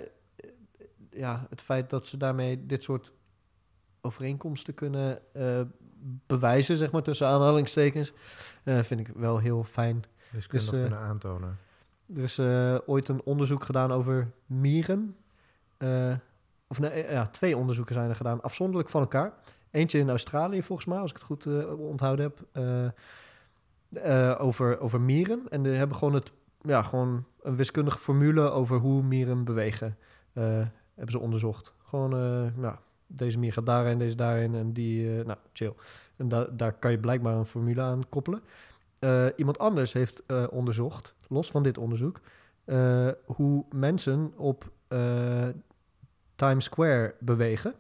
ja, 1.14 1.46
het 1.50 1.60
feit 1.62 1.90
dat 1.90 2.06
ze 2.06 2.16
daarmee 2.16 2.66
dit 2.66 2.82
soort 2.82 3.12
overeenkomsten 4.00 4.74
kunnen 4.74 5.34
eh, 5.34 5.60
bewijzen, 6.26 6.76
zeg 6.76 6.90
maar 6.90 7.02
tussen 7.02 7.26
aanhalingstekens, 7.26 8.12
eh, 8.64 8.78
vind 8.82 9.00
ik 9.00 9.08
wel 9.08 9.38
heel 9.38 9.64
fijn. 9.64 10.04
Dus, 10.32 10.48
eh, 10.48 10.70
kunnen 10.70 10.98
aantonen. 10.98 11.58
Er 12.16 12.22
is 12.22 12.38
ooit 12.86 13.08
een 13.08 13.22
onderzoek 13.24 13.64
gedaan 13.64 13.92
over 13.92 14.30
mieren. 14.46 15.16
Of 16.66 16.78
nee, 16.78 17.10
ja, 17.10 17.26
twee 17.26 17.56
onderzoeken 17.56 17.94
zijn 17.94 18.08
er 18.08 18.16
gedaan, 18.16 18.42
afzonderlijk 18.42 18.88
van 18.88 19.00
elkaar. 19.00 19.32
Eentje 19.70 19.98
in 19.98 20.10
Australië, 20.10 20.62
volgens 20.62 20.88
mij, 20.88 20.98
als 20.98 21.10
ik 21.10 21.16
het 21.16 21.26
goed 21.26 21.46
onthouden 21.78 22.24
heb. 22.24 22.64
over, 24.40 24.80
over 24.80 25.00
mieren. 25.00 25.42
En 25.50 25.62
die 25.62 25.72
hebben 25.72 25.96
gewoon, 25.96 26.14
het, 26.14 26.32
ja, 26.62 26.82
gewoon 26.82 27.24
een 27.42 27.56
wiskundige 27.56 27.98
formule 27.98 28.50
over 28.50 28.78
hoe 28.78 29.02
mieren 29.02 29.44
bewegen. 29.44 29.96
eh, 30.32 30.60
hebben 30.94 31.12
ze 31.12 31.18
onderzocht. 31.18 31.72
Gewoon, 31.82 32.10
ja, 32.60 32.78
deze 33.06 33.38
mier 33.38 33.52
gaat 33.52 33.66
daarin, 33.66 33.98
deze 33.98 34.16
daarin 34.16 34.54
en 34.54 34.72
die, 34.72 35.18
eh, 35.18 35.24
nou, 35.26 35.38
chill. 35.52 35.72
En 36.16 36.28
da- 36.28 36.48
daar 36.52 36.72
kan 36.72 36.90
je 36.90 36.98
blijkbaar 36.98 37.34
een 37.36 37.46
formule 37.46 37.80
aan 37.80 38.08
koppelen. 38.08 38.40
Eh, 38.98 39.26
iemand 39.36 39.58
anders 39.58 39.92
heeft 39.92 40.22
onderzocht, 40.50 41.14
los 41.28 41.50
van 41.50 41.62
dit 41.62 41.78
onderzoek, 41.78 42.20
hoe 43.24 43.64
mensen 43.72 44.32
op 44.36 44.70
Times 46.34 46.64
Square 46.64 47.14
bewegen. 47.20 47.74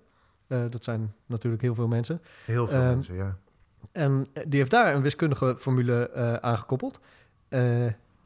Dat 0.46 0.84
zijn 0.84 1.14
natuurlijk 1.26 1.62
heel 1.62 1.74
veel 1.74 1.88
mensen. 1.88 2.20
Heel 2.44 2.66
veel 2.68 2.82
mensen, 2.82 3.14
ja. 3.14 3.36
En 3.92 4.26
die 4.48 4.58
heeft 4.58 4.70
daar 4.70 4.94
een 4.94 5.02
wiskundige 5.02 5.56
formule 5.58 6.12
aangekoppeld. 6.40 7.00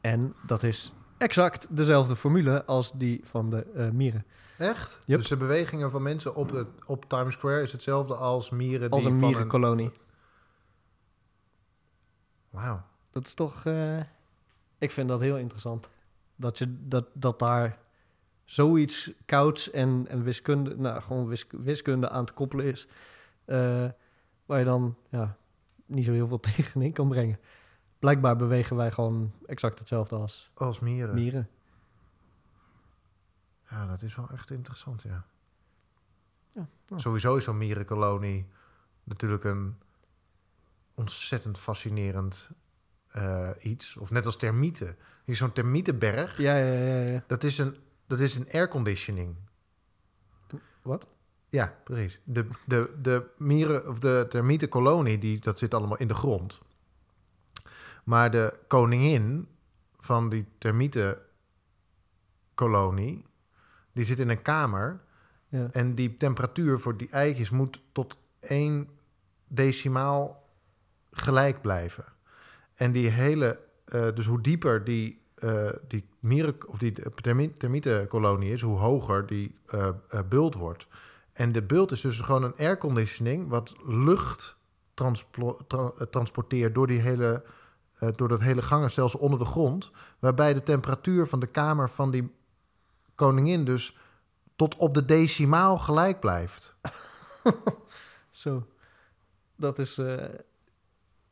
En 0.01 0.33
dat 0.45 0.63
is 0.63 0.93
exact 1.17 1.67
dezelfde 1.69 2.15
formule 2.15 2.65
als 2.65 2.91
die 2.95 3.21
van 3.23 3.49
de 3.49 3.89
mieren. 3.93 4.25
Echt? 4.59 4.99
Yep. 5.05 5.17
Dus 5.19 5.27
de 5.27 5.37
bewegingen 5.37 5.91
van 5.91 6.01
mensen 6.01 6.35
op, 6.35 6.51
het, 6.51 6.67
op 6.85 7.05
Times 7.09 7.33
Square 7.33 7.61
is 7.61 7.71
hetzelfde 7.71 8.15
als 8.15 8.49
mieren 8.49 8.89
Als 8.89 9.01
die 9.03 9.11
een 9.11 9.17
mierenkolonie. 9.17 9.91
Wauw. 12.49 12.81
Dat 13.11 13.25
is 13.25 13.33
toch... 13.33 13.65
eh, 13.65 13.99
Ik 14.77 14.91
vind 14.91 15.07
dat 15.09 15.19
heel 15.21 15.37
interessant. 15.37 15.89
Dat, 16.35 16.57
je, 16.57 16.87
dat, 16.87 17.05
dat 17.13 17.39
daar 17.39 17.77
zoiets 18.43 19.11
kouds 19.25 19.71
en, 19.71 20.05
en 20.09 20.23
wiskunde, 20.23 20.77
nou, 20.77 21.01
gewoon 21.01 21.27
wis- 21.27 21.47
wiskunde 21.49 22.09
aan 22.09 22.25
te 22.25 22.33
koppelen 22.33 22.65
is. 22.65 22.87
eh, 23.45 23.85
waar 24.45 24.59
je 24.59 24.65
dan 24.65 24.95
ja, 25.09 25.37
niet 25.85 26.05
zo 26.05 26.11
heel 26.11 26.27
veel 26.27 26.39
tegenin 26.55 26.93
kan 26.93 27.07
brengen. 27.07 27.39
Blijkbaar 27.99 28.35
bewegen 28.35 28.75
wij 28.75 28.91
gewoon 28.91 29.31
exact 29.45 29.79
hetzelfde 29.79 30.15
als 30.15 30.51
Als 30.53 30.79
mieren. 30.79 31.13
mieren. 31.15 31.49
Ja, 33.69 33.85
dat 33.85 34.01
is 34.01 34.15
wel 34.15 34.29
echt 34.29 34.51
interessant, 34.51 35.01
ja. 35.01 35.25
Ja. 36.51 36.67
Sowieso 36.95 37.35
is 37.35 37.43
zo'n 37.43 37.57
mierenkolonie 37.57 38.47
natuurlijk 39.03 39.43
een 39.43 39.77
ontzettend 40.93 41.57
fascinerend 41.57 42.49
eh, 43.11 43.49
iets. 43.59 43.97
Of 43.97 44.09
net 44.09 44.25
als 44.25 44.37
termieten. 44.37 44.97
Hier 45.25 45.35
zo'n 45.35 45.51
termietenberg. 45.51 46.37
Ja, 46.37 46.57
ja, 46.57 46.73
ja. 46.73 47.11
ja. 47.11 47.23
Dat 47.27 47.43
is 47.43 47.57
een, 47.57 47.77
dat 48.07 48.19
is 48.19 48.35
een 48.35 48.47
airconditioning. 48.51 49.35
Wat? 50.81 51.07
Ja, 51.49 51.75
precies. 51.83 52.19
De, 52.23 52.47
de, 52.65 52.95
de 53.01 53.25
mieren 53.37 53.87
of 53.87 53.99
de 53.99 54.25
termietenkolonie, 54.29 55.17
die, 55.17 55.39
dat 55.39 55.57
zit 55.57 55.73
allemaal 55.73 55.97
in 55.97 56.07
de 56.07 56.13
grond. 56.13 56.61
Maar 58.03 58.31
de 58.31 58.59
koningin 58.67 59.47
van 59.99 60.29
die 60.29 60.45
termietenkolonie, 60.57 63.25
die 63.93 64.05
zit 64.05 64.19
in 64.19 64.29
een 64.29 64.41
kamer. 64.41 64.99
Ja. 65.47 65.67
En 65.71 65.95
die 65.95 66.17
temperatuur 66.17 66.79
voor 66.79 66.97
die 66.97 67.09
eitjes 67.09 67.49
moet 67.49 67.81
tot 67.91 68.17
één 68.39 68.87
decimaal 69.47 70.47
gelijk 71.11 71.61
blijven. 71.61 72.05
En 72.75 72.91
die 72.91 73.07
hele, 73.07 73.59
eh, 73.85 74.07
dus 74.13 74.25
hoe 74.25 74.41
dieper 74.41 74.83
die, 74.83 75.21
eh, 75.35 75.69
die, 75.87 76.05
mieren, 76.19 76.55
of 76.67 76.77
die 76.77 76.93
termi- 77.21 77.57
termietenkolonie 77.57 78.51
is, 78.51 78.61
hoe 78.61 78.77
hoger 78.77 79.25
die 79.25 79.55
eh, 79.65 79.89
bult 80.29 80.55
wordt. 80.55 80.87
En 81.33 81.51
de 81.51 81.61
bult 81.61 81.91
is 81.91 82.01
dus 82.01 82.21
gewoon 82.21 82.43
een 82.43 82.57
airconditioning 82.57 83.49
wat 83.49 83.75
lucht 83.85 84.57
tra- 85.67 85.91
transporteert 86.09 86.73
door, 86.75 86.87
die 86.87 86.99
hele, 86.99 87.43
door 88.15 88.27
dat 88.27 88.39
hele 88.39 88.61
gangenstelsel 88.61 89.19
onder 89.19 89.39
de 89.39 89.45
grond. 89.45 89.91
Waarbij 90.19 90.53
de 90.53 90.63
temperatuur 90.63 91.27
van 91.27 91.39
de 91.39 91.47
kamer 91.47 91.89
van 91.89 92.11
die 92.11 92.31
koningin 93.19 93.65
dus 93.65 93.97
tot 94.55 94.75
op 94.75 94.93
de 94.93 95.05
decimaal 95.05 95.77
gelijk 95.77 96.19
blijft. 96.19 96.75
Zo. 98.31 98.67
Dat 99.55 99.79
is... 99.79 99.97
eh, 99.97 100.15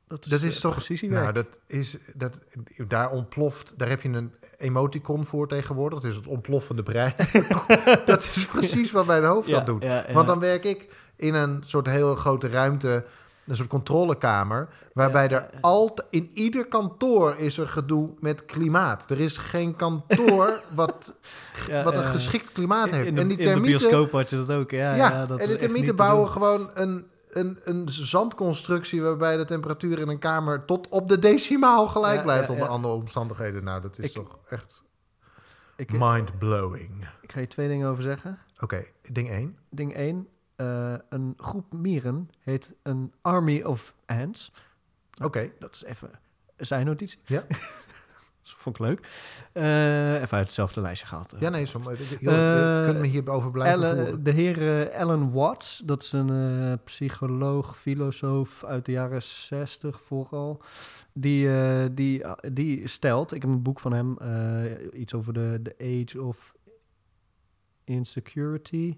dat 0.07 0.25
is, 0.25 0.29
Dat 0.31 0.41
is 0.41 0.55
eh, 0.55 0.61
toch 0.61 0.73
precisiewerk. 0.73 1.21
Nou, 1.21 1.33
dat 1.33 1.59
is 1.67 1.97
dat 2.13 2.39
daar 2.87 3.11
ontploft. 3.11 3.73
Daar 3.77 3.89
heb 3.89 4.01
je 4.01 4.09
een 4.09 4.33
emoticon 4.57 5.25
voor 5.25 5.47
tegenwoordig. 5.47 5.99
Dat 5.99 6.09
is 6.09 6.15
het 6.15 6.27
ontploffende 6.27 6.83
brein. 6.83 7.13
dat 8.05 8.23
is 8.23 8.45
precies 8.45 8.91
wat 8.91 9.05
mijn 9.05 9.23
hoofd 9.23 9.47
Ja, 9.47 9.57
dat 9.57 9.65
doet. 9.65 9.83
ja, 9.83 10.03
ja. 10.07 10.13
Want 10.13 10.27
dan 10.27 10.39
werk 10.39 10.63
ik 10.63 10.93
in 11.15 11.33
een 11.33 11.63
soort 11.65 11.85
hele 11.85 12.15
grote 12.15 12.47
ruimte, 12.47 13.05
een 13.47 13.55
soort 13.55 13.69
controlekamer, 13.69 14.67
waarbij 14.93 15.29
er 15.29 15.49
altijd 15.61 16.07
in 16.09 16.31
ieder 16.33 16.67
kantoor 16.67 17.35
is 17.37 17.57
er 17.57 17.67
gedoe 17.67 18.09
met 18.19 18.45
klimaat. 18.45 19.09
Er 19.09 19.19
is 19.19 19.37
geen 19.37 19.75
kantoor 19.75 20.61
wat, 20.75 21.13
Ja, 21.67 21.83
wat 21.83 21.93
een 21.95 22.01
ja. 22.01 22.09
geschikt 22.09 22.51
klimaat 22.51 22.89
heeft. 22.89 23.07
In 23.07 23.15
de, 23.15 23.21
en 23.21 23.27
die 23.27 23.37
in 23.37 23.43
de 23.43 23.49
termieten, 23.49 23.89
bioscoop 23.89 24.11
had 24.11 24.29
je 24.29 24.35
dat 24.45 24.49
ook. 24.49 24.71
Ja, 24.71 24.95
ja, 24.95 25.25
dat 25.25 25.39
en 25.39 25.47
de 25.47 25.55
termieten 25.55 25.95
bouwen 25.95 26.29
gewoon 26.29 26.69
een, 26.73 27.05
een, 27.29 27.59
een 27.63 27.89
zandconstructie 27.89 29.01
waarbij 29.01 29.37
de 29.37 29.45
temperatuur 29.45 29.99
in 29.99 30.07
een 30.07 30.19
kamer 30.19 30.65
tot 30.65 30.87
op 30.89 31.07
de 31.09 31.19
decimaal 31.19 31.87
gelijk 31.87 32.23
blijft 32.23 32.49
onder 32.49 32.67
andere 32.67 32.93
omstandigheden. 32.93 33.63
Nou, 33.63 33.81
dat 33.81 33.97
is 33.97 34.05
Ik- 34.05 34.11
toch 34.11 34.37
echt 34.49 34.83
mind-blowing. 35.91 37.07
ik 37.21 37.31
ga 37.31 37.39
je 37.39 37.47
twee 37.47 37.67
dingen 37.67 37.89
over 37.89 38.03
zeggen. 38.03 38.39
Oké, 38.59 38.83
ding 39.11 39.29
1. 39.29 39.57
Ding 39.69 39.93
1. 40.57 41.01
een 41.09 41.33
groep 41.37 41.73
mieren 41.73 42.29
heet 42.39 42.73
een 42.83 43.13
Army 43.21 43.61
of 43.61 43.93
Ants. 44.05 44.51
Oké, 45.23 45.51
Dat 45.59 45.73
is 45.73 45.83
even 45.83 46.09
zijn 46.57 46.85
notitie. 46.85 47.19
Ja. 47.25 47.43
vond 48.57 48.79
ik 48.79 48.85
leuk. 48.85 49.07
Eh, 49.51 50.13
even 50.13 50.37
uit 50.37 50.45
hetzelfde 50.45 50.81
lijstje 50.81 51.07
gehaald. 51.07 51.33
ja 51.39 51.49
nee, 51.49 51.65
som, 51.65 51.83
joh, 51.83 51.97
je 51.97 52.29
Eh, 52.29 52.85
kunt 52.85 52.99
me 52.99 53.07
hierover 53.07 53.51
blijven 53.51 54.23
de 54.23 54.31
heer 54.31 54.87
eh, 54.91 54.99
Alan 54.99 55.31
Watts, 55.31 55.81
dat 55.85 56.03
is 56.03 56.11
een 56.11 56.29
eh, 56.29 56.73
psycholoog, 56.83 57.77
filosoof 57.77 58.63
uit 58.63 58.85
de 58.85 58.91
jaren 58.91 59.23
60 59.23 60.01
vooral. 60.01 60.61
Die, 61.13 61.49
eh, 61.59 61.85
die, 61.91 62.23
die 62.53 62.87
stelt, 62.87 63.31
ik 63.33 63.41
heb 63.41 63.51
een 63.51 63.61
boek 63.61 63.79
van 63.79 63.91
hem, 63.93 64.17
eh, 64.17 64.99
iets 64.99 65.13
over 65.13 65.33
de, 65.33 65.59
de 65.61 65.75
Age 66.03 66.21
of 66.21 66.55
Insecurity. 67.83 68.97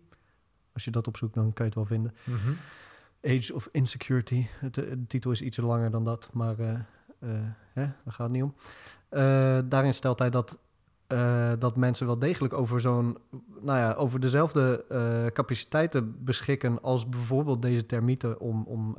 Als 0.74 0.84
je 0.84 0.92
dat 0.92 1.08
opzoekt, 1.08 1.34
dan 1.34 1.54
kan 1.54 1.66
je 1.66 1.72
het 1.72 1.76
wel 1.76 1.86
vinden. 1.86 2.14
Mhm. 2.24 2.52
Age 3.24 3.56
of 3.56 3.70
Insecurity. 3.72 4.46
Het, 4.60 4.78
eh, 4.78 4.90
de 4.90 5.08
titel 5.08 5.32
is 5.32 5.42
iets 5.42 5.58
langer 5.58 5.92
dan 5.92 6.04
dat, 6.04 6.30
maar 6.34 6.60
eh, 6.60 6.74
hè, 7.74 7.84
daar 8.04 8.14
gaat 8.14 8.18
het 8.18 8.32
niet 8.32 8.44
om. 8.44 8.54
Daarin 9.70 9.94
stelt 9.94 10.20
hij 10.20 10.30
dat, 10.30 10.58
dat 11.60 11.76
mensen 11.76 12.06
wel 12.06 12.20
degelijk 12.20 12.54
over 12.54 12.82
zo'n, 12.82 13.18
nou 13.62 13.80
ja, 13.80 13.94
over 13.94 14.20
dezelfde 14.20 14.86
capaciteiten 15.34 16.24
beschikken 16.24 16.82
als 16.82 17.10
bijvoorbeeld 17.10 17.62
deze 17.62 17.86
termieten 17.86 18.40
om, 18.40 18.64
om 18.64 18.96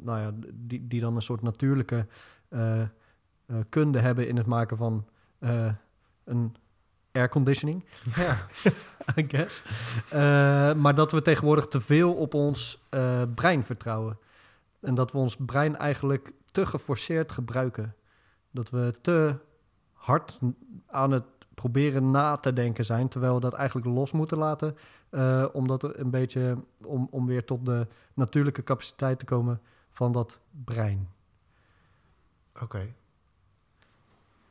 nou 0.00 0.18
ja, 0.20 0.32
die, 0.52 0.86
die 0.86 1.00
dan 1.00 1.16
een 1.16 1.22
soort 1.22 1.42
natuurlijke 1.42 2.06
kunde 3.68 3.98
hebben 3.98 4.28
in 4.28 4.36
het 4.36 4.46
maken 4.46 4.76
van 4.76 5.06
een 6.24 6.56
airconditioning. 7.18 7.84
Ja. 8.16 8.36
I 9.18 9.24
guess. 9.28 9.62
Eh, 10.10 10.74
maar 10.74 10.94
dat 10.94 11.12
we 11.12 11.22
tegenwoordig 11.22 11.66
te 11.66 11.80
veel 11.80 12.14
op 12.14 12.34
ons 12.34 12.86
eh, 12.88 13.22
brein 13.34 13.64
vertrouwen. 13.64 14.18
En 14.80 14.94
dat 14.94 15.12
we 15.12 15.18
ons 15.18 15.36
brein 15.36 15.76
eigenlijk 15.76 16.32
te 16.52 16.66
geforceerd 16.66 17.32
gebruiken. 17.32 17.94
Dat 18.50 18.70
we 18.70 18.94
te 19.00 19.34
hard 19.92 20.38
aan 20.86 21.10
het 21.10 21.24
proberen 21.54 22.10
na 22.10 22.36
te 22.36 22.52
denken 22.52 22.84
zijn, 22.84 23.08
terwijl 23.08 23.34
we 23.34 23.40
dat 23.40 23.52
eigenlijk 23.54 23.86
los 23.86 24.12
moeten 24.12 24.38
laten. 24.38 24.76
eh, 25.10 25.44
omdat 25.52 25.82
er 25.82 26.00
een 26.00 26.10
beetje 26.10 26.58
om, 26.84 27.08
om 27.10 27.26
weer 27.26 27.44
tot 27.44 27.66
de 27.66 27.86
natuurlijke 28.14 28.62
capaciteit 28.62 29.18
te 29.18 29.24
komen 29.24 29.60
van 29.90 30.12
dat 30.12 30.40
brein. 30.64 31.08
Oké. 32.62 32.94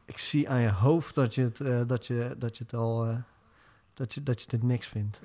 Ik 0.07 0.17
zie 0.17 0.49
aan 0.49 0.59
je 0.61 0.71
hoofd 0.71 1.15
dat 1.15 1.35
je 1.35 1.41
het, 1.43 1.59
eh, 1.61 1.81
dat 1.87 2.07
je, 2.07 2.35
dat 2.37 2.57
je 2.57 2.63
het 2.63 2.73
al. 2.73 3.05
eh, 3.05 3.15
dat, 3.93 4.13
je, 4.13 4.23
dat 4.23 4.41
je 4.41 4.47
het 4.49 4.63
niks 4.63 4.87
vindt. 4.87 5.19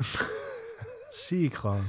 zie 1.11 1.45
ik 1.45 1.55
gewoon. 1.55 1.85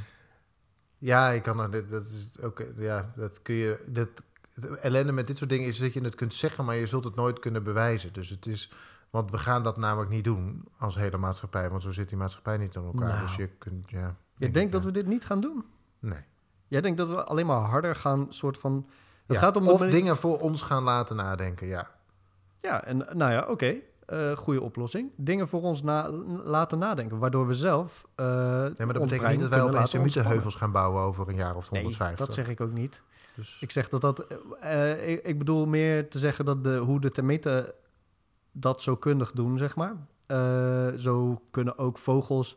Ja, 0.97 1.29
ik 1.29 1.43
kan 1.43 1.71
dit- 1.71 1.89
dat 1.89 2.05
is 2.05 2.31
oké. 2.41 2.65
ja, 2.77 3.11
dat 3.15 3.41
kun 3.41 3.55
je. 3.55 3.83
Dat, 3.87 4.09
het 4.53 4.65
ellende 4.77 5.11
met 5.11 5.27
dit 5.27 5.37
soort 5.37 5.49
dingen 5.49 5.67
is 5.67 5.79
dat 5.79 5.93
je 5.93 6.01
het 6.01 6.15
kunt 6.15 6.33
zeggen, 6.33 6.65
maar 6.65 6.75
je 6.75 6.85
zult 6.85 7.03
het 7.03 7.15
nooit 7.15 7.39
kunnen 7.39 7.63
bewijzen. 7.63 8.13
Dus 8.13 8.29
het 8.29 8.45
is, 8.45 8.71
want 9.09 9.31
we 9.31 9.37
gaan 9.37 9.63
dat 9.63 9.77
namelijk 9.77 10.11
niet 10.11 10.23
doen 10.23 10.63
als 10.77 10.95
hele 10.95 11.17
maatschappij, 11.17 11.69
want 11.69 11.81
zo 11.81 11.91
zit 11.91 12.09
die 12.09 12.17
maatschappij 12.17 12.57
niet 12.57 12.75
in 12.75 12.83
elkaar. 12.83 13.07
Nou. 13.07 13.21
Dus 13.21 13.35
je 13.35 13.47
kunt, 13.47 13.89
ja. 13.89 13.99
Je 14.07 14.15
denk 14.37 14.53
denkt 14.53 14.67
ik, 14.67 14.71
dat 14.71 14.81
ja. 14.81 14.87
we 14.87 14.93
dit 14.93 15.05
niet 15.07 15.25
gaan 15.25 15.41
doen? 15.41 15.65
Nee. 15.99 16.19
Jij 16.67 16.81
denkt 16.81 16.97
dat 16.97 17.07
we 17.07 17.23
alleen 17.23 17.45
maar 17.45 17.61
harder 17.61 17.95
gaan, 17.95 18.25
soort 18.29 18.57
van. 18.57 18.85
Het 19.25 19.35
Ja, 19.35 19.41
gaat 19.41 19.55
om 19.55 19.67
of 19.67 19.79
manier- 19.79 19.93
dingen 19.93 20.17
voor 20.17 20.39
ons 20.39 20.61
gaan 20.61 20.83
laten 20.83 21.15
nadenken, 21.15 21.67
ja. 21.67 21.91
Ja, 22.63 22.83
en 22.83 22.97
nou 22.97 23.31
ja, 23.31 23.45
oké. 23.49 23.75
eh, 24.05 24.31
goede 24.31 24.61
oplossing. 24.61 25.09
Dingen 25.15 25.47
voor 25.47 25.61
ons 25.61 25.83
na, 25.83 26.09
laten 26.43 26.77
nadenken, 26.77 27.17
waardoor 27.17 27.47
we 27.47 27.53
zelf. 27.53 28.05
eh 28.15 28.25
Nee, 28.25 28.73
maar 28.77 28.93
dat 28.93 29.01
betekent 29.03 29.29
niet 29.29 29.39
dat 29.39 29.49
wij 29.49 29.61
opeens 29.61 30.15
heuvels 30.15 30.55
gaan 30.55 30.71
bouwen 30.71 31.01
over 31.01 31.27
een 31.29 31.35
jaar 31.35 31.49
of 31.55 31.55
ontspannen. 31.55 31.83
150. 31.83 32.17
Nee, 32.27 32.27
dat 32.27 32.45
zeg 32.45 32.47
ik 32.53 32.61
ook 32.61 32.73
niet. 32.73 33.01
Dus, 33.35 33.57
Ik 33.61 33.71
zeg 33.71 33.89
dat 33.89 34.01
dat. 34.01 34.27
eh, 34.59 35.09
ik, 35.09 35.23
ik 35.23 35.37
bedoel 35.37 35.65
meer 35.65 36.09
te 36.09 36.19
zeggen 36.19 36.45
dat 36.45 36.63
de, 36.63 36.77
hoe 36.77 36.99
de 36.99 37.11
termieten 37.11 37.71
dat 38.51 38.81
zo 38.81 38.95
kundig 38.95 39.31
doen, 39.31 39.57
zeg 39.57 39.75
maar. 39.75 39.95
Zo 40.97 41.41
kunnen 41.51 41.77
ook 41.77 41.97
vogels, 41.97 42.55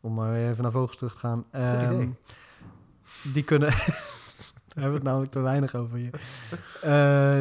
om 0.00 0.14
maar 0.14 0.34
even 0.34 0.62
naar 0.62 0.72
vogels 0.72 0.96
terug 0.96 1.12
te 1.12 1.18
gaan. 1.18 1.44
idee. 1.92 2.14
die 3.32 3.44
kunnen. 3.44 3.74
Daar 4.74 4.82
hebben 4.82 5.00
we 5.00 5.06
het 5.06 5.14
namelijk 5.14 5.32
te 5.32 5.40
weinig 5.40 5.74
over 5.74 5.96
hier. 5.96 6.20
Eh, 6.82 7.40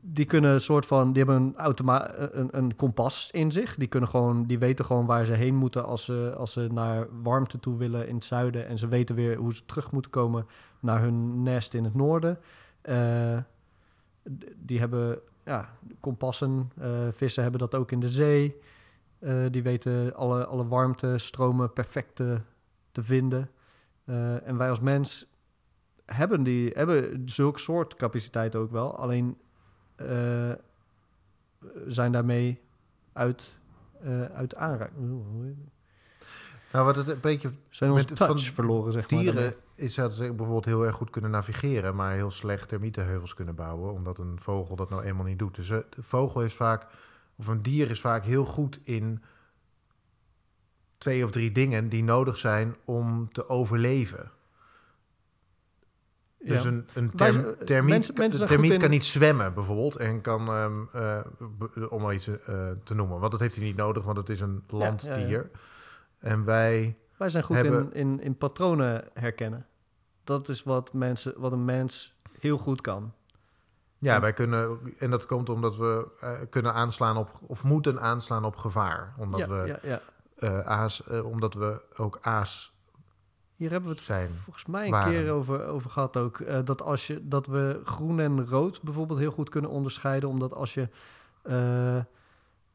die 0.00 0.24
kunnen 0.24 0.50
een 0.50 0.60
soort 0.60 0.86
van. 0.86 1.12
Die 1.12 1.24
hebben 1.24 1.42
een, 1.42 1.56
automa 1.56 2.18
een, 2.18 2.48
een 2.50 2.76
kompas 2.76 3.30
in 3.30 3.52
zich. 3.52 3.74
Die, 3.74 3.88
kunnen 3.88 4.08
gewoon, 4.08 4.46
die 4.46 4.58
weten 4.58 4.84
gewoon 4.84 5.06
waar 5.06 5.24
ze 5.24 5.32
heen 5.32 5.54
moeten 5.54 5.84
als 5.84 6.04
ze, 6.04 6.34
als 6.36 6.52
ze 6.52 6.68
naar 6.72 7.06
warmte 7.22 7.60
toe 7.60 7.76
willen 7.76 8.08
in 8.08 8.14
het 8.14 8.24
zuiden. 8.24 8.66
En 8.66 8.78
ze 8.78 8.88
weten 8.88 9.14
weer 9.14 9.36
hoe 9.36 9.54
ze 9.54 9.64
terug 9.64 9.92
moeten 9.92 10.10
komen 10.10 10.46
naar 10.80 11.00
hun 11.00 11.42
nest 11.42 11.74
in 11.74 11.84
het 11.84 11.94
noorden. 11.94 12.38
Eh, 12.80 13.38
die 14.56 14.78
hebben 14.78 15.18
ja, 15.44 15.68
kompassen. 16.00 16.70
Eh, 16.80 16.90
vissen 17.10 17.42
hebben 17.42 17.60
dat 17.60 17.74
ook 17.74 17.92
in 17.92 18.00
de 18.00 18.08
zee. 18.08 18.60
Die 19.50 19.62
weten 19.62 20.14
alle, 20.14 20.46
alle 20.46 20.66
warmtestromen 20.66 21.72
perfect 21.72 22.16
te, 22.16 22.40
te 22.92 23.02
vinden. 23.02 23.50
En 24.44 24.56
wij 24.56 24.68
als 24.68 24.80
mens 24.80 25.29
hebben, 26.14 26.42
die, 26.42 26.70
hebben 26.74 27.22
zulke 27.28 27.58
soort 27.58 27.96
capaciteit 27.96 28.54
ook 28.56 28.70
wel. 28.70 28.96
Alleen 28.98 29.38
eh, 29.96 30.52
zijn 31.86 32.12
daarmee 32.12 32.60
uit, 33.12 33.56
eh 34.02 34.24
uit 34.24 34.54
aanraking. 34.54 35.24
Nou, 36.72 36.84
wat 36.84 36.96
het 36.96 37.08
een 37.08 37.20
beetje 37.20 37.50
Zijn 37.68 37.90
ons 37.90 38.06
Met- 38.06 38.16
touch 38.16 38.44
van 38.44 38.54
verloren, 38.54 38.92
zeg 38.92 39.10
maar. 39.10 39.20
dieren 39.20 39.54
is 39.74 39.94
dat 39.94 40.12
ze 40.12 40.26
bijvoorbeeld 40.26 40.64
heel 40.64 40.86
erg 40.86 40.94
goed 40.96 41.10
kunnen 41.10 41.30
navigeren, 41.30 41.94
maar 41.94 42.14
heel 42.14 42.30
slecht 42.30 42.68
termietenheuvels 42.68 43.34
kunnen 43.34 43.54
bouwen, 43.54 43.92
omdat 43.92 44.18
een 44.18 44.40
vogel 44.40 44.76
dat 44.76 44.90
nou 44.90 45.02
eenmaal 45.02 45.24
niet 45.24 45.38
doet. 45.38 45.54
Dus 45.54 45.70
eh, 45.70 45.78
de 45.90 46.02
vogel 46.02 46.42
is 46.42 46.54
vaak, 46.54 46.86
of 47.36 47.46
een 47.46 47.62
dier 47.62 47.90
is 47.90 48.00
vaak 48.00 48.24
heel 48.24 48.44
goed 48.44 48.78
in 48.82 49.22
twee 50.98 51.24
of 51.24 51.30
drie 51.30 51.52
dingen 51.52 51.88
die 51.88 52.02
nodig 52.04 52.36
zijn 52.36 52.76
om 52.84 53.32
te 53.32 53.48
overleven. 53.48 54.30
Dus 56.44 56.64
een, 56.64 56.86
een 56.94 57.10
term- 57.10 57.32
zijn- 57.32 57.56
termiet, 57.64 57.90
mensen- 57.90 58.14
mensen 58.14 58.36
zijn 58.36 58.48
termiet 58.48 58.66
goed 58.66 58.74
in- 58.76 58.80
kan 58.82 58.90
niet 58.90 59.04
zwemmen 59.04 59.54
bijvoorbeeld 59.54 59.96
en 59.96 60.20
kan, 60.20 60.48
ehm, 60.48 60.72
eh, 60.92 61.92
om 61.92 62.02
maar 62.02 62.14
iets 62.14 62.26
eh, 62.28 62.70
te 62.84 62.94
noemen, 62.94 63.18
want 63.18 63.30
dat 63.32 63.40
heeft 63.40 63.54
hij 63.56 63.64
niet 63.64 63.76
nodig, 63.76 64.04
want 64.04 64.16
het 64.16 64.28
is 64.28 64.40
een 64.40 64.62
landdier. 64.68 65.50
En 66.18 66.44
wij 66.44 66.96
Wij 67.16 67.28
zijn 67.28 67.44
goed 67.44 67.56
hebben- 67.56 67.92
in, 67.92 68.10
in, 68.10 68.20
in 68.20 68.36
patronen 68.36 69.04
herkennen. 69.14 69.66
Dat 70.24 70.48
is 70.48 70.62
wat, 70.62 70.92
mensen, 70.92 71.34
wat 71.36 71.52
een 71.52 71.64
mens 71.64 72.14
heel 72.38 72.58
goed 72.58 72.80
kan. 72.80 73.12
Ja, 73.98 74.20
wij 74.20 74.32
kunnen, 74.32 74.78
en 74.98 75.10
dat 75.10 75.26
komt 75.26 75.48
omdat 75.48 75.76
we 75.76 76.08
eh, 76.20 76.32
kunnen 76.50 76.74
aanslaan 76.74 77.16
op, 77.16 77.38
of 77.40 77.64
moeten 77.64 78.00
aanslaan 78.00 78.44
op 78.44 78.56
gevaar. 78.56 79.14
Omdat, 79.18 79.40
ja, 79.40 79.48
we, 79.48 79.66
ja, 79.66 79.78
ja. 79.82 80.00
eh, 80.36 80.58
aas, 80.60 81.06
eh, 81.06 81.24
omdat 81.24 81.54
we 81.54 81.80
ook 81.96 82.18
aas 82.20 82.78
Hier 83.60 83.70
hebben 83.70 83.90
we 83.90 83.94
het 83.96 84.04
zijn. 84.04 84.30
volgens 84.44 84.66
mij 84.66 84.84
een 84.84 84.90
waren. 84.90 85.12
keer 85.12 85.30
over, 85.30 85.64
over 85.66 85.90
gehad 85.90 86.16
ook. 86.16 86.40
eh, 86.40 86.58
dat, 86.64 86.82
als 86.82 87.06
je, 87.06 87.28
dat 87.28 87.46
we 87.46 87.80
groen 87.84 88.20
en 88.20 88.46
rood 88.48 88.82
bijvoorbeeld 88.82 89.18
heel 89.18 89.30
goed 89.30 89.48
kunnen 89.48 89.70
onderscheiden. 89.70 90.28
Omdat 90.28 90.54
als 90.54 90.74
je... 90.74 90.88
eh, 91.42 91.98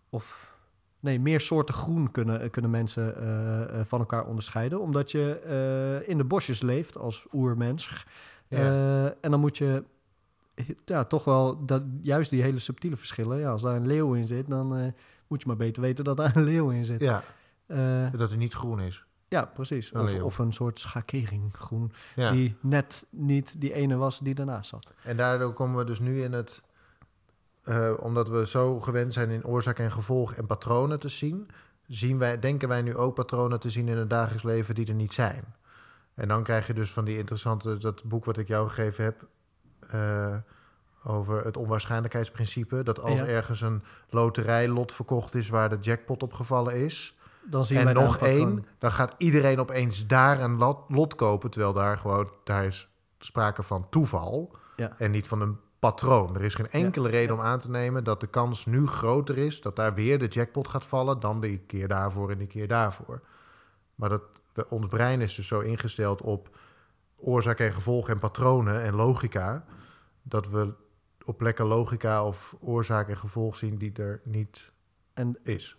of 0.09 0.53
nee, 0.99 1.19
meer 1.19 1.39
soorten 1.41 1.75
groen 1.75 2.11
kunnen, 2.11 2.49
kunnen 2.49 2.71
mensen 2.71 3.17
eh, 3.17 3.79
eh, 3.79 3.85
van 3.85 3.99
elkaar 3.99 4.25
onderscheiden. 4.25 4.79
Omdat 4.81 5.11
je 5.11 5.39
eh, 5.39 6.09
in 6.09 6.17
de 6.17 6.23
bosjes 6.23 6.61
leeft 6.61 6.97
als 6.97 7.25
oermens. 7.33 8.05
Ja. 8.47 8.57
Eh, 8.57 9.05
en 9.05 9.31
dan 9.31 9.39
moet 9.39 9.57
je 9.57 9.83
ja, 10.85 11.03
toch 11.03 11.23
wel 11.23 11.65
dat, 11.65 11.81
juist 12.01 12.29
die 12.29 12.41
hele 12.41 12.59
subtiele 12.59 12.97
verschillen. 12.97 13.37
Ja, 13.39 13.49
als 13.51 13.61
daar 13.61 13.75
een 13.75 13.87
leeuw 13.87 14.13
in 14.13 14.27
zit, 14.27 14.47
dan 14.47 14.77
eh, 14.77 14.87
moet 15.27 15.41
je 15.41 15.47
maar 15.47 15.55
beter 15.57 15.81
weten 15.81 16.03
dat 16.03 16.17
daar 16.17 16.35
een 16.35 16.43
leeuw 16.43 16.69
in 16.69 16.85
zit. 16.85 16.99
Ja, 16.99 17.23
Eh, 17.67 18.11
dat 18.11 18.29
hij 18.29 18.37
niet 18.37 18.53
groen 18.53 18.79
is. 18.79 19.05
Ja 19.35 19.45
precies. 19.45 19.91
Of, 19.91 20.21
of 20.21 20.37
een 20.37 20.53
soort 20.53 20.79
schakering 20.79 21.53
groen, 21.55 21.91
Ja. 22.15 22.31
die 22.31 22.55
net 22.61 23.05
niet 23.09 23.61
die 23.61 23.73
ene 23.73 23.95
was 23.95 24.19
die 24.19 24.35
daarnaast 24.35 24.69
zat. 24.69 24.87
En 25.03 25.17
daardoor 25.17 25.53
komen 25.53 25.77
we 25.77 25.83
dus 25.83 25.99
nu 25.99 26.23
in 26.23 26.33
het... 26.33 26.61
eh, 27.63 27.91
omdat 27.99 28.29
we 28.29 28.47
zo 28.47 28.79
gewend 28.79 29.13
zijn 29.13 29.29
in 29.29 29.45
oorzaak 29.45 29.79
en 29.79 29.91
gevolg 29.91 30.33
en 30.33 30.45
patronen 30.45 30.99
te 30.99 31.09
zien... 31.09 31.49
Zien 31.87 32.17
wij, 32.17 32.39
denken 32.39 32.67
wij 32.67 32.81
nu 32.81 32.95
ook 32.95 33.15
patronen 33.15 33.59
te 33.59 33.69
zien 33.69 33.87
in 33.87 33.97
het 33.97 34.09
dagelijks 34.09 34.43
leven 34.43 34.75
die 34.75 34.87
er 34.87 34.93
niet 34.93 35.13
zijn. 35.13 35.43
En 36.13 36.27
dan 36.27 36.43
krijg 36.43 36.67
je 36.67 36.73
dus 36.73 36.91
van 36.91 37.05
die 37.05 37.17
interessante... 37.17 37.77
dat 37.77 38.03
boek 38.03 38.25
wat 38.25 38.37
ik 38.37 38.47
jou 38.47 38.67
gegeven 38.69 39.03
heb... 39.03 39.27
eh, 39.89 40.35
over 41.03 41.45
het 41.45 41.57
onwaarschijnlijkheidsprincipe. 41.57 42.83
Dat 42.83 42.99
als 43.01 43.19
Ja. 43.19 43.25
ergens 43.25 43.61
een 43.61 43.83
loterijlot 44.09 44.91
verkocht 44.91 45.35
is 45.35 45.49
waar 45.49 45.69
de 45.69 45.77
jackpot 45.81 46.23
op 46.23 46.33
gevallen 46.33 46.75
is. 46.75 47.17
Dan 47.49 47.65
zien 47.65 47.77
en 47.77 47.85
wij 47.85 47.93
nog 47.93 48.17
één, 48.17 48.65
dan 48.77 48.91
gaat 48.91 49.15
iedereen 49.17 49.59
opeens 49.59 50.07
daar 50.07 50.41
een 50.41 50.57
lot, 50.57 50.79
lot 50.87 51.15
kopen. 51.15 51.49
Terwijl 51.49 51.73
daar 51.73 51.97
gewoon, 51.97 52.29
daar 52.43 52.65
is 52.65 52.89
sprake 53.19 53.63
van 53.63 53.89
toeval. 53.89 54.55
Ja. 54.75 54.95
En 54.97 55.11
niet 55.11 55.27
van 55.27 55.41
een 55.41 55.57
patroon. 55.79 56.35
Er 56.35 56.43
is 56.43 56.55
geen 56.55 56.71
enkele 56.71 57.09
reden 57.09 57.35
om 57.35 57.41
aan 57.41 57.59
te 57.59 57.69
nemen 57.69 58.03
dat 58.03 58.19
de 58.19 58.27
kans 58.27 58.65
nu 58.65 58.87
groter 58.87 59.37
is 59.37 59.61
dat 59.61 59.75
daar 59.75 59.93
weer 59.93 60.19
de 60.19 60.27
jackpot 60.27 60.67
gaat 60.67 60.85
vallen 60.85 61.19
dan 61.19 61.41
die 61.41 61.57
keer 61.57 61.87
daarvoor 61.87 62.31
en 62.31 62.37
die 62.37 62.47
keer 62.47 62.67
daarvoor. 62.67 63.21
Maar 63.95 64.09
dat, 64.09 64.21
ons 64.69 64.87
brein 64.87 65.21
is 65.21 65.35
dus 65.35 65.47
zo 65.47 65.59
ingesteld 65.59 66.21
op 66.21 66.57
oorzaak 67.15 67.59
en 67.59 67.73
gevolg 67.73 68.09
en 68.09 68.19
patronen 68.19 68.81
en 68.81 68.95
logica, 68.95 69.65
dat 70.21 70.49
we 70.49 70.73
op 71.25 71.37
plekken 71.37 71.65
logica 71.65 72.25
of 72.25 72.55
oorzaak 72.59 73.09
en 73.09 73.17
gevolg 73.17 73.55
zien 73.55 73.77
die 73.77 73.93
er 73.93 74.21
niet 74.23 74.71
En 75.13 75.37
is. 75.43 75.75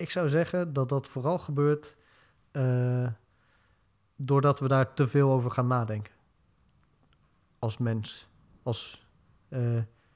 Ik 0.00 0.10
zou 0.10 0.28
zeggen 0.28 0.72
dat 0.72 0.88
dat 0.88 1.06
vooral 1.06 1.38
gebeurt 1.38 1.96
eh, 2.50 3.06
doordat 4.16 4.60
we 4.60 4.68
daar 4.68 4.94
te 4.94 5.08
veel 5.08 5.30
over 5.30 5.50
gaan 5.50 5.66
nadenken. 5.66 6.12
Als 7.58 7.78
mens, 7.78 8.28
als 8.62 9.06
eh, 9.48 9.60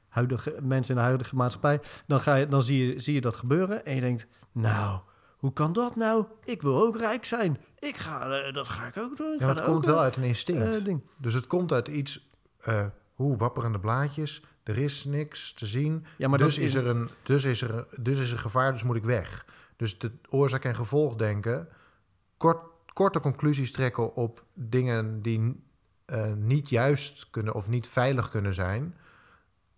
huidige 0.09 0.57
mens 0.63 0.89
in 0.89 0.95
de 0.95 1.01
huidige 1.01 1.37
maatschappij. 1.37 1.81
Dan, 2.07 2.21
ga 2.21 2.35
je, 2.35 2.49
dan 2.49 2.63
zie, 2.63 2.87
je, 2.87 3.01
zie 3.01 3.15
je 3.15 3.21
dat 3.21 3.35
gebeuren 3.35 3.85
en 3.85 3.95
je 3.95 4.01
denkt, 4.01 4.27
nou, 4.53 5.01
hoe 5.37 5.53
kan 5.53 5.73
dat 5.73 5.97
nou? 5.97 6.25
Ik 6.45 6.63
wil 6.63 6.83
ook 6.83 6.97
rijk 6.97 7.25
zijn. 7.25 7.61
Ik 7.79 7.97
ga, 7.97 8.31
eh, 8.31 8.55
dat 8.55 8.69
ga 8.69 8.87
ik 8.87 8.97
ook 8.97 9.17
doen. 9.17 9.33
Ik 9.33 9.41
Ja, 9.41 9.49
het 9.49 9.65
komt 9.65 9.87
wel 9.87 10.01
uit 10.01 10.17
een 10.17 10.23
instinct. 10.23 10.85
ding. 10.85 11.03
Dus 11.17 11.35
het 11.35 11.47
komt 11.47 11.73
uit 11.73 11.89
iets, 11.89 12.29
hoe 13.15 13.37
wapperende 13.37 13.79
blaadjes, 13.81 14.43
er 14.63 14.79
is 14.79 15.05
niks 15.05 15.53
te 15.53 15.67
zien. 15.67 16.07
Ja, 16.17 16.29
maar 16.29 16.39
dus, 16.39 16.59
is 16.59 16.75
er 16.75 16.87
een, 16.87 17.11
dus, 17.23 17.45
is 17.45 17.63
er, 17.63 17.87
dus 17.97 18.19
is 18.19 18.33
er 18.33 18.39
gevaar, 18.39 18.73
dus 18.73 18.83
moet 18.83 18.97
ik 18.97 19.05
weg. 19.05 19.45
Dus 19.77 19.99
de 19.99 20.11
oorzaak 20.31 20.65
en 20.65 20.75
gevolg 20.75 21.15
denken, 21.15 21.69
kort, 22.37 22.59
korte 22.93 23.21
conclusies 23.21 23.73
trekken 23.73 24.15
op 24.15 24.45
dingen 24.53 25.23
die 25.23 25.63
eh, 26.05 26.33
niet 26.33 26.69
juist 26.69 27.31
kunnen 27.31 27.55
of 27.55 27.69
niet 27.69 27.89
veilig 27.89 28.31
kunnen 28.31 28.55
zijn, 28.55 28.97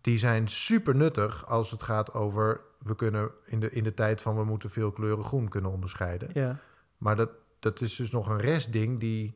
die 0.00 0.18
zijn 0.18 0.48
super 0.48 0.94
nuttig 0.94 1.46
als 1.46 1.70
het 1.70 1.82
gaat 1.82 2.14
over, 2.14 2.60
we 2.78 2.96
kunnen 2.96 3.30
in 3.44 3.60
de, 3.60 3.70
in 3.70 3.82
de 3.82 3.94
tijd 3.94 4.22
van 4.22 4.36
we 4.36 4.44
moeten 4.44 4.70
veel 4.70 4.92
kleuren 4.92 5.24
groen 5.24 5.48
kunnen 5.48 5.70
onderscheiden. 5.70 6.28
Ja. 6.32 6.58
Maar 6.98 7.16
dat, 7.16 7.30
dat 7.58 7.80
is 7.80 7.96
dus 7.96 8.10
nog 8.10 8.28
een 8.28 8.40
restding 8.40 9.00
die 9.00 9.34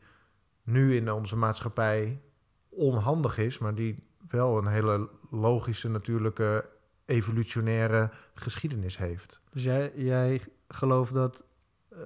nu 0.62 0.96
in 0.96 1.12
onze 1.12 1.36
maatschappij 1.36 2.20
onhandig 2.68 3.38
is, 3.38 3.58
maar 3.58 3.74
die 3.74 4.02
wel 4.28 4.58
een 4.58 4.66
hele 4.66 5.08
logische, 5.30 5.88
natuurlijke, 5.88 6.68
evolutionaire 7.10 8.10
geschiedenis 8.34 8.98
heeft. 8.98 9.40
Dus 9.52 9.62
jij, 9.62 9.92
jij 9.94 10.42
gelooft 10.68 11.14
dat, 11.14 11.42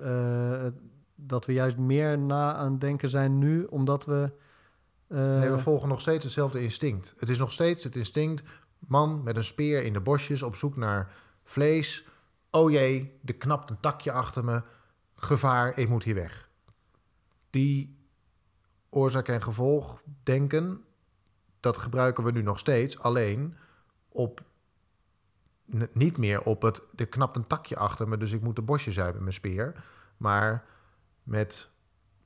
eh, 0.02 0.66
dat 1.14 1.46
we 1.46 1.52
juist 1.52 1.76
meer 1.76 2.18
na 2.18 2.55
aan 2.55 2.70
het 2.72 2.80
denken 2.80 3.09
zijn 3.09 3.38
nu, 3.38 3.64
omdat 3.64 4.05
we... 4.05 4.32
eh, 5.09 5.38
nee, 5.38 5.50
we 5.50 5.59
volgen 5.59 5.88
nog 5.88 6.00
steeds 6.00 6.24
hetzelfde 6.24 6.62
instinct. 6.62 7.14
Het 7.18 7.28
is 7.28 7.38
nog 7.38 7.52
steeds 7.52 7.84
het 7.84 7.96
instinct, 7.96 8.42
man 8.78 9.22
met 9.22 9.36
een 9.36 9.44
speer 9.44 9.84
in 9.84 9.92
de 9.92 10.00
bosjes 10.00 10.42
op 10.42 10.57
zoek 10.57 10.76
naar 10.76 11.12
vlees. 11.44 12.07
Oh 12.50 12.70
jee, 12.70 13.20
er 13.24 13.34
knapt 13.34 13.70
een 13.70 13.80
takje 13.80 14.12
achter 14.12 14.44
me. 14.44 14.62
Gevaar, 15.14 15.78
ik 15.78 15.88
moet 15.88 16.05
hier 16.05 16.14
weg. 16.14 16.48
Die 17.50 17.96
oorzaak 18.90 19.28
en 19.28 19.42
gevolg 19.42 20.02
denken, 20.22 20.84
dat 21.61 21.78
gebruiken 21.78 22.24
we 22.24 22.30
nu 22.30 22.42
nog 22.42 22.59
steeds, 22.59 22.98
alleen 22.98 23.57
op 24.09 24.42
niet 25.93 26.17
meer 26.19 26.43
op 26.43 26.62
het 26.62 26.83
er 26.97 27.07
knapt 27.07 27.37
een 27.37 27.47
takje 27.47 27.77
achter 27.77 28.09
me, 28.09 28.17
dus 28.17 28.33
ik 28.33 28.43
moet 28.43 28.57
de 28.57 28.62
bosjes 28.62 29.01
uit 29.01 29.12
met 29.12 29.23
mijn 29.23 29.33
speer, 29.35 29.85
maar 30.17 30.65
met 31.23 31.71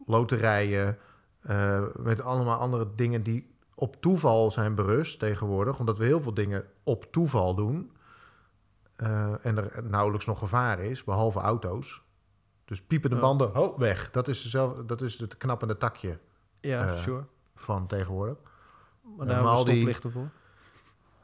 loterijen, 0.06 0.98
eh, 1.40 1.82
met 1.96 2.20
allemaal 2.20 2.58
andere 2.58 2.88
dingen 2.94 3.22
die 3.22 3.56
op 3.74 4.00
toeval 4.00 4.50
zijn 4.50 4.74
berust 4.74 5.18
tegenwoordig, 5.18 5.78
omdat 5.78 5.98
we 5.98 6.04
heel 6.04 6.20
veel 6.20 6.34
dingen 6.34 6.64
op 6.82 7.12
toeval 7.12 7.54
doen 7.54 7.92
eh, 8.96 9.46
en 9.46 9.56
er 9.56 9.84
nauwelijks 9.84 10.26
nog 10.26 10.38
gevaar 10.38 10.80
is, 10.80 11.04
behalve 11.04 11.38
auto's. 11.40 12.02
Dus 12.64 12.82
piepende 12.82 13.16
Ja. 13.16 13.22
banden, 13.22 13.50
ho, 13.52 13.78
weg. 13.78 14.10
Dat 14.10 14.28
is, 14.28 14.42
dezelfde, 14.42 14.84
dat 14.84 15.02
is 15.02 15.18
het 15.18 15.36
knappende 15.36 15.76
takje 15.76 16.18
ja, 16.60 16.86
eh, 16.88 16.94
sure. 16.94 17.24
van 17.54 17.86
tegenwoordig. 17.86 18.36
Maar 19.16 19.26
daar 19.26 19.34
hebben 19.34 19.52
al 19.52 19.58
we 19.58 19.64
die- 19.64 19.74
stoplichten 19.74 20.10
voor. 20.12 20.28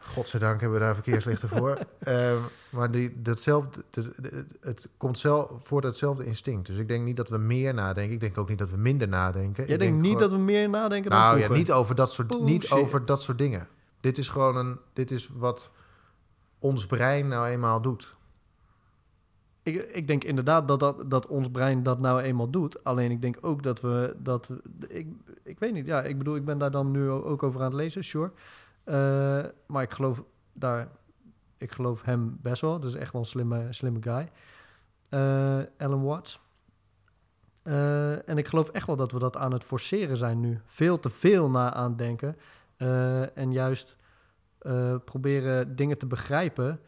Godzijdank 0.04 0.60
hebben 0.60 0.78
we 0.78 0.84
daar 0.84 0.94
verkeerslichten 0.94 1.48
voor. 1.48 1.78
Ehm, 1.98 2.36
maar 2.70 2.90
die, 2.90 3.22
datzelfde, 3.22 3.84
het, 3.90 4.08
het 4.60 4.88
komt 4.96 5.18
zelf, 5.18 5.50
voort 5.58 5.84
uit 5.84 5.92
hetzelfde 5.92 6.24
instinct. 6.24 6.66
Dus 6.66 6.76
ik 6.76 6.88
denk 6.88 7.04
niet 7.04 7.16
dat 7.16 7.28
we 7.28 7.38
meer 7.38 7.74
nadenken. 7.74 8.14
Ik 8.14 8.20
denk 8.20 8.38
ook 8.38 8.48
niet 8.48 8.58
dat 8.58 8.70
we 8.70 8.76
minder 8.76 9.08
nadenken. 9.08 9.64
Jij 9.64 9.74
Ik 9.74 9.80
denkt 9.80 9.80
denk 9.80 9.94
niet 9.94 10.04
gewoon- 10.04 10.20
dat 10.20 10.30
we 10.30 10.44
meer 10.44 10.68
nadenken 10.68 11.10
dan 11.10 11.20
Nou 11.20 11.38
ja, 11.38 11.48
niet 11.52 11.72
over, 11.72 11.94
dat 11.94 12.12
soort, 12.12 12.40
niet 12.42 12.70
over 12.70 13.04
dat 13.04 13.22
soort 13.22 13.38
dingen. 13.38 13.68
Dit 14.00 14.18
is 14.18 14.28
gewoon 14.28 14.56
een... 14.56 14.78
Dit 14.92 15.10
is 15.10 15.28
wat 15.36 15.70
ons 16.58 16.86
brein 16.86 17.28
nou 17.28 17.46
eenmaal 17.46 17.80
doet. 17.80 18.14
Ik, 19.62 19.74
ik 19.92 20.06
denk 20.06 20.24
inderdaad 20.24 20.68
dat, 20.68 20.80
dat, 20.80 21.10
dat 21.10 21.26
ons 21.26 21.50
brein 21.50 21.82
dat 21.82 22.00
nou 22.00 22.20
eenmaal 22.20 22.50
doet. 22.50 22.84
Alleen 22.84 23.10
ik 23.10 23.22
denk 23.22 23.36
ook 23.40 23.62
dat 23.62 23.80
we... 23.80 24.14
Dat 24.18 24.48
ik, 24.88 25.06
ik 25.42 25.58
weet 25.58 25.72
niet, 25.72 25.86
ja, 25.86 26.02
ik 26.02 26.18
bedoel, 26.18 26.36
ik 26.36 26.44
ben 26.44 26.58
daar 26.58 26.70
dan 26.70 26.90
nu 26.90 27.10
ook 27.10 27.42
over 27.42 27.60
aan 27.60 27.66
het 27.66 27.74
lezen, 27.74 28.04
sure. 28.04 28.30
Eh, 28.84 29.44
maar 29.66 29.82
ik 29.82 29.90
geloof 29.90 30.22
daar... 30.52 30.88
Ik 31.56 31.72
geloof 31.72 32.02
hem 32.02 32.38
best 32.42 32.60
wel. 32.60 32.80
Dat 32.80 32.90
is 32.90 32.96
echt 32.96 33.12
wel 33.12 33.20
een 33.20 33.26
slimme, 33.26 33.66
slimme 33.70 34.02
guy. 34.02 34.30
Eh, 35.08 35.58
Alan 35.78 36.02
Watts. 36.02 36.40
Eh, 37.62 38.28
en 38.28 38.38
ik 38.38 38.46
geloof 38.46 38.68
echt 38.68 38.86
wel 38.86 38.96
dat 38.96 39.12
we 39.12 39.18
dat 39.18 39.36
aan 39.36 39.52
het 39.52 39.64
forceren 39.64 40.16
zijn 40.16 40.40
nu. 40.40 40.60
Veel 40.64 40.98
te 40.98 41.10
veel 41.10 41.50
na 41.50 41.72
aan 41.72 41.96
denken. 41.96 42.36
En 43.34 43.52
juist 43.52 43.96
proberen 45.04 45.76
dingen 45.76 45.98
te 45.98 46.06
begrijpen 46.06 46.80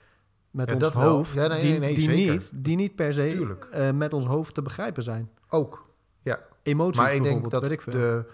met 0.50 0.68
Ja, 0.68 0.74
ons 0.74 0.94
hoofd, 0.94 1.34
Ja, 1.34 1.46
nee, 1.46 1.60
die, 1.60 1.70
nee, 1.70 1.78
nee, 1.78 1.94
die, 1.94 2.04
zeker. 2.04 2.32
niet, 2.32 2.50
die 2.52 2.76
niet 2.76 2.94
per 2.94 3.12
se 3.12 3.56
met 3.94 4.12
ons 4.12 4.24
hoofd 4.24 4.54
te 4.54 4.62
begrijpen 4.62 5.02
zijn. 5.02 5.30
Ook. 5.48 5.84
Emoties 6.62 7.00
Maar 7.00 7.14
ik 7.14 7.22
denk 7.22 7.50
dat 7.50 7.70
ik 7.70 7.92
de, 7.92 8.24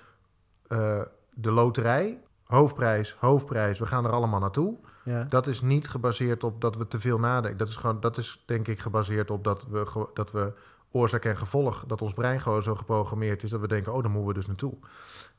de 1.34 1.50
loterij, 1.50 2.20
hoofdprijs, 2.52 3.16
hoofdprijs, 3.18 3.78
we 3.78 3.86
gaan 3.86 4.04
er 4.04 4.10
allemaal 4.10 4.40
naartoe. 4.40 4.76
ja. 5.04 5.26
Dat 5.28 5.46
is 5.46 5.60
niet 5.60 5.88
gebaseerd 5.88 6.44
op 6.44 6.60
dat 6.60 6.76
we 6.76 6.88
te 6.88 7.00
veel 7.00 7.18
nadenken. 7.18 7.58
Dat 7.58 7.68
is, 7.68 7.76
gewoon, 7.76 8.00
dat 8.00 8.16
is 8.16 8.42
denk 8.46 8.68
ik 8.68 8.80
gebaseerd 8.80 9.30
op 9.30 9.44
dat 9.44 9.64
we, 9.70 10.06
dat 10.14 10.32
we 10.32 10.52
oorzaak 10.90 11.24
en 11.24 11.36
gevolg, 11.36 11.84
dat 11.86 12.02
ons 12.02 12.12
brein 12.12 12.40
gewoon 12.40 12.62
zo 12.62 12.74
geprogrammeerd 12.74 13.42
is 13.42 13.50
dat 13.50 13.60
we 13.60 13.68
denken, 13.68 13.92
oh, 13.92 14.02
daar 14.02 14.10
moeten 14.10 14.28
we 14.28 14.34
dus 14.34 14.46
naartoe. 14.46 14.74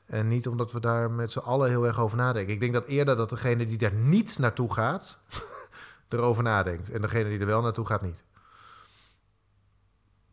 En 0.06 0.28
niet 0.28 0.48
omdat 0.48 0.72
we 0.72 0.80
daar 0.80 1.12
met 1.12 1.32
z'n 1.32 1.40
allen 1.40 1.70
heel 1.70 1.86
erg 1.86 2.00
over 2.00 2.18
nadenken. 2.18 2.54
Ik 2.54 2.60
denk 2.60 2.74
dat 2.74 2.86
eerder 2.86 3.16
dat 3.16 3.30
degene 3.30 3.66
die 3.66 3.78
daar 3.78 3.94
niet 3.94 4.40
naartoe 4.40 4.74
gaat, 4.74 5.18
erover 6.10 6.44
nadenkt. 6.44 6.92
En 6.92 7.02
degene 7.02 7.30
die 7.30 7.40
er 7.40 7.46
wel 7.46 7.62
naartoe 7.62 7.86
gaat, 7.86 8.02
niet. 8.02 8.24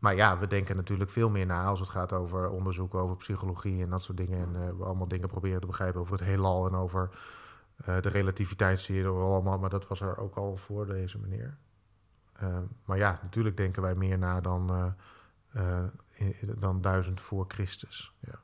Maar 0.00 0.14
ja, 0.14 0.38
we 0.38 0.46
denken 0.46 0.76
natuurlijk 0.76 1.10
veel 1.10 1.30
meer 1.30 1.46
na 1.46 1.64
als 1.64 1.80
het 1.80 1.88
gaat 1.88 2.12
over 2.12 2.50
onderzoek, 2.50 2.94
over 2.94 3.16
psychologie 3.16 3.82
en 3.82 3.90
dat 3.90 4.02
soort 4.02 4.16
dingen. 4.16 4.38
En 4.38 4.62
eh, 4.62 4.76
we 4.76 4.84
allemaal 4.84 5.08
dingen 5.08 5.28
proberen 5.28 5.60
te 5.60 5.66
begrijpen 5.66 6.00
over 6.00 6.12
het 6.12 6.24
heelal 6.24 6.66
en 6.66 6.74
over 6.74 7.10
eh, 7.84 8.00
de 8.00 8.08
relativiteitstheorie 8.08 9.22
allemaal. 9.22 9.58
Maar 9.58 9.70
dat 9.70 9.88
was 9.88 10.00
er 10.00 10.18
ook 10.18 10.36
al 10.36 10.56
voor 10.56 10.86
deze 10.86 11.18
meneer. 11.18 11.56
Eh, 12.32 12.58
maar 12.84 12.98
ja, 12.98 13.18
natuurlijk 13.22 13.56
denken 13.56 13.82
wij 13.82 13.94
meer 13.94 14.18
na 14.18 14.40
dan, 14.40 14.94
eh, 15.50 15.76
dan 16.56 16.80
duizend 16.80 17.20
voor 17.20 17.44
Christus. 17.48 18.14
Ja. 18.18 18.40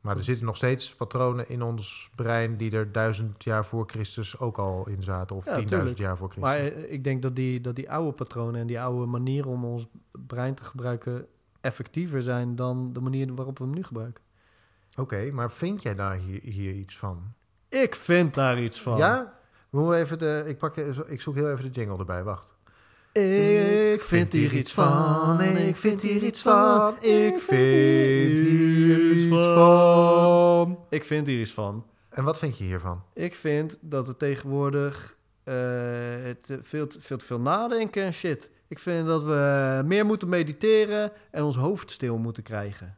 Maar 0.00 0.16
er 0.16 0.24
zitten 0.24 0.46
nog 0.46 0.56
steeds 0.56 0.94
patronen 0.94 1.48
in 1.48 1.62
ons 1.62 2.10
brein 2.14 2.56
die 2.56 2.70
er 2.70 2.92
duizend 2.92 3.44
jaar 3.44 3.64
voor 3.66 3.84
Christus 3.86 4.38
ook 4.38 4.58
al 4.58 4.88
in 4.88 5.02
zaten. 5.02 5.36
Of 5.36 5.44
Ja, 5.44 5.54
tienduizend 5.54 5.96
tuurlijk. 5.96 5.98
jaar 5.98 6.16
voor 6.16 6.30
Christus. 6.30 6.52
Maar 6.54 6.58
eh, 6.84 6.92
ik 6.92 7.04
denk 7.04 7.22
dat 7.22 7.36
die, 7.36 7.60
dat 7.60 7.76
die 7.76 7.90
oude 7.90 8.12
patronen 8.12 8.60
en 8.60 8.66
die 8.66 8.80
oude 8.80 9.06
manieren 9.06 9.50
om 9.50 9.64
ons 9.64 9.88
brein 10.26 10.54
te 10.54 10.62
gebruiken 10.64 11.26
effectiever 11.60 12.22
zijn 12.22 12.56
dan 12.56 12.92
de 12.92 13.00
manier 13.00 13.34
waarop 13.34 13.58
we 13.58 13.64
hem 13.64 13.74
nu 13.74 13.82
gebruiken. 13.82 14.22
Oké, 14.96 15.30
maar 15.32 15.50
vind 15.52 15.82
jij 15.82 15.94
daar 15.94 16.16
hier, 16.16 16.40
hier 16.42 16.72
iets 16.74 16.98
van? 16.98 17.22
Ik 17.68 17.94
vind 17.94 18.34
daar 18.34 18.62
iets 18.62 18.80
van. 18.82 18.96
Ja? 18.96 19.38
We 19.70 19.78
moeten 19.78 19.98
even 19.98 20.18
de, 20.18 20.44
ik, 20.46 20.58
pak, 20.58 20.76
ik 21.06 21.20
zoek 21.20 21.34
heel 21.34 21.50
even 21.50 21.64
de 21.64 21.70
jingle 21.80 21.98
erbij, 21.98 22.22
wacht. 22.24 22.54
Ik 23.12 24.02
vind 24.02 24.32
hier 24.32 24.52
iets 24.52 24.72
van, 24.72 25.40
ik 25.40 25.76
vind 25.76 26.02
hier 26.02 26.22
iets 26.22 26.42
van, 26.42 26.94
ik 27.00 27.40
vind 27.40 28.38
hier 28.38 29.12
iets 29.12 29.24
van. 29.24 30.78
Ik 30.88 31.04
vind 31.04 31.26
hier 31.26 31.40
iets 31.40 31.50
van. 31.52 31.86
En 32.08 32.24
wat 32.24 32.38
vind 32.38 32.58
je 32.58 32.64
hiervan? 32.64 33.02
Ik 33.14 33.34
vind 33.34 33.78
dat 33.80 34.06
we 34.06 34.16
tegenwoordig 34.16 35.16
eh, 35.44 35.54
het, 36.22 36.50
eh, 36.50 36.56
veel, 36.62 36.86
te, 36.86 37.00
veel 37.00 37.16
te 37.16 37.24
veel 37.24 37.40
nadenken 37.40 38.04
en 38.04 38.12
shit. 38.12 38.50
Ik 38.68 38.78
vind 38.78 39.06
dat 39.06 39.22
we 39.22 39.82
meer 39.84 40.06
moeten 40.06 40.28
mediteren 40.28 41.12
en 41.30 41.42
ons 41.42 41.56
hoofd 41.56 41.90
stil 41.90 42.18
moeten 42.18 42.42
krijgen. 42.42 42.96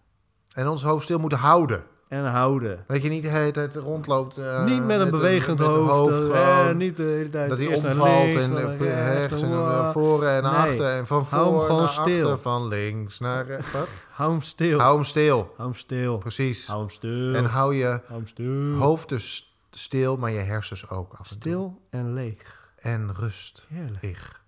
En 0.54 0.68
ons 0.68 0.82
hoofd 0.82 1.04
stil 1.04 1.18
moeten 1.18 1.38
houden. 1.38 1.84
En 2.12 2.24
houden. 2.24 2.84
Dat 2.86 3.02
je 3.02 3.08
niet 3.08 3.22
de 3.22 3.28
hele 3.28 3.50
tijd 3.50 3.74
rondloopt. 3.74 4.38
eh, 4.38 4.64
niet 4.64 4.84
met 4.84 5.00
een 5.00 5.10
bewegend 5.10 5.58
met 5.58 5.68
een 5.68 5.74
hoofd. 5.74 6.24
eh, 6.24 6.58
gewoon. 6.58 6.76
niet 6.76 6.96
de 6.96 7.02
hele 7.02 7.28
tijd 7.28 7.48
dat 7.48 7.58
hij 7.58 7.68
omvalt 7.68 8.34
links, 8.34 8.46
en 8.46 8.56
eh, 8.56 8.78
rechts 8.78 9.42
en 9.42 9.50
naar 9.50 9.84
eh, 9.84 9.92
voren 9.92 10.30
en 10.30 10.42
naar 10.42 10.62
nee. 10.62 10.70
achter. 10.70 10.96
En 10.96 11.06
van 11.06 11.26
voor 11.26 11.68
naar 11.68 11.88
stil. 11.88 12.30
achter, 12.30 12.38
van 12.38 12.68
links 12.68 13.18
naar 13.18 13.46
rechts. 13.46 13.72
Hou 14.18 14.30
hem 14.30 14.40
stil. 14.40 14.78
Hou 14.78 14.94
hem 14.94 15.04
stil. 15.04 15.52
Hou 15.56 15.68
hem 15.68 15.78
stil. 15.78 16.18
Precies. 16.18 16.66
Hou 16.66 16.80
hem 16.80 16.90
stil. 16.90 17.34
En 17.34 17.44
hou 17.44 17.74
je 17.74 18.00
Hou 18.06 18.76
hoofd 18.76 19.08
dus 19.08 19.56
stil, 19.70 20.16
maar 20.16 20.30
je 20.30 20.40
hersens 20.40 20.88
ook 20.88 21.12
af 21.12 21.30
en 21.30 21.38
toe. 21.38 21.52
Stil 21.52 21.80
en 21.90 22.14
leeg. 22.14 22.72
En 22.76 23.14
rust. 23.14 23.66
Heerlijk. 23.68 24.40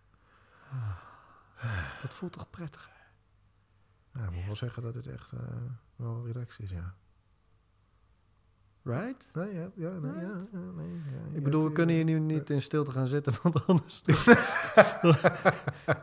Dat 2.03 2.15
voelt 2.15 2.33
toch 2.33 2.51
prettig? 2.51 2.89
Ik 4.15 4.31
moet 4.31 4.47
wel 4.47 4.57
zeggen 4.57 4.83
dat 4.83 4.95
het 4.95 5.07
echt 5.07 5.33
eh, 5.33 5.39
wel 5.97 6.23
relaxed 6.27 6.61
is, 6.61 6.71
ja. 6.71 6.95
Right? 8.87 9.29
Nee, 9.33 9.55
ja, 9.55 9.69
ja, 9.75 9.89
nee, 9.91 10.13
ja, 10.13 10.47
ja, 10.53 10.59
nee, 10.77 10.87
ja, 10.89 11.37
Ik 11.37 11.43
bedoel, 11.43 11.63
we 11.65 11.73
kunnen 11.73 11.97
eh, 11.97 12.03
hier 12.05 12.11
nu 12.11 12.19
niet 12.21 12.51
in 12.51 12.63
stilte 12.63 12.91
gaan 12.91 13.07
zitten, 13.07 13.33
want 13.43 13.67
anders... 13.67 14.03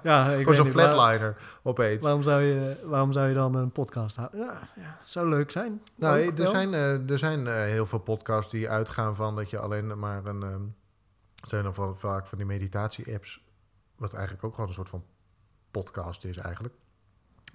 ja, 0.04 0.26
ik 0.28 0.38
Gewoon 0.38 0.46
weet 0.46 0.56
zo'n 0.56 0.66
niet, 0.66 0.74
waar- 0.74 0.94
flatliner 0.94 1.38
opeens. 1.64 2.04
waarom, 2.04 2.22
zou 2.22 2.42
je, 2.42 2.82
waarom 2.86 3.12
zou 3.12 3.28
je 3.28 3.34
dan 3.34 3.56
een 3.56 3.72
podcast 3.72 4.16
houden? 4.16 4.40
Ja, 4.40 4.70
ja, 4.76 4.98
zou 5.04 5.30
leuk 5.30 5.52
zijn. 5.52 5.82
Nou, 5.96 6.20
Ook 6.26 6.30
er 6.32 6.36
wel. 6.38 6.48
zijn, 6.48 6.74
eh, 6.74 7.10
er 7.10 7.18
zijn 7.18 7.48
eh, 7.48 7.54
heel 7.54 7.86
veel 7.86 8.00
podcasts 8.00 8.52
die 8.52 8.70
uitgaan 8.70 9.16
van 9.16 9.36
dat 9.36 9.50
je 9.50 9.60
alleen 9.60 10.00
maar 10.00 10.26
een... 10.26 10.42
het 11.42 11.50
zijn 11.50 11.64
dan 11.64 11.74
van, 11.74 11.98
vaak 11.98 12.28
van 12.28 12.38
die 12.38 12.48
meditatie-apps, 12.48 13.44
wat 13.96 14.14
eigenlijk 14.14 14.44
ook 14.44 14.54
gewoon 14.54 14.70
een 14.70 14.76
soort 14.76 14.90
van 14.90 15.04
podcast 15.72 16.26
is 16.26 16.38
eigenlijk. 16.38 16.74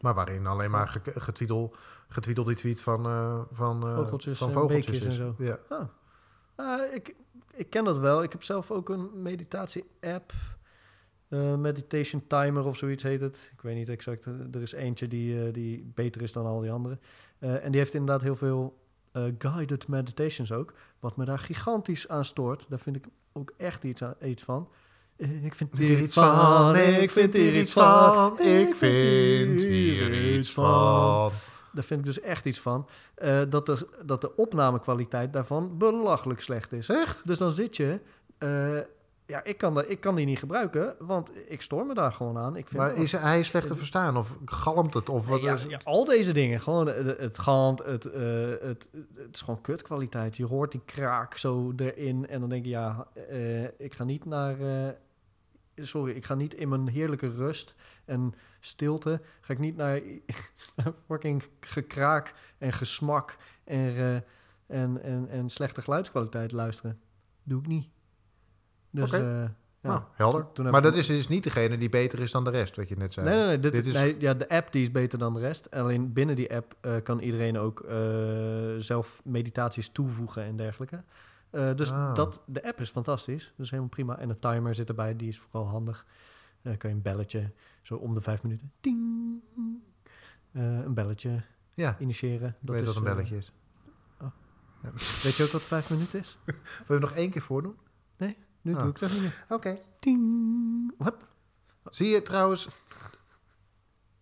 Maar 0.00 0.14
waarin 0.14 0.46
alleen 0.46 0.70
maar 0.70 0.88
ge- 0.88 1.20
getwiedel, 1.20 1.74
getwiedel 2.08 2.44
die 2.44 2.56
tweet 2.56 2.80
van, 2.80 3.06
eh, 3.06 3.40
van, 3.52 3.86
eh, 3.86 3.94
Vogeltjes 3.94 4.38
van 4.38 4.48
en 4.48 4.54
vogeltjes 4.54 5.00
en 5.00 5.12
zo. 5.12 5.34
Ja. 5.38 5.58
Ah, 6.56 6.92
ik, 6.94 7.14
ik 7.54 7.70
ken 7.70 7.84
dat 7.84 7.98
wel. 7.98 8.22
Ik 8.22 8.32
heb 8.32 8.42
zelf 8.42 8.70
ook 8.70 8.88
een 8.88 9.22
meditatie-app. 9.22 10.32
Eh, 11.28 11.54
meditation 11.54 12.26
Timer 12.26 12.64
of 12.64 12.76
zoiets 12.76 13.02
heet 13.02 13.20
het. 13.20 13.50
Ik 13.52 13.60
weet 13.60 13.76
niet 13.76 13.88
exact. 13.88 14.24
Er 14.26 14.62
is 14.62 14.72
eentje 14.72 15.08
die, 15.08 15.50
die 15.50 15.90
beter 15.94 16.22
is 16.22 16.32
dan 16.32 16.46
al 16.46 16.60
die 16.60 16.70
andere. 16.70 16.98
En 17.38 17.70
die 17.70 17.80
heeft 17.80 17.94
inderdaad 17.94 18.22
heel 18.22 18.36
veel 18.36 18.78
guided 19.38 19.88
meditations 19.88 20.52
ook. 20.52 20.72
Wat 21.00 21.16
me 21.16 21.24
daar 21.24 21.38
gigantisch 21.38 22.08
aan 22.08 22.24
stoort. 22.24 22.66
Daar 22.68 22.78
vind 22.78 22.96
ik 22.96 23.04
ook 23.32 23.52
echt 23.56 23.84
iets, 23.84 24.02
aan, 24.02 24.14
iets 24.22 24.42
van. 24.42 24.68
Eh, 25.16 25.44
Ik 25.44 25.54
vind 25.54 25.78
hier 25.78 25.98
iets 26.00 26.14
van, 26.14 26.76
ik 26.76 27.10
vind 27.10 27.32
hier 27.34 27.54
iets 27.60 27.72
van, 27.72 28.38
ik 28.40 28.74
vind 28.74 29.62
hier 29.62 30.34
iets 30.36 30.52
van. 30.52 31.30
Daar 31.72 31.84
vind 31.84 32.00
ik 32.00 32.06
dus 32.06 32.20
echt 32.20 32.44
iets 32.44 32.60
van. 32.60 32.86
eh, 33.14 33.40
dat, 33.48 33.66
de, 33.66 33.88
dat 34.04 34.20
de 34.20 34.36
opnamekwaliteit 34.36 35.32
daarvan 35.32 35.78
belachelijk 35.78 36.40
slecht 36.40 36.72
is. 36.72 36.88
Echt? 36.88 37.26
Dus 37.26 37.38
dan 37.38 37.52
zit 37.52 37.76
je... 37.76 38.00
eh, 38.38 38.78
ja, 39.26 39.44
ik 39.44 39.58
kan, 39.58 39.74
dat, 39.74 39.84
ik 39.88 40.00
kan 40.00 40.14
die 40.14 40.26
niet 40.26 40.38
gebruiken, 40.38 40.94
want 40.98 41.30
ik 41.48 41.62
stoor 41.62 41.86
me 41.86 41.94
daar 41.94 42.12
gewoon 42.12 42.38
aan. 42.38 42.56
Ik 42.56 42.68
vind 42.68 42.82
Maar 42.82 42.94
is 42.96 43.12
hij 43.12 43.42
slecht 43.42 43.66
te 43.66 43.76
verstaan? 43.76 44.16
Of 44.16 44.36
galmt 44.44 44.94
het? 44.94 45.08
Of 45.08 45.28
wat 45.28 45.40
ja, 45.42 45.54
is 45.54 45.64
ja, 45.68 45.80
al 45.84 46.04
deze 46.04 46.32
dingen. 46.32 46.60
Gewoon 46.60 46.86
het, 46.86 47.18
het 47.18 47.38
galmt, 47.38 47.82
het, 47.84 48.04
eh, 48.04 48.22
het, 48.60 48.88
het 49.16 49.28
is 49.34 49.40
gewoon 49.40 49.60
kutkwaliteit. 49.60 50.36
Je 50.36 50.44
hoort 50.46 50.70
die 50.72 50.82
kraak 50.84 51.36
zo 51.36 51.72
erin 51.76 52.28
en 52.28 52.40
dan 52.40 52.48
denk 52.48 52.64
je, 52.64 52.70
ja, 52.70 53.06
eh, 53.30 53.62
ik 53.64 53.94
ga 53.94 54.04
niet 54.04 54.24
naar... 54.24 54.60
eh, 54.60 54.88
sorry, 55.76 56.12
ik 56.12 56.24
ga 56.24 56.34
niet 56.34 56.54
in 56.54 56.68
mijn 56.68 56.88
heerlijke 56.88 57.30
rust 57.30 57.74
en 58.04 58.34
stilte... 58.60 59.20
ga 59.40 59.52
ik 59.52 59.58
niet 59.58 59.76
naar, 59.76 60.00
fucking 61.06 61.42
gekraak 61.60 62.34
en 62.58 62.72
gesmak 62.72 63.36
en, 63.64 63.96
eh, 63.96 64.14
en, 64.82 65.02
en, 65.02 65.28
en 65.28 65.48
slechte 65.50 65.82
geluidskwaliteit 65.82 66.52
luisteren. 66.52 66.98
Doe 67.42 67.60
ik 67.60 67.66
niet. 67.66 67.88
Dus, 68.90 69.12
eh, 69.12 69.20
ja. 69.20 69.52
Nou, 69.80 70.02
helder. 70.12 70.52
Toen 70.52 70.64
maar 70.64 70.76
ik- 70.76 70.82
dat 70.82 70.94
is 70.96 71.06
dus 71.06 71.28
niet 71.28 71.44
degene 71.44 71.78
die 71.78 71.88
beter 71.88 72.18
is 72.20 72.30
dan 72.30 72.44
de 72.44 72.50
rest, 72.50 72.76
wat 72.76 72.88
je 72.88 72.96
net 72.96 73.12
zei. 73.12 73.26
Nee, 73.26 73.36
nee, 73.36 73.46
nee, 73.46 73.60
dit, 73.60 73.72
Dit 73.72 73.86
is- 73.86 73.92
nee, 74.00 74.16
ja, 74.18 74.34
de 74.34 74.48
app 74.48 74.72
die 74.72 74.82
is 74.82 74.90
beter 74.90 75.18
dan 75.18 75.34
de 75.34 75.40
rest. 75.40 75.70
Alleen 75.70 76.12
binnen 76.12 76.36
die 76.36 76.54
app 76.54 76.74
eh, 76.80 76.94
kan 77.02 77.18
iedereen 77.18 77.58
ook 77.58 77.84
zelf 78.78 79.20
meditaties 79.24 79.88
toevoegen 79.88 80.42
en 80.42 80.56
dergelijke. 80.56 81.02
Eh, 81.50 81.74
dus 81.74 81.90
Ah. 81.92 82.14
dat, 82.14 82.40
de 82.46 82.64
app 82.66 82.80
is 82.80 82.90
fantastisch. 82.90 83.44
Dat 83.56 83.64
is 83.64 83.70
helemaal 83.70 83.90
prima. 83.90 84.18
En 84.18 84.28
een 84.30 84.38
timer 84.38 84.74
zit 84.74 84.88
erbij, 84.88 85.16
die 85.16 85.28
is 85.28 85.38
vooral 85.38 85.68
handig. 85.68 86.06
Dan 86.62 86.76
kan 86.76 86.90
je 86.90 86.96
een 86.96 87.02
belletje, 87.02 87.50
zo 87.82 87.94
om 87.94 88.14
de 88.14 88.20
vijf 88.20 88.42
minuten, 88.42 88.72
ding, 88.80 89.40
eh, 90.52 90.78
een 90.78 90.94
belletje 90.94 91.42
Ja, 91.74 91.96
initiëren. 91.98 92.48
ik 92.62 92.68
weet 92.68 92.80
is, 92.80 92.86
wat 92.86 92.96
een 92.96 93.06
eh, 93.06 93.12
belletje 93.14 93.36
is. 93.36 93.52
weet 95.22 95.34
je 95.36 95.42
ook 95.44 95.50
wat 95.50 95.62
vijf 95.62 95.90
minuten 95.90 96.20
is? 96.20 96.38
Wil 96.44 96.54
je 96.86 96.92
hem 96.92 97.00
nog 97.00 97.12
één 97.12 97.30
keer 97.30 97.42
voordoen? 97.42 97.76
Nu 98.62 98.74
Ah. 98.74 98.80
doe 98.80 98.90
ik 98.90 98.98
dat 98.98 99.10
niet 99.12 99.20
meer. 99.20 99.44
Oké. 99.48 99.74
Ding. 100.00 100.94
Wat? 100.98 101.14
Zie 101.90 102.08
je 102.08 102.22
trouwens... 102.22 102.68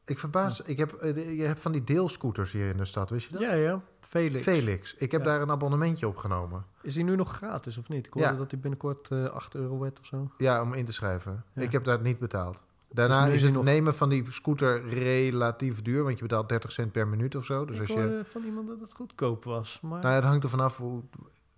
Ik 0.07 0.18
verbaas... 0.18 0.61
Ik 0.61 0.76
heb, 0.78 0.92
eh, 0.92 1.36
je 1.38 1.42
hebt 1.44 1.61
van 1.61 1.72
die 1.72 1.84
deelscooters 1.84 2.52
hier 2.52 2.68
in 2.70 2.76
de 2.76 2.84
stad, 2.84 3.11
wist 3.11 3.26
je 3.26 3.32
dat? 3.32 3.42
Ja, 3.42 3.52
ja. 3.52 3.80
Felix. 4.00 4.42
Felix. 4.44 4.94
Ik 4.94 5.12
heb 5.12 5.20
Ja. 5.20 5.26
daar 5.26 5.40
een 5.42 5.50
abonnementje 5.50 6.09
op 6.09 6.16
genomen. 6.16 6.64
Is 6.82 6.94
die 6.94 7.05
nu 7.05 7.16
nog 7.16 7.32
gratis 7.36 7.78
of 7.78 7.88
niet? 7.88 8.07
Ik 8.07 8.12
hoorde 8.12 8.28
Ja. 8.28 8.34
dat 8.36 8.50
hij 8.50 8.61
binnenkort 8.61 9.09
eh 9.11 9.24
8 9.24 9.55
euro 9.55 9.78
werd 9.78 10.00
of 10.00 10.07
zo. 10.07 10.30
Ja, 10.38 10.62
om 10.62 10.72
in 10.72 10.84
te 10.84 10.92
schrijven. 10.92 11.44
Ik 11.55 11.72
heb 11.72 11.84
dat 11.84 12.02
niet 12.02 12.18
betaald. 12.18 12.61
Daarna 12.90 13.20
Dus 13.20 13.28
nu 13.30 13.34
is 13.36 13.42
het 13.42 13.52
nog- 13.52 13.64
nemen 13.64 13.94
van 13.94 14.09
die 14.09 14.24
scooter 14.32 14.88
relatief 14.88 15.82
duur, 15.82 16.02
want 16.02 16.16
je 16.16 16.22
betaalt 16.22 16.48
30 16.48 16.72
cent 16.72 16.92
per 16.92 17.09
minuut 17.09 17.34
of 17.36 17.44
zo. 17.44 17.64
Dus 17.64 17.74
ik 17.76 17.80
als 17.82 17.90
je, 17.90 18.22
van 18.30 18.44
iemand 18.44 18.68
dat 18.68 18.80
het 18.80 18.92
goedkoop 18.92 19.44
was. 19.44 19.78
Maar 19.82 20.00
nou, 20.02 20.14
het 20.14 20.24
hangt 20.24 20.44
er 20.44 20.50
vanaf 20.50 20.76
hoe. 20.76 21.02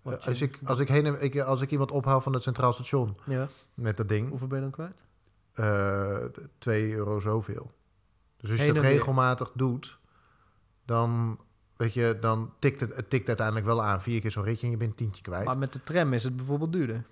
Je- 0.01 0.19
Als 0.25 0.41
ik, 0.41 0.59
als, 0.65 0.79
ik 0.79 0.87
heen, 0.87 1.05
en- 1.05 1.21
ik, 1.23 1.39
als 1.39 1.61
ik 1.61 1.71
iemand 1.71 1.91
ophaal 1.91 2.21
van 2.21 2.33
het 2.33 2.43
Centraal 2.43 2.73
Station 2.73 3.17
ja, 3.25 3.47
met 3.73 3.97
dat 3.97 4.09
ding, 4.09 4.29
hoeveel 4.29 4.47
ben 4.47 4.57
je 4.57 4.63
dan 4.63 4.71
kwijt? 4.71 4.95
eh 5.53 6.41
2 6.57 6.93
euro 6.93 7.19
zoveel. 7.19 7.71
Dus 8.37 8.49
als 8.49 8.59
je 8.65 8.73
dat 8.73 8.83
weer. 8.83 8.91
regelmatig 8.91 9.51
doet, 9.53 9.97
dan 10.85 11.39
weet 11.77 11.93
je, 11.93 12.17
dan 12.21 12.53
tikt 12.59 12.79
het, 12.79 12.95
het 12.95 13.09
tikt 13.09 13.27
uiteindelijk 13.27 13.65
wel 13.65 13.83
aan. 13.83 14.01
Vier 14.01 14.21
keer 14.21 14.31
zo'n 14.31 14.43
ritje 14.43 14.65
en 14.65 14.71
je 14.71 14.77
bent 14.77 14.89
een 14.89 14.95
tientje 14.97 15.21
kwijt. 15.21 15.45
Maar 15.45 15.57
met 15.57 15.73
de 15.73 15.83
tram 15.83 16.13
is 16.13 16.23
het 16.23 16.35
bijvoorbeeld 16.35 16.73
duurder. 16.73 17.03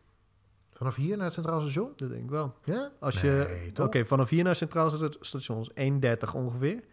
Vanaf 0.73 0.95
hier 0.95 1.15
naar 1.15 1.25
het 1.25 1.33
Centraal 1.33 1.61
Station? 1.61 1.91
Dat 1.95 2.09
denk 2.09 2.23
ik 2.23 2.29
wel. 2.29 2.55
Ja? 2.63 2.89
Als 2.99 3.21
Nee, 3.21 3.71
je? 3.73 3.83
Oké, 3.83 4.05
vanaf 4.05 4.29
hier 4.29 4.43
naar 4.43 4.55
Centraal 4.55 4.89
Sta- 4.89 5.09
Station 5.19 5.61
is 5.61 5.69
1,30 5.73 6.33
ongeveer. 6.33 6.83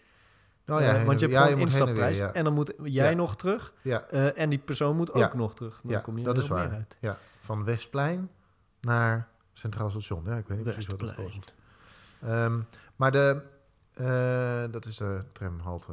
Eh, 0.65 0.81
ja, 0.81 1.05
want 1.05 1.21
je 1.21 1.27
hebt 1.27 1.39
ja, 1.39 1.45
gewoon 1.45 1.59
moet 1.59 1.73
heen 1.73 1.81
en 1.83 1.87
instapprijs. 1.87 2.19
weer, 2.19 2.27
ja. 2.27 2.33
En 2.33 2.45
dan 2.45 2.53
moet 2.55 2.73
jij 2.83 3.11
Ja. 3.11 3.17
nog 3.17 3.37
terug. 3.37 3.73
Ja, 3.83 4.01
eh, 4.03 4.39
en 4.39 4.49
die 4.51 4.59
persoon 4.59 4.97
moet 4.97 5.13
ook 5.13 5.35
nog 5.35 5.55
terug. 5.55 5.81
Dan 5.83 5.93
Ja, 5.93 5.99
kom 6.01 6.19
je 6.19 6.25
dat 6.25 6.39
is 6.39 6.49
waar. 6.49 6.71
uit. 6.71 6.97
ja, 7.01 7.19
van 7.41 7.65
Westplein 7.65 8.31
naar 8.81 9.29
Centraal 9.53 9.91
Station. 9.91 10.23
Ja, 10.27 10.37
ik 10.37 10.47
weet 10.47 10.57
niet 10.57 10.67
precies 10.67 10.87
wat 10.87 10.99
dat 10.99 11.15
kost. 11.15 11.55
Ehm, 12.21 12.61
maar 12.97 13.13
de, 13.13 13.41
eh, 13.95 14.65
dat 14.71 14.87
is 14.87 14.97
de 14.97 15.23
tramhalte. 15.33 15.93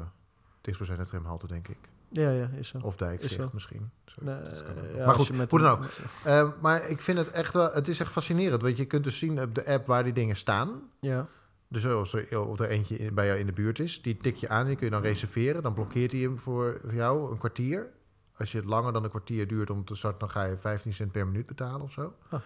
Dichtstbijzijnde 0.62 1.10
tramhalte, 1.10 1.47
denk 1.47 1.68
ik. 1.68 1.78
Ja, 2.12 2.30
ja, 2.30 2.50
is 2.58 2.68
zo. 2.68 2.78
Of 2.82 2.95
Dijkzicht 2.95 3.34
zo. 3.34 3.50
misschien. 3.54 3.89
Nee, 4.22 4.41
dat 4.43 4.64
kan 4.64 4.78
ook. 4.78 4.95
ja, 4.95 5.06
maar 5.06 5.16
goed, 5.16 5.50
hoe 5.50 5.60
dan 5.60 5.72
ook. 5.72 5.86
Ehm, 6.26 6.50
maar 6.62 6.89
ik 6.89 7.02
vind 7.02 7.18
het 7.18 7.32
echt 7.32 7.54
wel, 7.54 7.72
het 7.74 7.88
is 7.88 8.00
echt 8.00 8.12
fascinerend. 8.12 8.62
Want 8.62 8.78
je 8.78 8.86
kunt 8.86 9.04
dus 9.04 9.18
zien 9.18 9.41
op 9.41 9.56
de 9.56 9.66
app 9.66 9.86
waar 9.86 10.04
die 10.04 10.14
dingen 10.14 10.36
staan. 10.36 10.82
Ja, 11.00 11.28
Dus 11.68 11.88
als 11.88 12.14
er, 12.14 12.39
of 12.39 12.60
er 12.60 12.70
eentje 12.70 12.97
in- 12.97 13.14
bij 13.14 13.26
jou 13.26 13.39
in 13.39 13.45
de 13.45 13.52
buurt 13.52 13.80
is, 13.80 14.02
die 14.02 14.18
tik 14.18 14.36
je 14.36 14.50
aan 14.50 14.62
en 14.62 14.68
die 14.68 14.76
kun 14.76 14.86
je 14.86 14.91
dan 14.91 15.02
reserveren. 15.02 15.64
Dan 15.64 15.74
blokkeert 15.74 16.12
hij 16.12 16.22
hem 16.22 16.39
voor 16.39 16.82
jou 16.91 17.32
een 17.32 17.38
kwartier. 17.38 17.89
Als 18.38 18.52
je 18.52 18.58
het 18.58 18.68
langer 18.68 18.93
dan 18.93 19.04
een 19.04 19.10
kwartier 19.10 19.47
duurt 19.47 19.70
om 19.70 19.86
te 19.86 19.95
starten, 19.95 20.20
dan 20.20 20.30
ga 20.30 20.43
je 20.43 20.58
15 20.58 20.93
cent 20.93 21.12
per 21.12 21.28
minuut 21.28 21.45
betalen 21.45 21.82
of 21.82 21.91
zo. 21.91 22.14
Ah. 22.30 22.39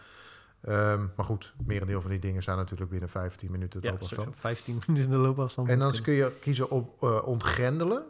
Ehm, 0.63 1.05
maar 1.15 1.25
goed, 1.25 1.53
merendeel 1.65 2.01
van 2.01 2.09
die 2.09 2.19
dingen 2.19 2.41
staan 2.41 2.57
natuurlijk 2.57 2.89
binnen 2.89 3.09
15 3.09 3.51
minuten 3.51 3.79
ja 3.81 3.89
loopafstand. 3.89 4.21
sowieso 4.21 4.41
15 4.41 4.81
minuten 4.87 5.11
de 5.11 5.17
loopafstand. 5.17 5.69
En 5.69 5.79
dan 5.79 6.01
kun 6.01 6.13
je 6.13 6.31
kiezen 6.39 6.69
op 6.69 7.03
eh, 7.03 7.27
ontgrendelen. 7.27 8.03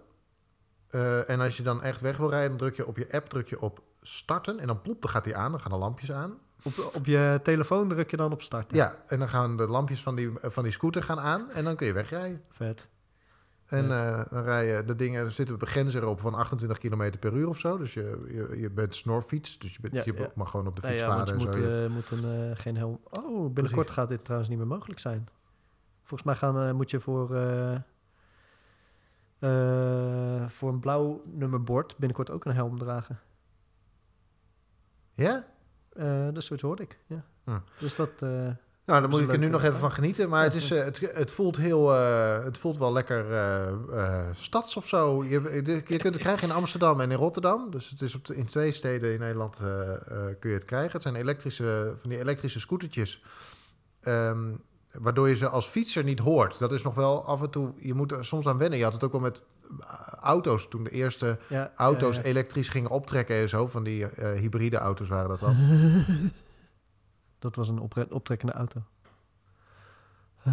Eh, 0.90 1.30
en 1.30 1.40
als 1.40 1.58
je 1.58 1.64
dan 1.64 1.84
echt 1.84 2.02
weg 2.02 2.18
wil 2.18 2.30
rijden, 2.30 2.50
dan 2.50 2.58
druk 2.58 2.76
je 2.76 2.88
op 2.88 2.98
je 2.98 3.12
app 3.12 3.30
druk 3.30 3.50
je 3.50 3.62
op 3.62 3.82
starten. 4.02 4.60
En 4.60 4.68
dan 4.68 4.82
plop, 4.82 5.02
dan 5.02 5.10
gaat 5.10 5.26
hij 5.26 5.36
aan, 5.36 5.52
dan 5.52 5.60
gaan 5.60 5.72
de 5.72 5.78
lampjes 5.78 6.12
aan. 6.12 6.38
Op, 6.64 6.92
op 6.94 7.06
je 7.06 7.40
telefoon 7.44 7.90
druk 7.90 8.12
je 8.12 8.18
dan 8.18 8.32
op 8.32 8.42
start. 8.42 8.74
Ja, 8.74 9.04
en 9.08 9.20
dan 9.20 9.30
gaan 9.30 9.58
de 9.58 9.68
lampjes 9.68 10.02
van 10.02 10.16
die, 10.16 10.32
van 10.42 10.64
die 10.64 10.72
scooter 10.72 11.04
gaan 11.04 11.20
aan 11.20 11.52
en 11.52 11.64
dan 11.64 11.76
kun 11.76 11.88
je 11.88 11.94
wegrijden. 11.94 12.44
Vet. 12.50 12.88
En 13.74 13.92
eh, 13.92 14.22
dan 14.30 14.44
rij 14.44 14.68
je, 14.68 14.84
de 14.86 14.96
dingen 14.96 15.26
er 15.26 15.32
zitten 15.32 15.60
begrenzer 15.60 16.08
op 16.08 16.20
van 16.20 16.34
28 16.34 16.78
km 16.78 17.12
per 17.20 17.34
uur 17.34 17.48
of 17.48 17.60
zo. 17.60 17.78
Dus 17.78 17.94
je, 17.94 18.26
je, 18.28 18.60
je 18.60 18.70
bent 18.70 18.96
snorfiets, 18.96 19.60
dus 19.60 19.74
je, 19.74 19.82
bent, 19.82 19.94
Ja, 19.94 20.02
je 20.06 20.14
ja. 20.14 20.32
mag 20.36 20.50
gewoon 20.50 20.68
op 20.68 20.76
de 20.76 20.88
fiets 20.88 21.02
ja, 21.02 21.08
varen 21.08 21.38
moet, 21.38 21.56
en 21.56 21.84
zo. 21.84 21.90
moet 21.90 22.12
een, 22.12 22.50
eh, 22.52 22.58
geen 22.60 22.78
helm... 22.78 23.00
Oh, 23.10 23.54
binnenkort 23.54 23.90
gaat 23.90 24.10
dit 24.10 24.24
trouwens 24.24 24.50
niet 24.50 24.60
meer 24.60 24.68
mogelijk 24.68 25.00
zijn. 25.00 25.28
Volgens 26.04 26.24
mij 26.24 26.36
gaan, 26.36 26.76
moet 26.76 26.92
je 26.92 27.00
voor, 27.00 27.28
voor 30.48 30.70
een 30.70 30.80
blauw 30.80 31.24
nummerbord 31.26 31.98
binnenkort 31.98 32.30
ook 32.30 32.46
een 32.46 32.54
helm 32.54 32.78
dragen. 32.78 33.20
ja? 35.14 35.46
Dat 36.32 36.44
soort 36.44 36.62
hoorde 36.62 36.84
ik, 36.84 37.00
ja. 37.08 37.26
Hm. 37.44 37.60
Dus 37.80 37.96
dat... 37.96 38.12
Nou, 38.86 39.00
daar 39.02 39.10
is 39.10 39.16
moet 39.16 39.24
ik 39.28 39.34
er 39.34 39.40
nu 39.40 39.48
nog 39.50 39.64
even 39.64 39.80
van 39.80 39.92
genieten. 39.92 40.30
Maar 40.30 40.44
het, 40.44 40.54
is, 40.54 40.72
eh, 40.72 40.84
het, 40.84 41.12
het 41.14 41.32
voelt 41.32 41.58
heel, 41.58 41.94
eh, 41.96 42.44
het 42.44 42.58
voelt 42.58 42.78
wel 42.78 42.94
lekker 42.94 43.34
eh, 43.34 44.26
stads 44.34 44.76
of 44.78 44.88
zo. 44.88 45.24
Je, 45.24 45.62
de- 45.62 45.72
je 45.88 45.98
kunt 45.98 46.14
het 46.14 46.18
krijgen 46.18 46.48
in 46.48 46.54
Amsterdam 46.54 47.02
en 47.02 47.12
in 47.12 47.18
Rotterdam. 47.18 47.72
Dus 47.72 47.90
het 47.90 48.02
is 48.02 48.16
op 48.16 48.26
de- 48.26 48.36
in 48.36 48.46
twee 48.46 48.72
steden 48.72 49.14
in 49.14 49.20
Nederland 49.20 49.58
kun 50.40 50.50
je 50.50 50.56
het 50.56 50.66
krijgen. 50.66 50.92
Het 50.92 51.02
zijn 51.02 51.16
elektrische, 51.16 51.94
van 52.02 52.10
die 52.10 52.20
elektrische 52.20 52.60
scootertjes. 52.60 53.24
Ehm, 54.02 54.40
waardoor 54.92 55.30
je 55.30 55.36
ze 55.36 55.50
als 55.50 55.68
fietser 55.68 56.04
niet 56.04 56.20
hoort. 56.20 56.60
Dat 56.60 56.72
is 56.72 56.82
nog 56.84 56.96
wel 56.96 57.26
af 57.26 57.42
en 57.42 57.50
toe... 57.50 57.74
Je 57.80 57.94
moet 57.94 58.12
er 58.12 58.26
soms 58.26 58.48
aan 58.48 58.58
wennen. 58.58 58.78
Je 58.78 58.84
had 58.84 58.94
het 58.94 59.04
ook 59.04 59.12
wel 59.12 59.22
met 59.22 59.42
auto's. 60.20 60.68
Toen 60.68 60.84
de 60.84 60.90
eerste 60.90 61.38
ja, 61.48 61.72
auto's 61.76 62.16
ja, 62.16 62.22
ja. 62.22 62.28
elektrisch 62.28 62.70
gingen 62.70 62.90
optrekken 62.90 63.36
en 63.36 63.50
zo. 63.50 63.68
Van 63.68 63.84
die 63.84 64.06
hybride 64.16 64.78
auto's 64.78 65.08
waren 65.08 65.30
dat 65.30 65.40
dan. 65.40 65.56
Dat 67.44 67.56
was 67.56 67.70
een 67.70 67.80
optrekkende 68.10 68.54
auto. 68.54 68.82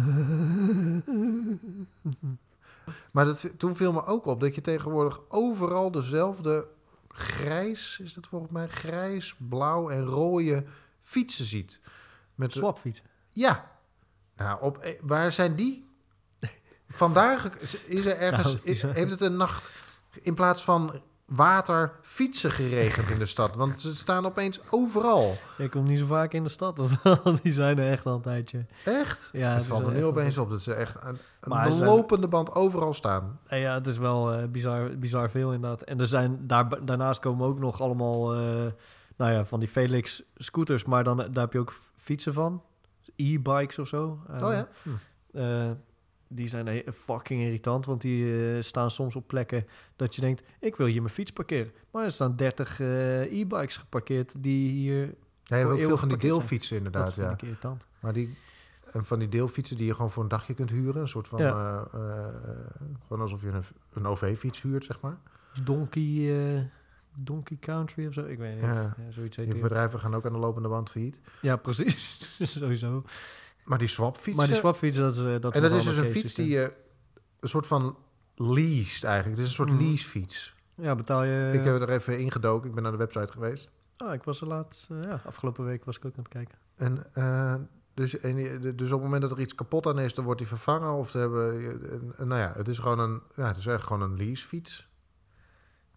Maar 3.11 3.25
dat, 3.25 3.49
toen 3.57 3.75
viel 3.75 3.91
me 3.93 4.05
ook 4.05 4.25
op 4.25 4.39
dat 4.39 4.55
je 4.55 4.61
tegenwoordig 4.61 5.19
overal 5.27 5.91
dezelfde 5.91 6.67
grijs, 7.07 7.99
is 7.99 8.13
dat 8.13 8.27
volgens 8.27 8.51
mij, 8.51 8.67
grijs, 8.67 9.35
blauw 9.37 9.89
en 9.89 10.03
rode 10.05 10.65
fietsen 11.01 11.45
ziet. 11.45 11.79
Met 12.35 12.51
de- 12.53 12.59
Swapfiets. 12.59 13.01
ja. 13.31 13.71
Nou, 14.35 14.61
op, 14.61 14.77
eh, 14.77 14.99
waar 15.01 15.31
zijn 15.31 15.55
die? 15.55 15.87
Vandaag 16.87 17.57
is 17.85 18.05
er 18.05 18.17
ergens, 18.17 18.53
Nou, 18.53 18.59
is- 18.65 18.81
heeft 18.81 19.11
het 19.11 19.21
een 19.21 19.37
nacht 19.37 19.71
in 20.21 20.33
plaats 20.33 20.63
van 20.63 21.01
water 21.35 21.91
fietsen 22.01 22.51
geregend 22.51 23.09
in 23.09 23.17
de 23.17 23.25
stad. 23.25 23.55
Want 23.55 23.81
ze 23.81 23.95
staan 23.95 24.25
opeens 24.25 24.59
overal. 24.69 25.33
Ik 25.57 25.71
kom 25.71 25.83
niet 25.85 25.99
zo 25.99 26.05
vaak 26.05 26.33
in 26.33 26.43
de 26.43 26.49
stad, 26.49 26.79
of 26.79 26.91
wel? 27.03 27.35
Die 27.43 27.53
zijn 27.53 27.79
er 27.79 27.91
echt 27.91 28.05
al 28.05 28.13
een 28.15 28.21
tijdje. 28.21 28.65
Echt? 28.85 29.29
Ja, 29.31 29.53
het 29.53 29.65
valt 29.65 29.85
me 29.85 29.91
nu 29.91 30.05
opeens 30.05 30.37
op 30.37 30.49
dat 30.49 30.61
ze 30.61 30.73
echt 30.73 30.95
een 31.01 31.17
zijn- 31.51 31.83
lopende 31.83 32.27
band 32.27 32.55
overal 32.55 32.93
staan. 32.93 33.39
Eh, 33.47 33.61
ja, 33.61 33.73
het 33.73 33.87
is 33.87 33.97
wel 33.97 34.33
eh, 34.33 34.47
bizar, 34.47 34.97
bizar 34.97 35.29
veel 35.29 35.53
inderdaad. 35.53 35.81
En 35.81 35.99
er 35.99 36.07
zijn 36.07 36.47
daar, 36.47 36.85
daarnaast 36.85 37.19
komen 37.19 37.47
ook 37.47 37.59
nog 37.59 37.81
allemaal, 37.81 38.33
eh, 38.33 38.39
nou 39.15 39.31
ja, 39.31 39.45
van 39.45 39.59
die 39.59 39.69
Felix 39.69 40.23
scooters, 40.35 40.85
maar 40.85 41.03
dan, 41.03 41.17
daar 41.17 41.29
heb 41.33 41.53
je 41.53 41.59
ook 41.59 41.79
fietsen 41.95 42.33
van. 42.33 42.61
E-bikes 43.15 43.79
of 43.79 43.87
zo. 43.87 44.19
Oh 44.29 44.51
ja? 44.53 44.67
Hm. 44.83 44.89
Die 46.41 46.49
zijn 46.49 46.83
fucking 46.93 47.41
irritant, 47.41 47.85
want 47.85 48.01
die 48.01 48.53
eh, 48.55 48.61
staan 48.61 48.91
soms 48.91 49.15
op 49.15 49.27
plekken 49.27 49.67
dat 49.95 50.15
je 50.15 50.21
denkt, 50.21 50.43
ik 50.59 50.75
wil 50.75 50.87
hier 50.87 51.01
mijn 51.01 51.13
fiets 51.13 51.31
parkeren. 51.31 51.71
Maar 51.91 52.03
er 52.03 52.11
staan 52.11 52.35
30 52.35 52.79
eh, 52.79 53.39
e-bikes 53.39 53.77
geparkeerd 53.77 54.33
die 54.37 54.69
hier, 54.69 54.99
Ja, 55.43 55.55
je 55.55 55.55
hebt 55.55 55.69
ook 55.71 55.77
veel 55.77 55.97
van 55.97 56.07
die 56.09 56.17
zijn. 56.19 56.31
deelfietsen 56.31 56.77
dat 56.77 56.85
inderdaad, 56.85 57.13
vind 57.13 57.25
ja. 57.27 57.33
ik 57.33 57.41
irritant. 57.41 57.85
Maar 57.99 58.13
die, 58.13 58.37
en 58.91 59.05
van 59.05 59.19
die 59.19 59.29
deelfietsen 59.29 59.77
die 59.77 59.85
je 59.85 59.93
gewoon 59.95 60.11
voor 60.11 60.23
een 60.23 60.29
dagje 60.29 60.53
kunt 60.53 60.69
huren. 60.69 61.01
Een 61.01 61.07
soort 61.07 61.27
van, 61.27 61.39
Ja. 61.39 61.87
eh, 61.93 61.99
gewoon 63.07 63.21
alsof 63.21 63.41
je 63.41 63.47
een, 63.47 63.63
een 63.93 64.05
OV-fiets 64.05 64.61
huurt, 64.61 64.85
zeg 64.85 64.99
maar. 65.01 65.17
Donkey, 65.63 66.69
Donkey 67.15 67.57
Country 67.59 68.07
of 68.07 68.13
zo, 68.13 68.25
ik 68.25 68.37
weet 68.37 68.53
niet. 68.55 68.63
Ja. 68.63 68.73
Ja. 68.73 69.11
zoiets 69.11 69.35
heet 69.37 69.51
die. 69.51 69.61
bedrijven 69.61 69.99
gaan 69.99 70.15
ook 70.15 70.25
aan 70.25 70.33
de 70.33 70.39
lopende 70.39 70.69
band 70.69 70.89
failliet. 70.91 71.21
Ja, 71.41 71.55
precies. 71.55 72.17
Sowieso. 72.57 73.03
Maar 73.71 73.79
die 73.79 73.87
swapfietsen... 73.89 74.35
Maar 74.35 74.47
die 74.47 74.55
swapfietsen, 74.55 75.03
dat 75.03 75.11
is, 75.13 75.19
eh, 75.19 75.25
dat 75.41 75.53
en 75.53 75.61
nog 75.61 75.69
dat 75.71 75.79
is 75.79 75.85
dus 75.85 75.97
een 75.97 76.05
fiets 76.11 76.33
die 76.33 76.47
je 76.49 76.73
een 77.39 77.49
soort 77.49 77.67
van 77.67 77.97
leased 78.35 79.03
eigenlijk. 79.03 79.37
Het 79.37 79.45
is 79.47 79.57
een 79.57 79.65
soort 79.65 79.69
Mhm. 79.69 79.83
leasefiets. 79.87 80.55
Ja, 80.75 80.95
betaal 80.95 81.23
je... 81.23 81.51
Ik 81.53 81.63
heb 81.63 81.81
er 81.81 81.89
even 81.89 82.19
ingedoken. 82.19 82.67
Ik 82.69 82.73
ben 82.73 82.83
naar 82.83 82.91
de 82.91 82.97
website 82.97 83.31
geweest. 83.31 83.71
Ah, 83.97 84.13
ik 84.13 84.23
was 84.23 84.41
er 84.41 84.47
laatst... 84.47 84.89
eh, 84.89 85.01
ja, 85.01 85.21
afgelopen 85.25 85.65
week 85.65 85.85
was 85.85 85.97
ik 85.97 86.05
ook 86.05 86.13
aan 86.17 86.23
het 86.23 86.31
kijken. 86.31 86.57
En, 86.75 87.13
eh, 87.13 87.55
dus, 87.93 88.19
en, 88.19 88.35
dus 88.75 88.87
op 88.91 88.91
het 88.91 89.01
moment 89.01 89.21
dat 89.21 89.31
er 89.31 89.39
iets 89.39 89.55
kapot 89.55 89.85
aan 89.87 89.99
is, 89.99 90.13
dan 90.13 90.23
wordt 90.25 90.39
die 90.39 90.47
vervangen. 90.49 90.93
Of 90.93 91.09
ze 91.09 91.17
hebben, 91.17 91.61
en- 91.91 92.13
en 92.17 92.27
nou 92.27 92.41
ja, 92.41 92.53
het 92.55 92.67
is 92.67 92.79
gewoon 92.79 92.99
een, 92.99 93.21
ja, 93.35 93.47
het 93.47 93.57
is 93.57 93.65
echt 93.65 93.83
gewoon 93.83 94.01
een 94.01 94.17
leasefiets. 94.17 94.87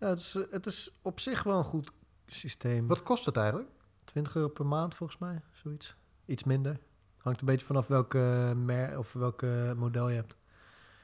Ja, 0.01 0.09
het 0.09 0.20
is, 0.20 0.35
eh, 0.35 0.43
het 0.51 0.66
is 0.66 0.99
op 1.03 1.20
zich 1.20 1.43
wel 1.43 1.59
een 1.59 1.64
goed 1.64 1.91
systeem. 2.27 2.87
Wat 2.87 3.03
kost 3.03 3.27
het 3.27 3.37
eigenlijk? 3.37 3.70
20 4.05 4.35
euro 4.37 4.49
per 4.49 4.66
maand 4.66 4.95
volgens 4.95 5.18
mij, 5.18 5.43
zoiets. 5.53 5.97
Iets 6.27 6.45
minder. 6.45 6.79
Hangt 7.25 7.41
een 7.41 7.47
beetje 7.47 7.66
vanaf 7.66 7.87
welke 7.87 8.53
mer 8.57 8.99
of 8.99 9.12
welke 9.12 9.75
model 9.77 10.09
je 10.09 10.14
hebt. 10.14 10.37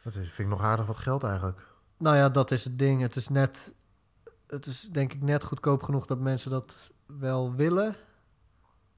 Dat 0.02 0.14
is, 0.14 0.32
vind 0.32 0.48
ik 0.48 0.54
nog 0.54 0.62
aardig 0.62 0.86
wat 0.86 0.96
geld 0.96 1.22
eigenlijk. 1.22 1.66
Nou 1.96 2.16
ja, 2.16 2.28
dat 2.28 2.50
is 2.50 2.64
het 2.64 2.78
ding. 2.78 3.00
Het 3.00 3.16
is 3.16 3.28
net... 3.28 3.72
Het 4.46 4.66
is 4.66 4.88
denk 4.92 5.12
ik 5.12 5.22
net 5.22 5.44
goedkoop 5.44 5.82
genoeg 5.82 6.06
dat 6.06 6.18
mensen 6.18 6.50
dat 6.50 6.90
wel 7.06 7.54
willen. 7.54 7.94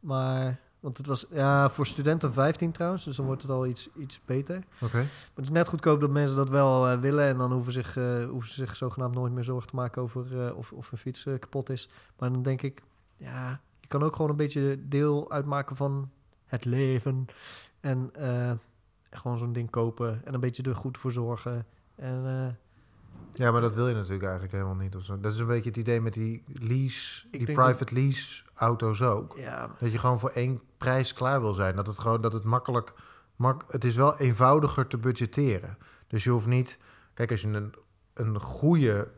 Maar... 0.01 0.61
Want 0.81 0.97
het 0.97 1.07
was 1.07 1.27
ja, 1.31 1.71
voor 1.71 1.87
studenten 1.87 2.33
15 2.33 2.73
trouwens, 2.73 3.05
dus 3.05 3.17
dan 3.17 3.27
wordt 3.27 3.43
het 3.43 3.51
al 3.51 3.67
iets, 3.67 3.89
iets 3.99 4.21
beter. 4.25 4.57
Oké. 4.81 4.97
Maar 4.97 5.35
het 5.35 5.45
is 5.45 5.51
net 5.51 5.69
goedkoop 5.69 6.01
dat 6.01 6.11
mensen 6.11 6.37
dat 6.37 6.49
wel 6.49 6.89
eh, 6.89 7.01
willen. 7.01 7.25
En 7.25 7.39
dan 7.39 7.53
hoeven, 7.53 7.73
zich, 7.73 7.97
eh, 7.97 8.25
hoeven 8.25 8.49
ze 8.51 8.55
zich 8.55 8.77
zogenaamd 8.77 9.15
nooit 9.15 9.33
meer 9.33 9.45
zorgen 9.45 9.69
te 9.69 9.77
maken 9.77 10.03
over 10.03 10.47
eh, 10.47 10.57
of, 10.57 10.73
of 10.73 10.91
hun 10.91 10.99
fiets 10.99 11.23
kapot 11.23 11.71
is. 11.71 11.89
Maar 12.19 12.33
dan 12.33 12.43
denk 12.43 12.63
ik, 12.63 12.83
ja, 13.17 13.61
je 13.81 13.87
kan 13.87 14.03
ook 14.03 14.17
gewoon 14.17 14.31
een 14.31 14.37
beetje 14.37 14.89
deel 14.89 15.31
uitmaken 15.31 15.77
van 15.77 16.11
het 16.53 16.65
leven. 16.65 17.27
En 17.81 18.11
eh, 18.15 18.53
gewoon 19.11 19.39
zo'n 19.39 19.53
ding 19.53 19.71
kopen 19.71 20.21
en 20.25 20.35
een 20.35 20.41
beetje 20.41 20.63
er 20.63 20.77
goed 20.77 20.99
voor 20.99 21.13
zorgen. 21.13 21.67
En 21.95 22.23
eh, 22.27 22.55
Ja, 23.33 23.51
maar 23.51 23.61
dat 23.61 23.75
wil 23.75 23.89
je 23.89 23.95
natuurlijk 23.95 24.23
eigenlijk 24.23 24.53
helemaal 24.53 24.75
niet. 24.75 24.97
Of 24.97 25.05
zo. 25.05 25.21
Dat 25.21 25.33
is 25.33 25.39
een 25.39 25.47
beetje 25.47 25.69
het 25.69 25.79
idee 25.79 26.01
met 26.01 26.13
die 26.13 26.43
lease, 26.47 27.27
Ik 27.31 27.47
die 27.47 27.55
private 27.55 27.95
lease 27.95 28.43
auto's 28.55 29.03
ook. 29.03 29.35
ja, 29.39 29.71
Dat 29.81 29.93
je 29.93 29.99
gewoon 29.99 30.21
voor 30.21 30.31
één 30.31 30.61
prijs 30.79 31.13
klaar 31.13 31.41
wil 31.41 31.55
zijn. 31.55 31.77
Dat 31.77 31.87
het 31.87 31.99
gewoon, 31.99 32.21
dat 32.21 32.33
het 32.33 32.45
makkelijk, 32.45 32.93
mak, 33.37 33.65
het 33.69 33.85
is 33.85 33.97
wel 33.97 34.19
eenvoudiger 34.19 34.87
te 34.87 34.99
budgetteren. 34.99 35.77
Dus 36.07 36.25
je 36.25 36.31
hoeft 36.31 36.47
niet, 36.47 36.79
kijk 37.15 37.31
als 37.31 37.41
je 37.41 37.49
een, 37.49 37.75
een 38.15 38.41
goede, 38.41 39.09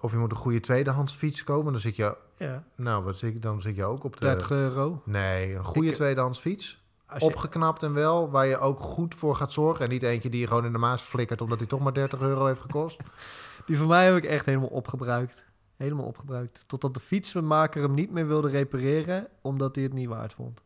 of 0.00 0.12
je 0.12 0.18
moet 0.18 0.30
een 0.30 0.36
goede 0.36 0.60
tweedehands 0.60 1.14
fiets 1.14 1.44
komen, 1.44 1.72
dan 1.72 1.80
zit 1.80 1.96
je, 1.96 2.16
ja 2.36 2.64
nou 2.74 3.04
wat 3.04 3.16
zit, 3.16 3.42
dan 3.42 3.60
zit 3.60 3.76
je 3.76 3.84
ook 3.84 4.04
op 4.04 4.12
de... 4.16 4.20
30 4.24 4.50
euro. 4.50 5.02
Nee, 5.04 5.54
een 5.54 5.64
goede 5.64 5.88
Ik- 5.88 5.94
tweedehands 5.94 6.40
fiets. 6.40 6.81
Je, 7.20 7.24
opgeknapt 7.26 7.82
en 7.82 7.92
wel, 7.92 8.30
waar 8.30 8.46
je 8.46 8.58
ook 8.58 8.80
goed 8.80 9.14
voor 9.14 9.36
gaat 9.36 9.52
zorgen. 9.52 9.84
En 9.84 9.90
niet 9.90 10.02
eentje 10.02 10.28
die 10.28 10.40
je 10.40 10.46
gewoon 10.46 10.64
in 10.64 10.72
de 10.72 10.78
maas 10.78 11.02
flikkert 11.02 11.40
omdat 11.40 11.58
hij 11.58 11.66
toch 11.66 11.80
maar 11.80 11.94
30 11.94 12.20
euro 12.20 12.46
heeft 12.46 12.60
gekost. 12.60 13.00
die 13.66 13.78
van 13.78 13.86
mij 13.86 14.04
heb 14.04 14.16
ik 14.16 14.24
echt 14.24 14.46
helemaal 14.46 14.68
opgebruikt. 14.68 15.42
Helemaal 15.76 16.04
opgebruikt. 16.04 16.64
Totdat 16.66 16.94
de 16.94 17.00
fietsenmaker 17.00 17.82
hem 17.82 17.94
niet 17.94 18.10
meer 18.10 18.26
wilde 18.26 18.48
repareren, 18.48 19.28
omdat 19.40 19.74
hij 19.74 19.84
het 19.84 19.92
niet 19.92 20.08
waard 20.08 20.32
vond. 20.32 20.60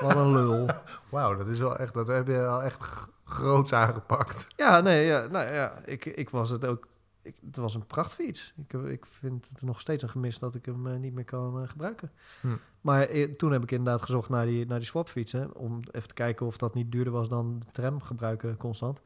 Wat 0.00 0.16
een 0.16 0.32
lul. 0.32 0.66
Wauw, 1.10 1.36
dat 1.36 1.48
is 1.48 1.58
wel 1.58 1.76
echt, 1.76 1.94
dat 1.94 2.06
heb 2.06 2.26
je 2.26 2.46
al 2.46 2.62
echt 2.62 2.84
groots 3.24 3.72
aangepakt. 3.72 4.46
Ja, 4.56 4.80
nee, 4.80 5.06
ja, 5.06 5.26
nou 5.26 5.54
ja, 5.54 5.72
ik, 5.84 6.04
ik 6.04 6.30
was 6.30 6.50
het 6.50 6.64
ook. 6.66 6.86
Ik, 7.22 7.36
het 7.46 7.56
was 7.56 7.74
een 7.74 7.86
prachtfiets. 7.86 8.54
Ik, 8.56 8.72
heb- 8.72 8.86
ik 8.86 9.06
vind 9.06 9.48
het 9.52 9.62
nog 9.62 9.80
steeds 9.80 10.02
een 10.02 10.08
gemis 10.08 10.38
dat 10.38 10.54
ik 10.54 10.64
hem 10.66 10.86
eh, 10.86 10.96
niet 10.96 11.12
meer 11.14 11.24
kan 11.24 11.62
eh, 11.62 11.68
gebruiken. 11.68 12.10
Hm. 12.40 12.48
Maar 12.80 13.02
eh, 13.08 13.32
toen 13.36 13.52
heb 13.52 13.62
ik 13.62 13.70
inderdaad 13.70 14.02
gezocht 14.02 14.28
naar 14.28 14.46
die, 14.46 14.66
naar 14.66 14.78
die 14.78 14.86
swapfietsen. 14.88 15.54
Om 15.54 15.80
even 15.90 16.08
te 16.08 16.14
kijken 16.14 16.46
of 16.46 16.56
dat 16.56 16.74
niet 16.74 16.92
duurder 16.92 17.12
was 17.12 17.28
dan 17.28 17.58
de 17.58 17.66
tram 17.72 18.00
gebruiken 18.00 18.56
constant. 18.56 19.00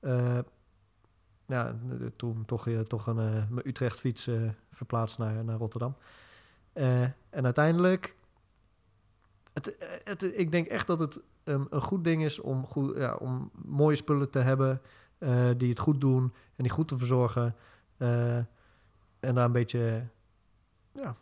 Eh, 0.00 0.38
ja, 1.46 1.68
eh, 2.00 2.06
toen 2.16 2.44
toch, 2.44 2.66
eh, 2.66 2.80
toch 2.80 3.06
een, 3.06 3.18
eh, 3.18 3.48
mijn 3.50 3.68
Utrecht 3.68 3.98
fiets 3.98 4.26
eh, 4.26 4.42
verplaatst 4.72 5.18
naar, 5.18 5.44
naar 5.44 5.56
Rotterdam. 5.58 5.94
Eh, 6.72 7.02
en 7.30 7.44
uiteindelijk, 7.44 8.16
het, 9.52 9.78
eh, 9.78 9.88
het, 10.04 10.22
ik 10.22 10.50
denk 10.50 10.66
echt 10.66 10.86
dat 10.86 10.98
het 10.98 11.20
een, 11.44 11.66
een 11.70 11.80
goed 11.82 12.04
ding 12.04 12.24
is 12.24 12.38
om, 12.40 12.66
goed, 12.66 12.96
ja, 12.96 13.14
om 13.14 13.50
mooie 13.64 13.96
spullen 13.96 14.30
te 14.30 14.38
hebben 14.38 14.80
eh, 15.18 15.48
die 15.56 15.68
het 15.68 15.78
goed 15.78 16.00
doen 16.00 16.22
en 16.56 16.62
die 16.64 16.70
goed 16.70 16.88
te 16.88 16.98
verzorgen. 16.98 17.54
eh, 17.96 18.36
en 19.20 19.34
daar 19.34 19.44
een 19.44 19.52
beetje, 19.52 20.06
ja, 20.92 21.14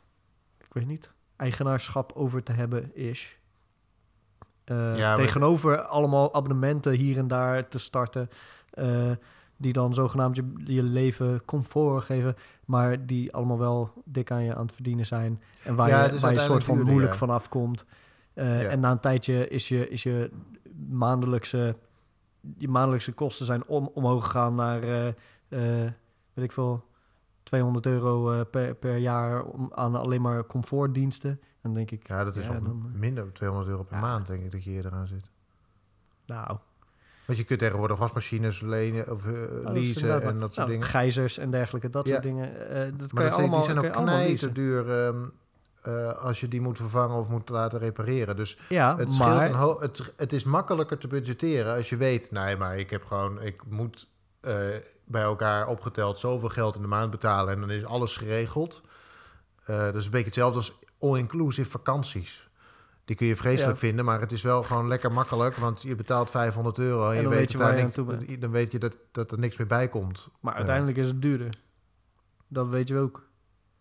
ik 0.59 0.73
weet 0.73 0.87
niet, 0.87 1.11
eigenaarschap 1.37 2.13
over 2.15 2.43
te 2.43 2.53
hebben 2.53 2.97
is. 2.97 3.39
Eh, 4.65 4.97
Ja, 4.97 5.17
maar- 5.17 5.25
tegenover 5.25 5.81
allemaal 5.83 6.35
abonnementen 6.35 6.93
hier 6.93 7.19
en 7.19 7.29
daar 7.29 7.69
te 7.69 7.79
starten. 7.79 8.29
die 9.59 9.73
dan 9.73 9.95
zogenaamd 9.95 10.37
je, 10.37 10.53
je 10.65 10.83
leven 10.83 11.45
comfort 11.45 12.05
geven, 12.05 12.37
maar 12.65 13.07
die 13.07 13.33
allemaal 13.33 13.59
wel 13.59 13.93
dik 14.05 14.31
aan 14.31 14.43
je 14.45 14.55
aan 14.55 14.65
het 14.67 14.75
verdienen 14.75 15.07
zijn. 15.07 15.43
En 15.65 15.75
waar 15.75 15.89
Ja, 15.89 16.05
je, 16.05 16.19
waar 16.19 16.33
je 16.33 16.39
soort 16.41 16.65
van 16.65 16.83
moeilijk 16.83 17.13
ja. 17.13 17.19
vanaf 17.19 17.49
komt. 17.49 17.85
En 18.35 18.81
na 18.81 18.91
een 18.91 19.01
tijdje 19.01 19.49
is 19.49 19.69
je, 19.69 19.89
is 19.89 20.03
je 20.03 20.31
maandelijkse, 20.89 21.77
je 22.59 22.69
maandelijkse 22.69 23.13
kosten 23.13 23.47
zijn 23.47 23.67
om, 23.67 23.91
omhoog 23.95 24.25
gegaan 24.25 24.55
naar, 24.55 24.83
eh, 25.49 25.91
weet 26.35 26.45
ik 26.45 26.53
veel, 26.53 26.85
200 27.43 27.87
euro 27.87 28.33
eh, 28.33 28.41
per, 28.51 28.75
per 28.75 28.97
jaar 28.97 29.45
om, 29.45 29.73
aan 29.75 29.95
alleen 29.95 30.21
maar 30.23 30.47
comfortdiensten. 30.47 31.31
En 31.31 31.39
dan 31.63 31.75
denk 31.75 31.91
ik, 31.91 32.09
Ja, 32.09 32.25
dat 32.25 32.37
is 32.37 32.47
Ja, 32.47 32.55
al 32.55 32.63
dan, 32.63 32.91
eh, 32.95 33.01
minder, 33.01 33.33
200 33.33 33.71
euro 33.71 33.83
per 33.83 33.95
ja. 33.97 34.03
maand 34.03 34.27
denk 34.27 34.43
ik 34.45 34.53
dat 34.53 34.65
je 34.65 34.71
hier 34.71 34.87
eraan 34.87 35.07
zit. 35.07 35.31
nou, 36.27 36.59
Want 37.27 37.39
je 37.39 37.45
kunt 37.45 37.59
tegenwoordig 37.59 37.99
wasmachines 37.99 38.61
lenen 38.61 39.11
of 39.13 39.25
nou, 39.25 39.79
is 39.79 39.95
leasen 39.95 40.23
en 40.23 40.39
dat 40.41 40.55
soort 40.55 40.57
nou, 40.57 40.71
dingen. 40.71 40.87
Gijzers 40.87 41.39
en 41.39 41.51
dergelijke, 41.51 41.91
dat 41.91 42.07
Ja. 42.07 42.13
soort 42.13 42.25
dingen. 42.25 42.53
dat 42.99 43.13
Maar 43.13 43.23
kan 43.23 43.25
je 43.25 43.31
dat 43.31 43.39
allemaal, 43.39 43.59
die 43.61 43.69
zijn 43.71 43.79
ook 43.79 43.93
knijterduur 43.93 44.85
duur 44.85 45.31
eh, 45.87 46.13
als 46.19 46.41
je 46.41 46.49
die 46.49 46.61
moet 46.61 46.77
vervangen 46.77 47.17
of 47.17 47.29
moet 47.29 47.49
laten 47.49 47.79
repareren. 47.79 48.37
Dus 48.37 48.59
Ja, 48.69 48.97
het, 48.97 49.13
scheelt 49.13 49.29
maar 49.29 49.47
een 49.49 49.55
ho- 49.55 49.81
het, 49.81 50.13
het 50.17 50.33
is 50.33 50.45
makkelijker 50.45 50.99
te 50.99 51.07
budgetteren 51.09 51.77
als 51.77 51.89
je 51.89 51.97
weet... 51.97 52.31
nee, 52.31 52.57
maar 52.57 52.79
ik 52.79 52.91
heb 52.91 53.05
gewoon... 53.05 53.43
ik 53.43 53.63
moet 53.69 54.09
eh, 54.41 54.55
bij 55.05 55.23
elkaar 55.23 55.67
opgeteld 55.69 56.19
zoveel 56.19 56.49
geld 56.49 56.75
in 56.75 56.81
de 56.83 56.89
maand 56.89 57.11
betalen... 57.11 57.55
en 57.55 57.61
dan 57.61 57.71
is 57.71 57.85
alles 57.85 58.17
geregeld. 58.17 58.83
Eh, 59.65 59.79
dat 59.85 59.95
is 59.95 60.05
een 60.05 60.11
beetje 60.11 60.27
hetzelfde 60.27 60.57
als 60.59 60.79
all-inclusive 61.01 61.71
vakanties. 61.71 62.49
Die 63.05 63.17
kun 63.17 63.27
je 63.27 63.37
vreselijk 63.37 63.81
Ja. 63.81 63.87
vinden, 63.87 64.05
maar 64.05 64.21
het 64.21 64.33
is 64.33 64.43
wel 64.43 64.63
gewoon 64.63 64.89
lekker 64.89 65.13
makkelijk... 65.13 65.57
want 65.57 65.83
je 65.83 65.95
betaalt 65.95 66.31
500 66.31 66.79
euro 66.79 67.11
en, 67.11 67.21
je 67.21 67.29
weet, 67.29 67.53
je 67.53 67.59
waar 67.59 67.77
je 67.77 67.83
niks- 67.83 68.41
dan 68.41 68.51
weet 68.51 68.73
je 68.73 68.79
dat, 68.79 68.97
dat 69.13 69.33
er 69.33 69.39
niks 69.39 69.57
meer 69.57 69.67
bij 69.67 69.89
komt. 69.89 70.29
maar 70.41 70.55
uiteindelijk 70.55 70.97
is 70.97 71.07
het 71.07 71.23
duurder. 71.23 71.55
Dat 72.49 72.69
weet 72.69 72.89
je 72.89 72.99
ook. 72.99 73.29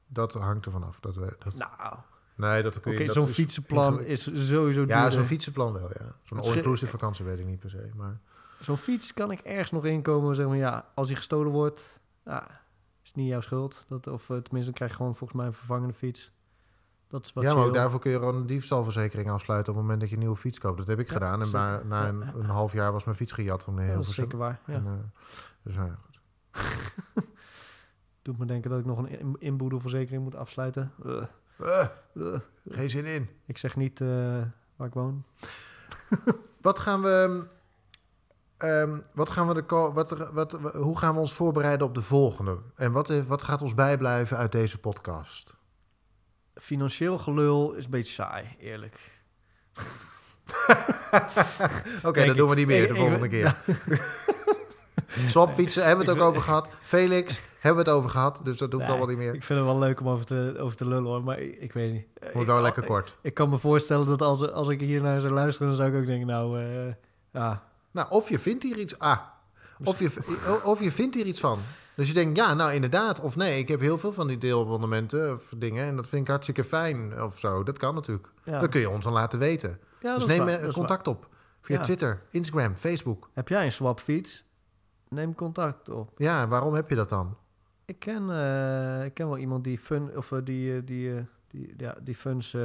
Dat 0.08 0.34
hangt 0.34 0.66
ervan 0.66 0.84
af. 0.84 1.00
Dat 1.00 1.16
we, 1.16 1.36
dat, 1.40 1.54
Nou, 1.54 1.96
nee, 2.36 2.64
dat 2.64 2.80
kun 2.80 2.92
oké, 2.92 3.02
je... 3.02 3.08
dat 3.08 3.16
zo'n 3.16 3.28
fietsenplan 3.28 4.04
is 4.04 4.24
sowieso 4.24 4.64
duurder. 4.64 4.96
Ja, 4.96 5.10
zo'n 5.10 5.24
fietsenplan 5.24 5.74
wel, 5.74 5.90
ja. 6.00 6.16
Zo'n 6.24 6.40
all-inclusive 6.40 6.92
vakantie 6.92 7.26
weet 7.26 7.40
ik 7.40 7.46
niet 7.46 7.60
per 7.60 7.70
se, 7.70 7.90
maar... 7.96 8.20
Zo'n 8.60 8.78
fiets 8.78 9.14
kan 9.14 9.32
ik 9.32 9.40
ergens 9.40 9.72
nog 9.72 9.86
inkomen. 9.86 10.36
Zeg 10.36 10.48
maar, 10.48 10.58
ja, 10.58 10.86
als 10.94 11.08
die 11.08 11.16
gestolen 11.16 11.52
wordt, 11.52 11.82
ja, 12.26 12.48
is 13.04 13.08
het 13.08 13.16
niet 13.16 13.28
jouw 13.28 13.42
schuld. 13.42 13.86
Dat, 13.88 14.08
of 14.08 14.22
eh, 14.22 14.28
tenminste, 14.28 14.64
dan 14.64 14.74
krijg 14.74 14.92
je 14.92 14.98
gewoon 14.98 15.16
volgens 15.16 15.40
mij 15.40 15.48
een 15.48 15.54
vervangende 15.54 15.94
fiets. 15.94 16.32
Dat 17.08 17.26
is 17.26 17.34
wat 17.34 17.44
ja, 17.44 17.54
maar 17.54 17.66
ook 17.66 17.74
daarvoor 17.74 18.00
kun 18.00 18.12
je 18.12 18.18
gewoon 18.18 18.36
een 18.36 18.46
diefstalverzekering 18.46 19.30
afsluiten 19.30 19.72
op 19.72 19.78
het 19.78 19.88
moment 19.88 20.00
dat 20.00 20.10
je 20.10 20.16
een 20.16 20.22
nieuwe 20.22 20.38
fiets 20.38 20.60
koopt. 20.60 20.78
Dat 20.78 20.88
heb 20.88 21.00
ik 21.00 21.08
Ja, 21.08 21.14
gedaan 21.14 21.42
en 21.42 21.52
na, 21.52 21.84
na 21.84 22.08
een, 22.08 22.46
half 22.46 22.74
jaar 22.74 22.92
was 22.92 23.04
mijn 23.04 23.18
fiets 23.18 23.32
gejat 23.32 23.64
van 23.64 23.76
de 23.76 23.82
Ja, 23.82 23.88
heel 23.88 23.96
dat 23.98 24.08
is 24.08 24.16
zeker 24.16 24.38
waar. 24.38 24.60
Ja. 24.66 24.74
En, 24.74 24.86
eh, 24.86 24.94
dus, 25.62 25.76
nou 25.76 25.88
ja, 25.88 25.98
goed. 26.06 26.20
Doet 28.26 28.38
me 28.38 28.46
denken 28.46 28.70
dat 28.70 28.80
ik 28.80 28.86
nog 28.86 28.98
een 28.98 29.20
in- 29.20 29.36
inboedelverzekering 29.40 30.24
moet 30.24 30.36
afsluiten. 30.36 30.92
Ugh. 31.06 31.24
Eh, 31.60 31.88
Ugh. 32.16 32.40
geen 32.70 32.90
zin 32.90 33.06
in. 33.06 33.30
Ik 33.46 33.58
zeg 33.58 33.76
niet 33.76 34.02
eh, 34.02 34.08
waar 34.76 34.88
ik 34.88 34.94
woon. 34.94 35.24
Wat 36.62 36.80
gaan 36.80 37.02
we... 37.02 37.44
ehm, 38.58 38.98
wat 39.14 39.30
gaan 39.30 39.48
we 39.48 39.54
de, 39.54 39.64
wat, 39.94 40.10
wat, 40.32 40.52
wa- 40.52 40.78
hoe 40.80 40.98
gaan 40.98 41.14
we 41.14 41.20
ons 41.20 41.34
voorbereiden 41.34 41.88
op 41.88 41.94
de 41.96 42.02
volgende? 42.02 42.58
En 42.76 42.92
wat, 42.92 43.08
wat 43.28 43.44
gaat 43.44 43.62
ons 43.62 43.74
bijblijven 43.74 44.38
uit 44.38 44.52
deze 44.52 44.78
podcast? 44.78 45.56
Financieel 46.56 47.18
gelul 47.18 47.74
is 47.74 47.86
een 47.86 47.92
beetje 47.92 48.14
saai, 48.14 48.46
eerlijk. 48.60 48.98
Oké, 52.04 52.26
dat 52.26 52.36
doen 52.36 52.50
we 52.50 52.56
niet 52.56 52.68
meer 52.68 52.82
Ik- 52.82 52.88
de 52.88 52.94
ik- 52.94 53.00
volgende 53.00 53.28
keer. 53.28 53.58
Swapfietsen 55.28 55.86
hebben 55.86 56.06
we 56.06 56.12
het 56.12 56.22
ook 56.22 56.28
over 56.28 56.42
gehad. 56.42 56.70
Felix 56.82 57.42
hebben 57.66 57.84
we 57.84 57.90
het 57.90 58.00
over 58.00 58.10
gehad, 58.10 58.40
dus 58.44 58.58
dat 58.58 58.72
hoeft 58.72 58.84
Nee, 58.84 58.92
allemaal 58.92 59.10
niet 59.10 59.18
meer. 59.18 59.34
Ik 59.34 59.44
vind 59.44 59.60
het 59.60 59.68
wel 59.68 59.80
leuk 59.80 60.00
om 60.00 60.10
over 60.10 60.26
te, 60.26 60.56
over 60.60 60.76
te 60.76 60.88
lullen 60.88 61.04
hoor, 61.04 61.24
maar 61.24 61.40
ik, 61.40 61.56
ik 61.56 61.74
weet 61.74 61.92
niet. 61.92 62.08
Moet 62.34 62.42
ik, 62.42 62.48
wel 62.48 62.62
lekker 62.62 62.84
kort. 62.84 63.18
Ik 63.22 63.34
kan 63.34 63.50
me 63.50 63.58
voorstellen 63.58 64.08
dat 64.08 64.22
als, 64.22 64.52
als 64.52 64.68
ik 64.68 64.80
hier 64.80 65.02
naar 65.02 65.20
zou 65.20 65.34
luisteren, 65.34 65.68
dan 65.68 65.78
zou 65.78 65.90
ik 65.92 66.00
ook 66.00 66.06
denken, 66.06 66.28
nou, 66.28 66.62
eh, 66.62 66.94
ja. 67.32 67.64
Nou, 67.92 68.08
of 68.10 68.30
je 68.30 68.40
vindt 68.40 68.64
hier 68.64 68.78
iets. 68.78 69.00
Ah, 69.00 69.20
of 69.84 70.00
je, 70.00 70.12
of 70.64 70.80
je 70.80 70.92
vindt 70.92 71.16
hier 71.16 71.26
iets 71.26 71.40
van. 71.40 71.60
Dus 71.96 72.08
je 72.08 72.14
denkt, 72.14 72.38
ja, 72.38 72.54
nou 72.54 72.74
inderdaad. 72.74 73.20
Of 73.20 73.36
nee, 73.36 73.60
ik 73.60 73.68
heb 73.68 73.80
heel 73.80 73.98
veel 73.98 74.14
van 74.14 74.28
die 74.28 74.38
deelabonnementen 74.38 75.34
of 75.34 75.54
dingen. 75.58 75.86
En 75.86 75.96
dat 75.96 76.08
vind 76.08 76.22
ik 76.22 76.28
hartstikke 76.28 76.64
fijn 76.64 77.22
of 77.22 77.40
zo. 77.40 77.64
Dat 77.64 77.78
kan 77.78 77.96
natuurlijk. 77.96 78.28
ja. 78.44 78.60
Dat 78.60 78.70
kun 78.70 78.80
je 78.80 78.90
ons 78.90 79.04
dan 79.04 79.14
laten 79.14 79.40
weten. 79.40 79.80
Ja, 80.00 80.16
dus 80.16 80.26
neem 80.26 80.46
waar, 80.46 80.60
eh, 80.60 80.68
is 80.68 80.74
contact 80.74 81.08
op. 81.08 81.28
Via 81.62 81.78
Ja. 81.78 81.84
Twitter, 81.84 82.22
Instagram, 82.30 82.76
Facebook. 82.76 83.20
waar. 83.20 83.30
Heb 83.34 83.48
jij 83.48 83.66
een 83.66 83.72
swapfiets? 83.72 84.44
Neem 85.10 85.36
contact 85.36 85.90
op. 85.90 86.10
Ja, 86.18 86.48
waarom 86.48 86.74
heb 86.74 86.90
je 86.90 86.96
dat 86.96 87.10
dan? 87.10 87.38
Ik 87.86 88.00
ken, 88.00 88.30
eh, 88.30 89.06
ik 89.06 89.14
ken 89.14 89.28
wel 89.28 89.38
iemand 89.38 89.64
die 89.64 89.80
fun, 89.80 90.18
of 90.18 90.32
eh, 90.32 90.40
die, 90.44 90.76
eh, 90.76 90.82
die, 90.86 91.26
die, 91.48 91.74
ja, 91.78 91.96
die 92.02 92.16
funs, 92.16 92.52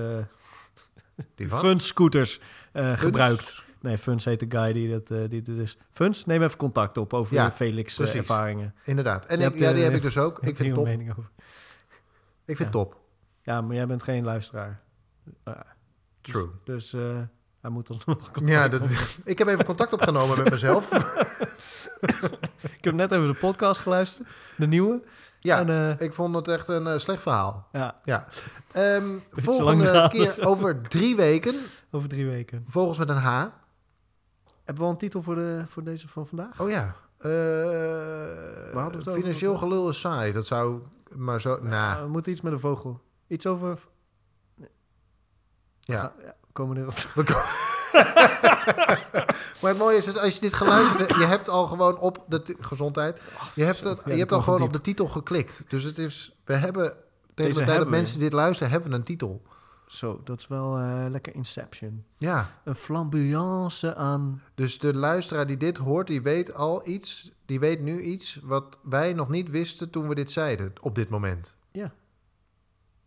Die 1.34 1.48
funs 1.48 1.86
scooters 1.86 2.40
gebruikt. 2.74 3.64
Nee, 3.80 3.98
Funs 3.98 4.24
heet 4.24 4.40
de 4.40 4.46
guy 4.58 4.72
die 4.72 4.90
dat, 4.90 5.10
eh, 5.10 5.28
die 5.28 5.62
is. 5.62 5.78
Funs, 5.90 6.26
neem 6.26 6.42
even 6.42 6.56
contact 6.56 6.96
op 6.98 7.14
over 7.14 7.34
Ja, 7.34 7.44
je 7.44 7.50
Felix 7.50 7.98
ervaringen. 8.00 8.74
Inderdaad. 8.84 9.26
En 9.26 9.40
ik, 9.40 9.58
ja, 9.58 9.72
die 9.72 9.82
heb 9.82 9.94
ik 9.94 10.02
dus 10.02 10.18
ook. 10.18 10.38
Ik 10.42 10.56
vind 10.56 10.74
top. 10.74 10.84
mening 10.84 11.10
over. 11.10 11.30
Ik 12.44 12.56
vind 12.56 12.58
Ja. 12.58 12.70
top. 12.70 13.00
Ja, 13.42 13.60
maar 13.60 13.74
jij 13.74 13.86
bent 13.86 14.02
geen 14.02 14.24
luisteraar. 14.24 14.80
Ja, 15.44 15.66
True. 16.20 16.48
dus 16.64 16.92
hij 17.60 17.70
moet 17.70 17.90
ons 17.90 18.04
nog 18.06 18.30
Ja, 18.44 18.68
dat, 18.68 18.90
ik 19.24 19.38
heb 19.38 19.48
even 19.48 19.64
contact 19.64 19.92
opgenomen 19.92 20.38
met 20.42 20.50
mezelf. 20.50 20.88
Ik 22.78 22.84
heb 22.84 22.94
net 22.94 23.12
even 23.12 23.26
de 23.26 23.38
podcast 23.38 23.80
geluisterd, 23.80 24.28
de 24.56 24.66
nieuwe. 24.66 25.02
Ja, 25.40 25.58
En, 25.58 25.68
eh, 25.68 26.00
ik 26.00 26.12
vond 26.12 26.34
het 26.34 26.48
echt 26.48 26.68
een 26.68 26.86
eh, 26.86 26.98
slecht 26.98 27.22
verhaal. 27.22 27.68
ja, 27.72 28.00
Ja. 28.04 28.26
Ehm, 28.72 29.08
volgende 29.32 30.08
keer 30.08 30.46
over 30.46 30.80
drie 30.80 31.16
weken. 31.16 31.54
over 31.90 32.08
drie 32.08 32.26
weken. 32.26 32.64
Volgens 32.68 32.98
met 32.98 33.08
een 33.08 33.16
H. 33.16 33.46
Hebben 34.64 34.74
we 34.74 34.82
al 34.82 34.90
een 34.90 34.96
titel 34.96 35.22
voor, 35.22 35.34
de, 35.34 35.62
voor 35.68 35.84
deze 35.84 36.08
van 36.08 36.26
vandaag? 36.26 36.60
Oh 36.60 36.70
ja. 36.70 36.94
Hadden 37.18 38.98
het 38.98 39.08
over? 39.08 39.20
financieel 39.20 39.56
gelul 39.58 39.88
is 39.88 40.00
saai. 40.00 40.32
Dat 40.32 40.46
zou 40.46 40.80
maar 41.14 41.40
zo... 41.40 41.58
Nou, 41.62 41.96
Uh, 41.96 42.02
we 42.02 42.08
moeten 42.08 42.32
iets 42.32 42.40
met 42.40 42.52
een 42.52 42.60
vogel. 42.60 43.00
Iets 43.26 43.46
over... 43.46 43.78
ja. 45.80 46.00
Ga- 46.00 46.12
ja, 46.24 46.34
komen 46.52 46.74
we 46.76 46.80
erop. 46.82 46.94
Maar 49.60 49.70
het 49.70 49.78
mooie 49.78 49.96
is 49.96 50.04
dat 50.04 50.18
als 50.18 50.34
je 50.34 50.40
dit 50.40 50.54
geluisterd 50.54 50.98
hebt, 50.98 51.14
je 51.14 51.26
hebt 51.26 51.48
al 51.48 51.66
gewoon 51.66 51.98
op 51.98 52.24
de 52.26 52.56
gezondheid, 52.60 53.20
je 53.54 53.64
hebt, 53.64 53.78
ja, 53.78 53.96
je 54.04 54.10
hebt 54.10 54.28
dat 54.28 54.32
al 54.32 54.42
gewoon 54.42 54.62
op 54.62 54.72
de 54.72 54.80
titel 54.80 55.06
geklikt. 55.06 55.62
Dus 55.68 55.84
het 55.84 55.98
is, 55.98 56.36
we 56.44 56.54
hebben, 56.54 56.96
tegen 57.34 57.54
de 57.54 57.64
tijd 57.64 57.78
dat 57.78 57.88
mensen 57.88 58.20
dit 58.20 58.32
luisteren, 58.32 58.72
hebben 58.72 58.90
we 58.90 58.96
een 58.96 59.02
titel. 59.02 59.42
Zo, 59.86 60.20
dat 60.24 60.38
is 60.38 60.48
wel 60.48 60.78
eh, 60.78 61.04
lekker 61.08 61.34
Inception. 61.34 62.04
Ja, 62.18 62.60
Een 62.64 62.74
flamboyance 62.74 63.94
aan... 63.94 64.42
dus 64.54 64.78
de 64.78 64.94
luisteraar 64.94 65.46
die 65.46 65.56
dit 65.56 65.76
hoort, 65.76 66.06
die 66.06 66.22
weet 66.22 66.54
al 66.54 66.88
iets, 66.88 67.32
die 67.46 67.60
weet 67.60 67.80
nu 67.80 68.00
iets 68.00 68.40
wat 68.42 68.78
wij 68.82 69.12
nog 69.12 69.28
niet 69.28 69.50
wisten 69.50 69.90
toen 69.90 70.08
we 70.08 70.14
dit 70.14 70.30
zeiden, 70.30 70.72
op 70.80 70.94
dit 70.94 71.08
moment. 71.08 71.54
Ja. 71.70 71.92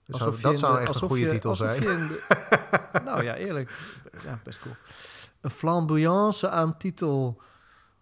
Dus 0.06 0.16
Alsof 0.20 0.39
dat 0.39 0.60
zou 0.60 0.74
de- 0.74 0.80
echt 0.80 1.01
een 1.01 1.08
goede 1.08 1.24
je- 1.24 1.30
titel 1.30 1.56
zijn. 1.56 1.82
de- 1.82 2.24
nou 3.06 3.24
ja, 3.24 3.36
eerlijk. 3.36 3.72
Ja, 4.26 4.39
best 4.43 4.60
cool. 4.60 4.76
een 5.41 5.49
flamboyance 5.49 6.49
aan 6.49 6.78
titel. 6.78 7.41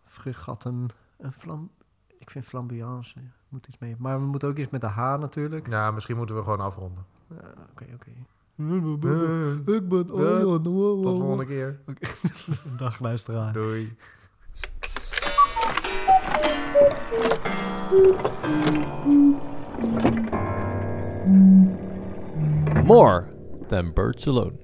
Fregatten. 0.05 0.87
Een 1.17 1.31
flam... 1.31 1.71
Ik 2.19 2.29
vind 2.29 2.45
flamboyance. 2.45 3.15
Moet 3.49 3.67
iets 3.67 3.77
mee. 3.77 3.95
Maar 3.99 4.19
we 4.19 4.25
moeten 4.25 4.49
ook 4.49 4.57
iets 4.57 4.69
met 4.69 4.81
de 4.81 4.87
H 4.87 4.97
natuurlijk. 5.19 5.67
Ja, 5.67 5.91
misschien 5.91 6.17
moeten 6.17 6.35
we 6.35 6.41
gewoon 6.43 6.59
afronden. 6.59 7.05
Ja, 7.29 7.35
Oké, 7.71 7.85
oké. 7.93 8.11
Eh, 8.55 9.75
Ik 9.75 9.89
ben. 9.89 10.07
Wow, 10.07 10.63
Tot 10.63 10.67
wow, 10.67 11.03
volgende 11.17 11.45
keer. 11.45 11.79
Dag 12.77 12.99
luisteraar. 12.99 13.53
Doei. 13.53 13.95
More 22.83 23.29
than 23.69 23.91
birds 23.91 24.25
alone. 24.27 24.57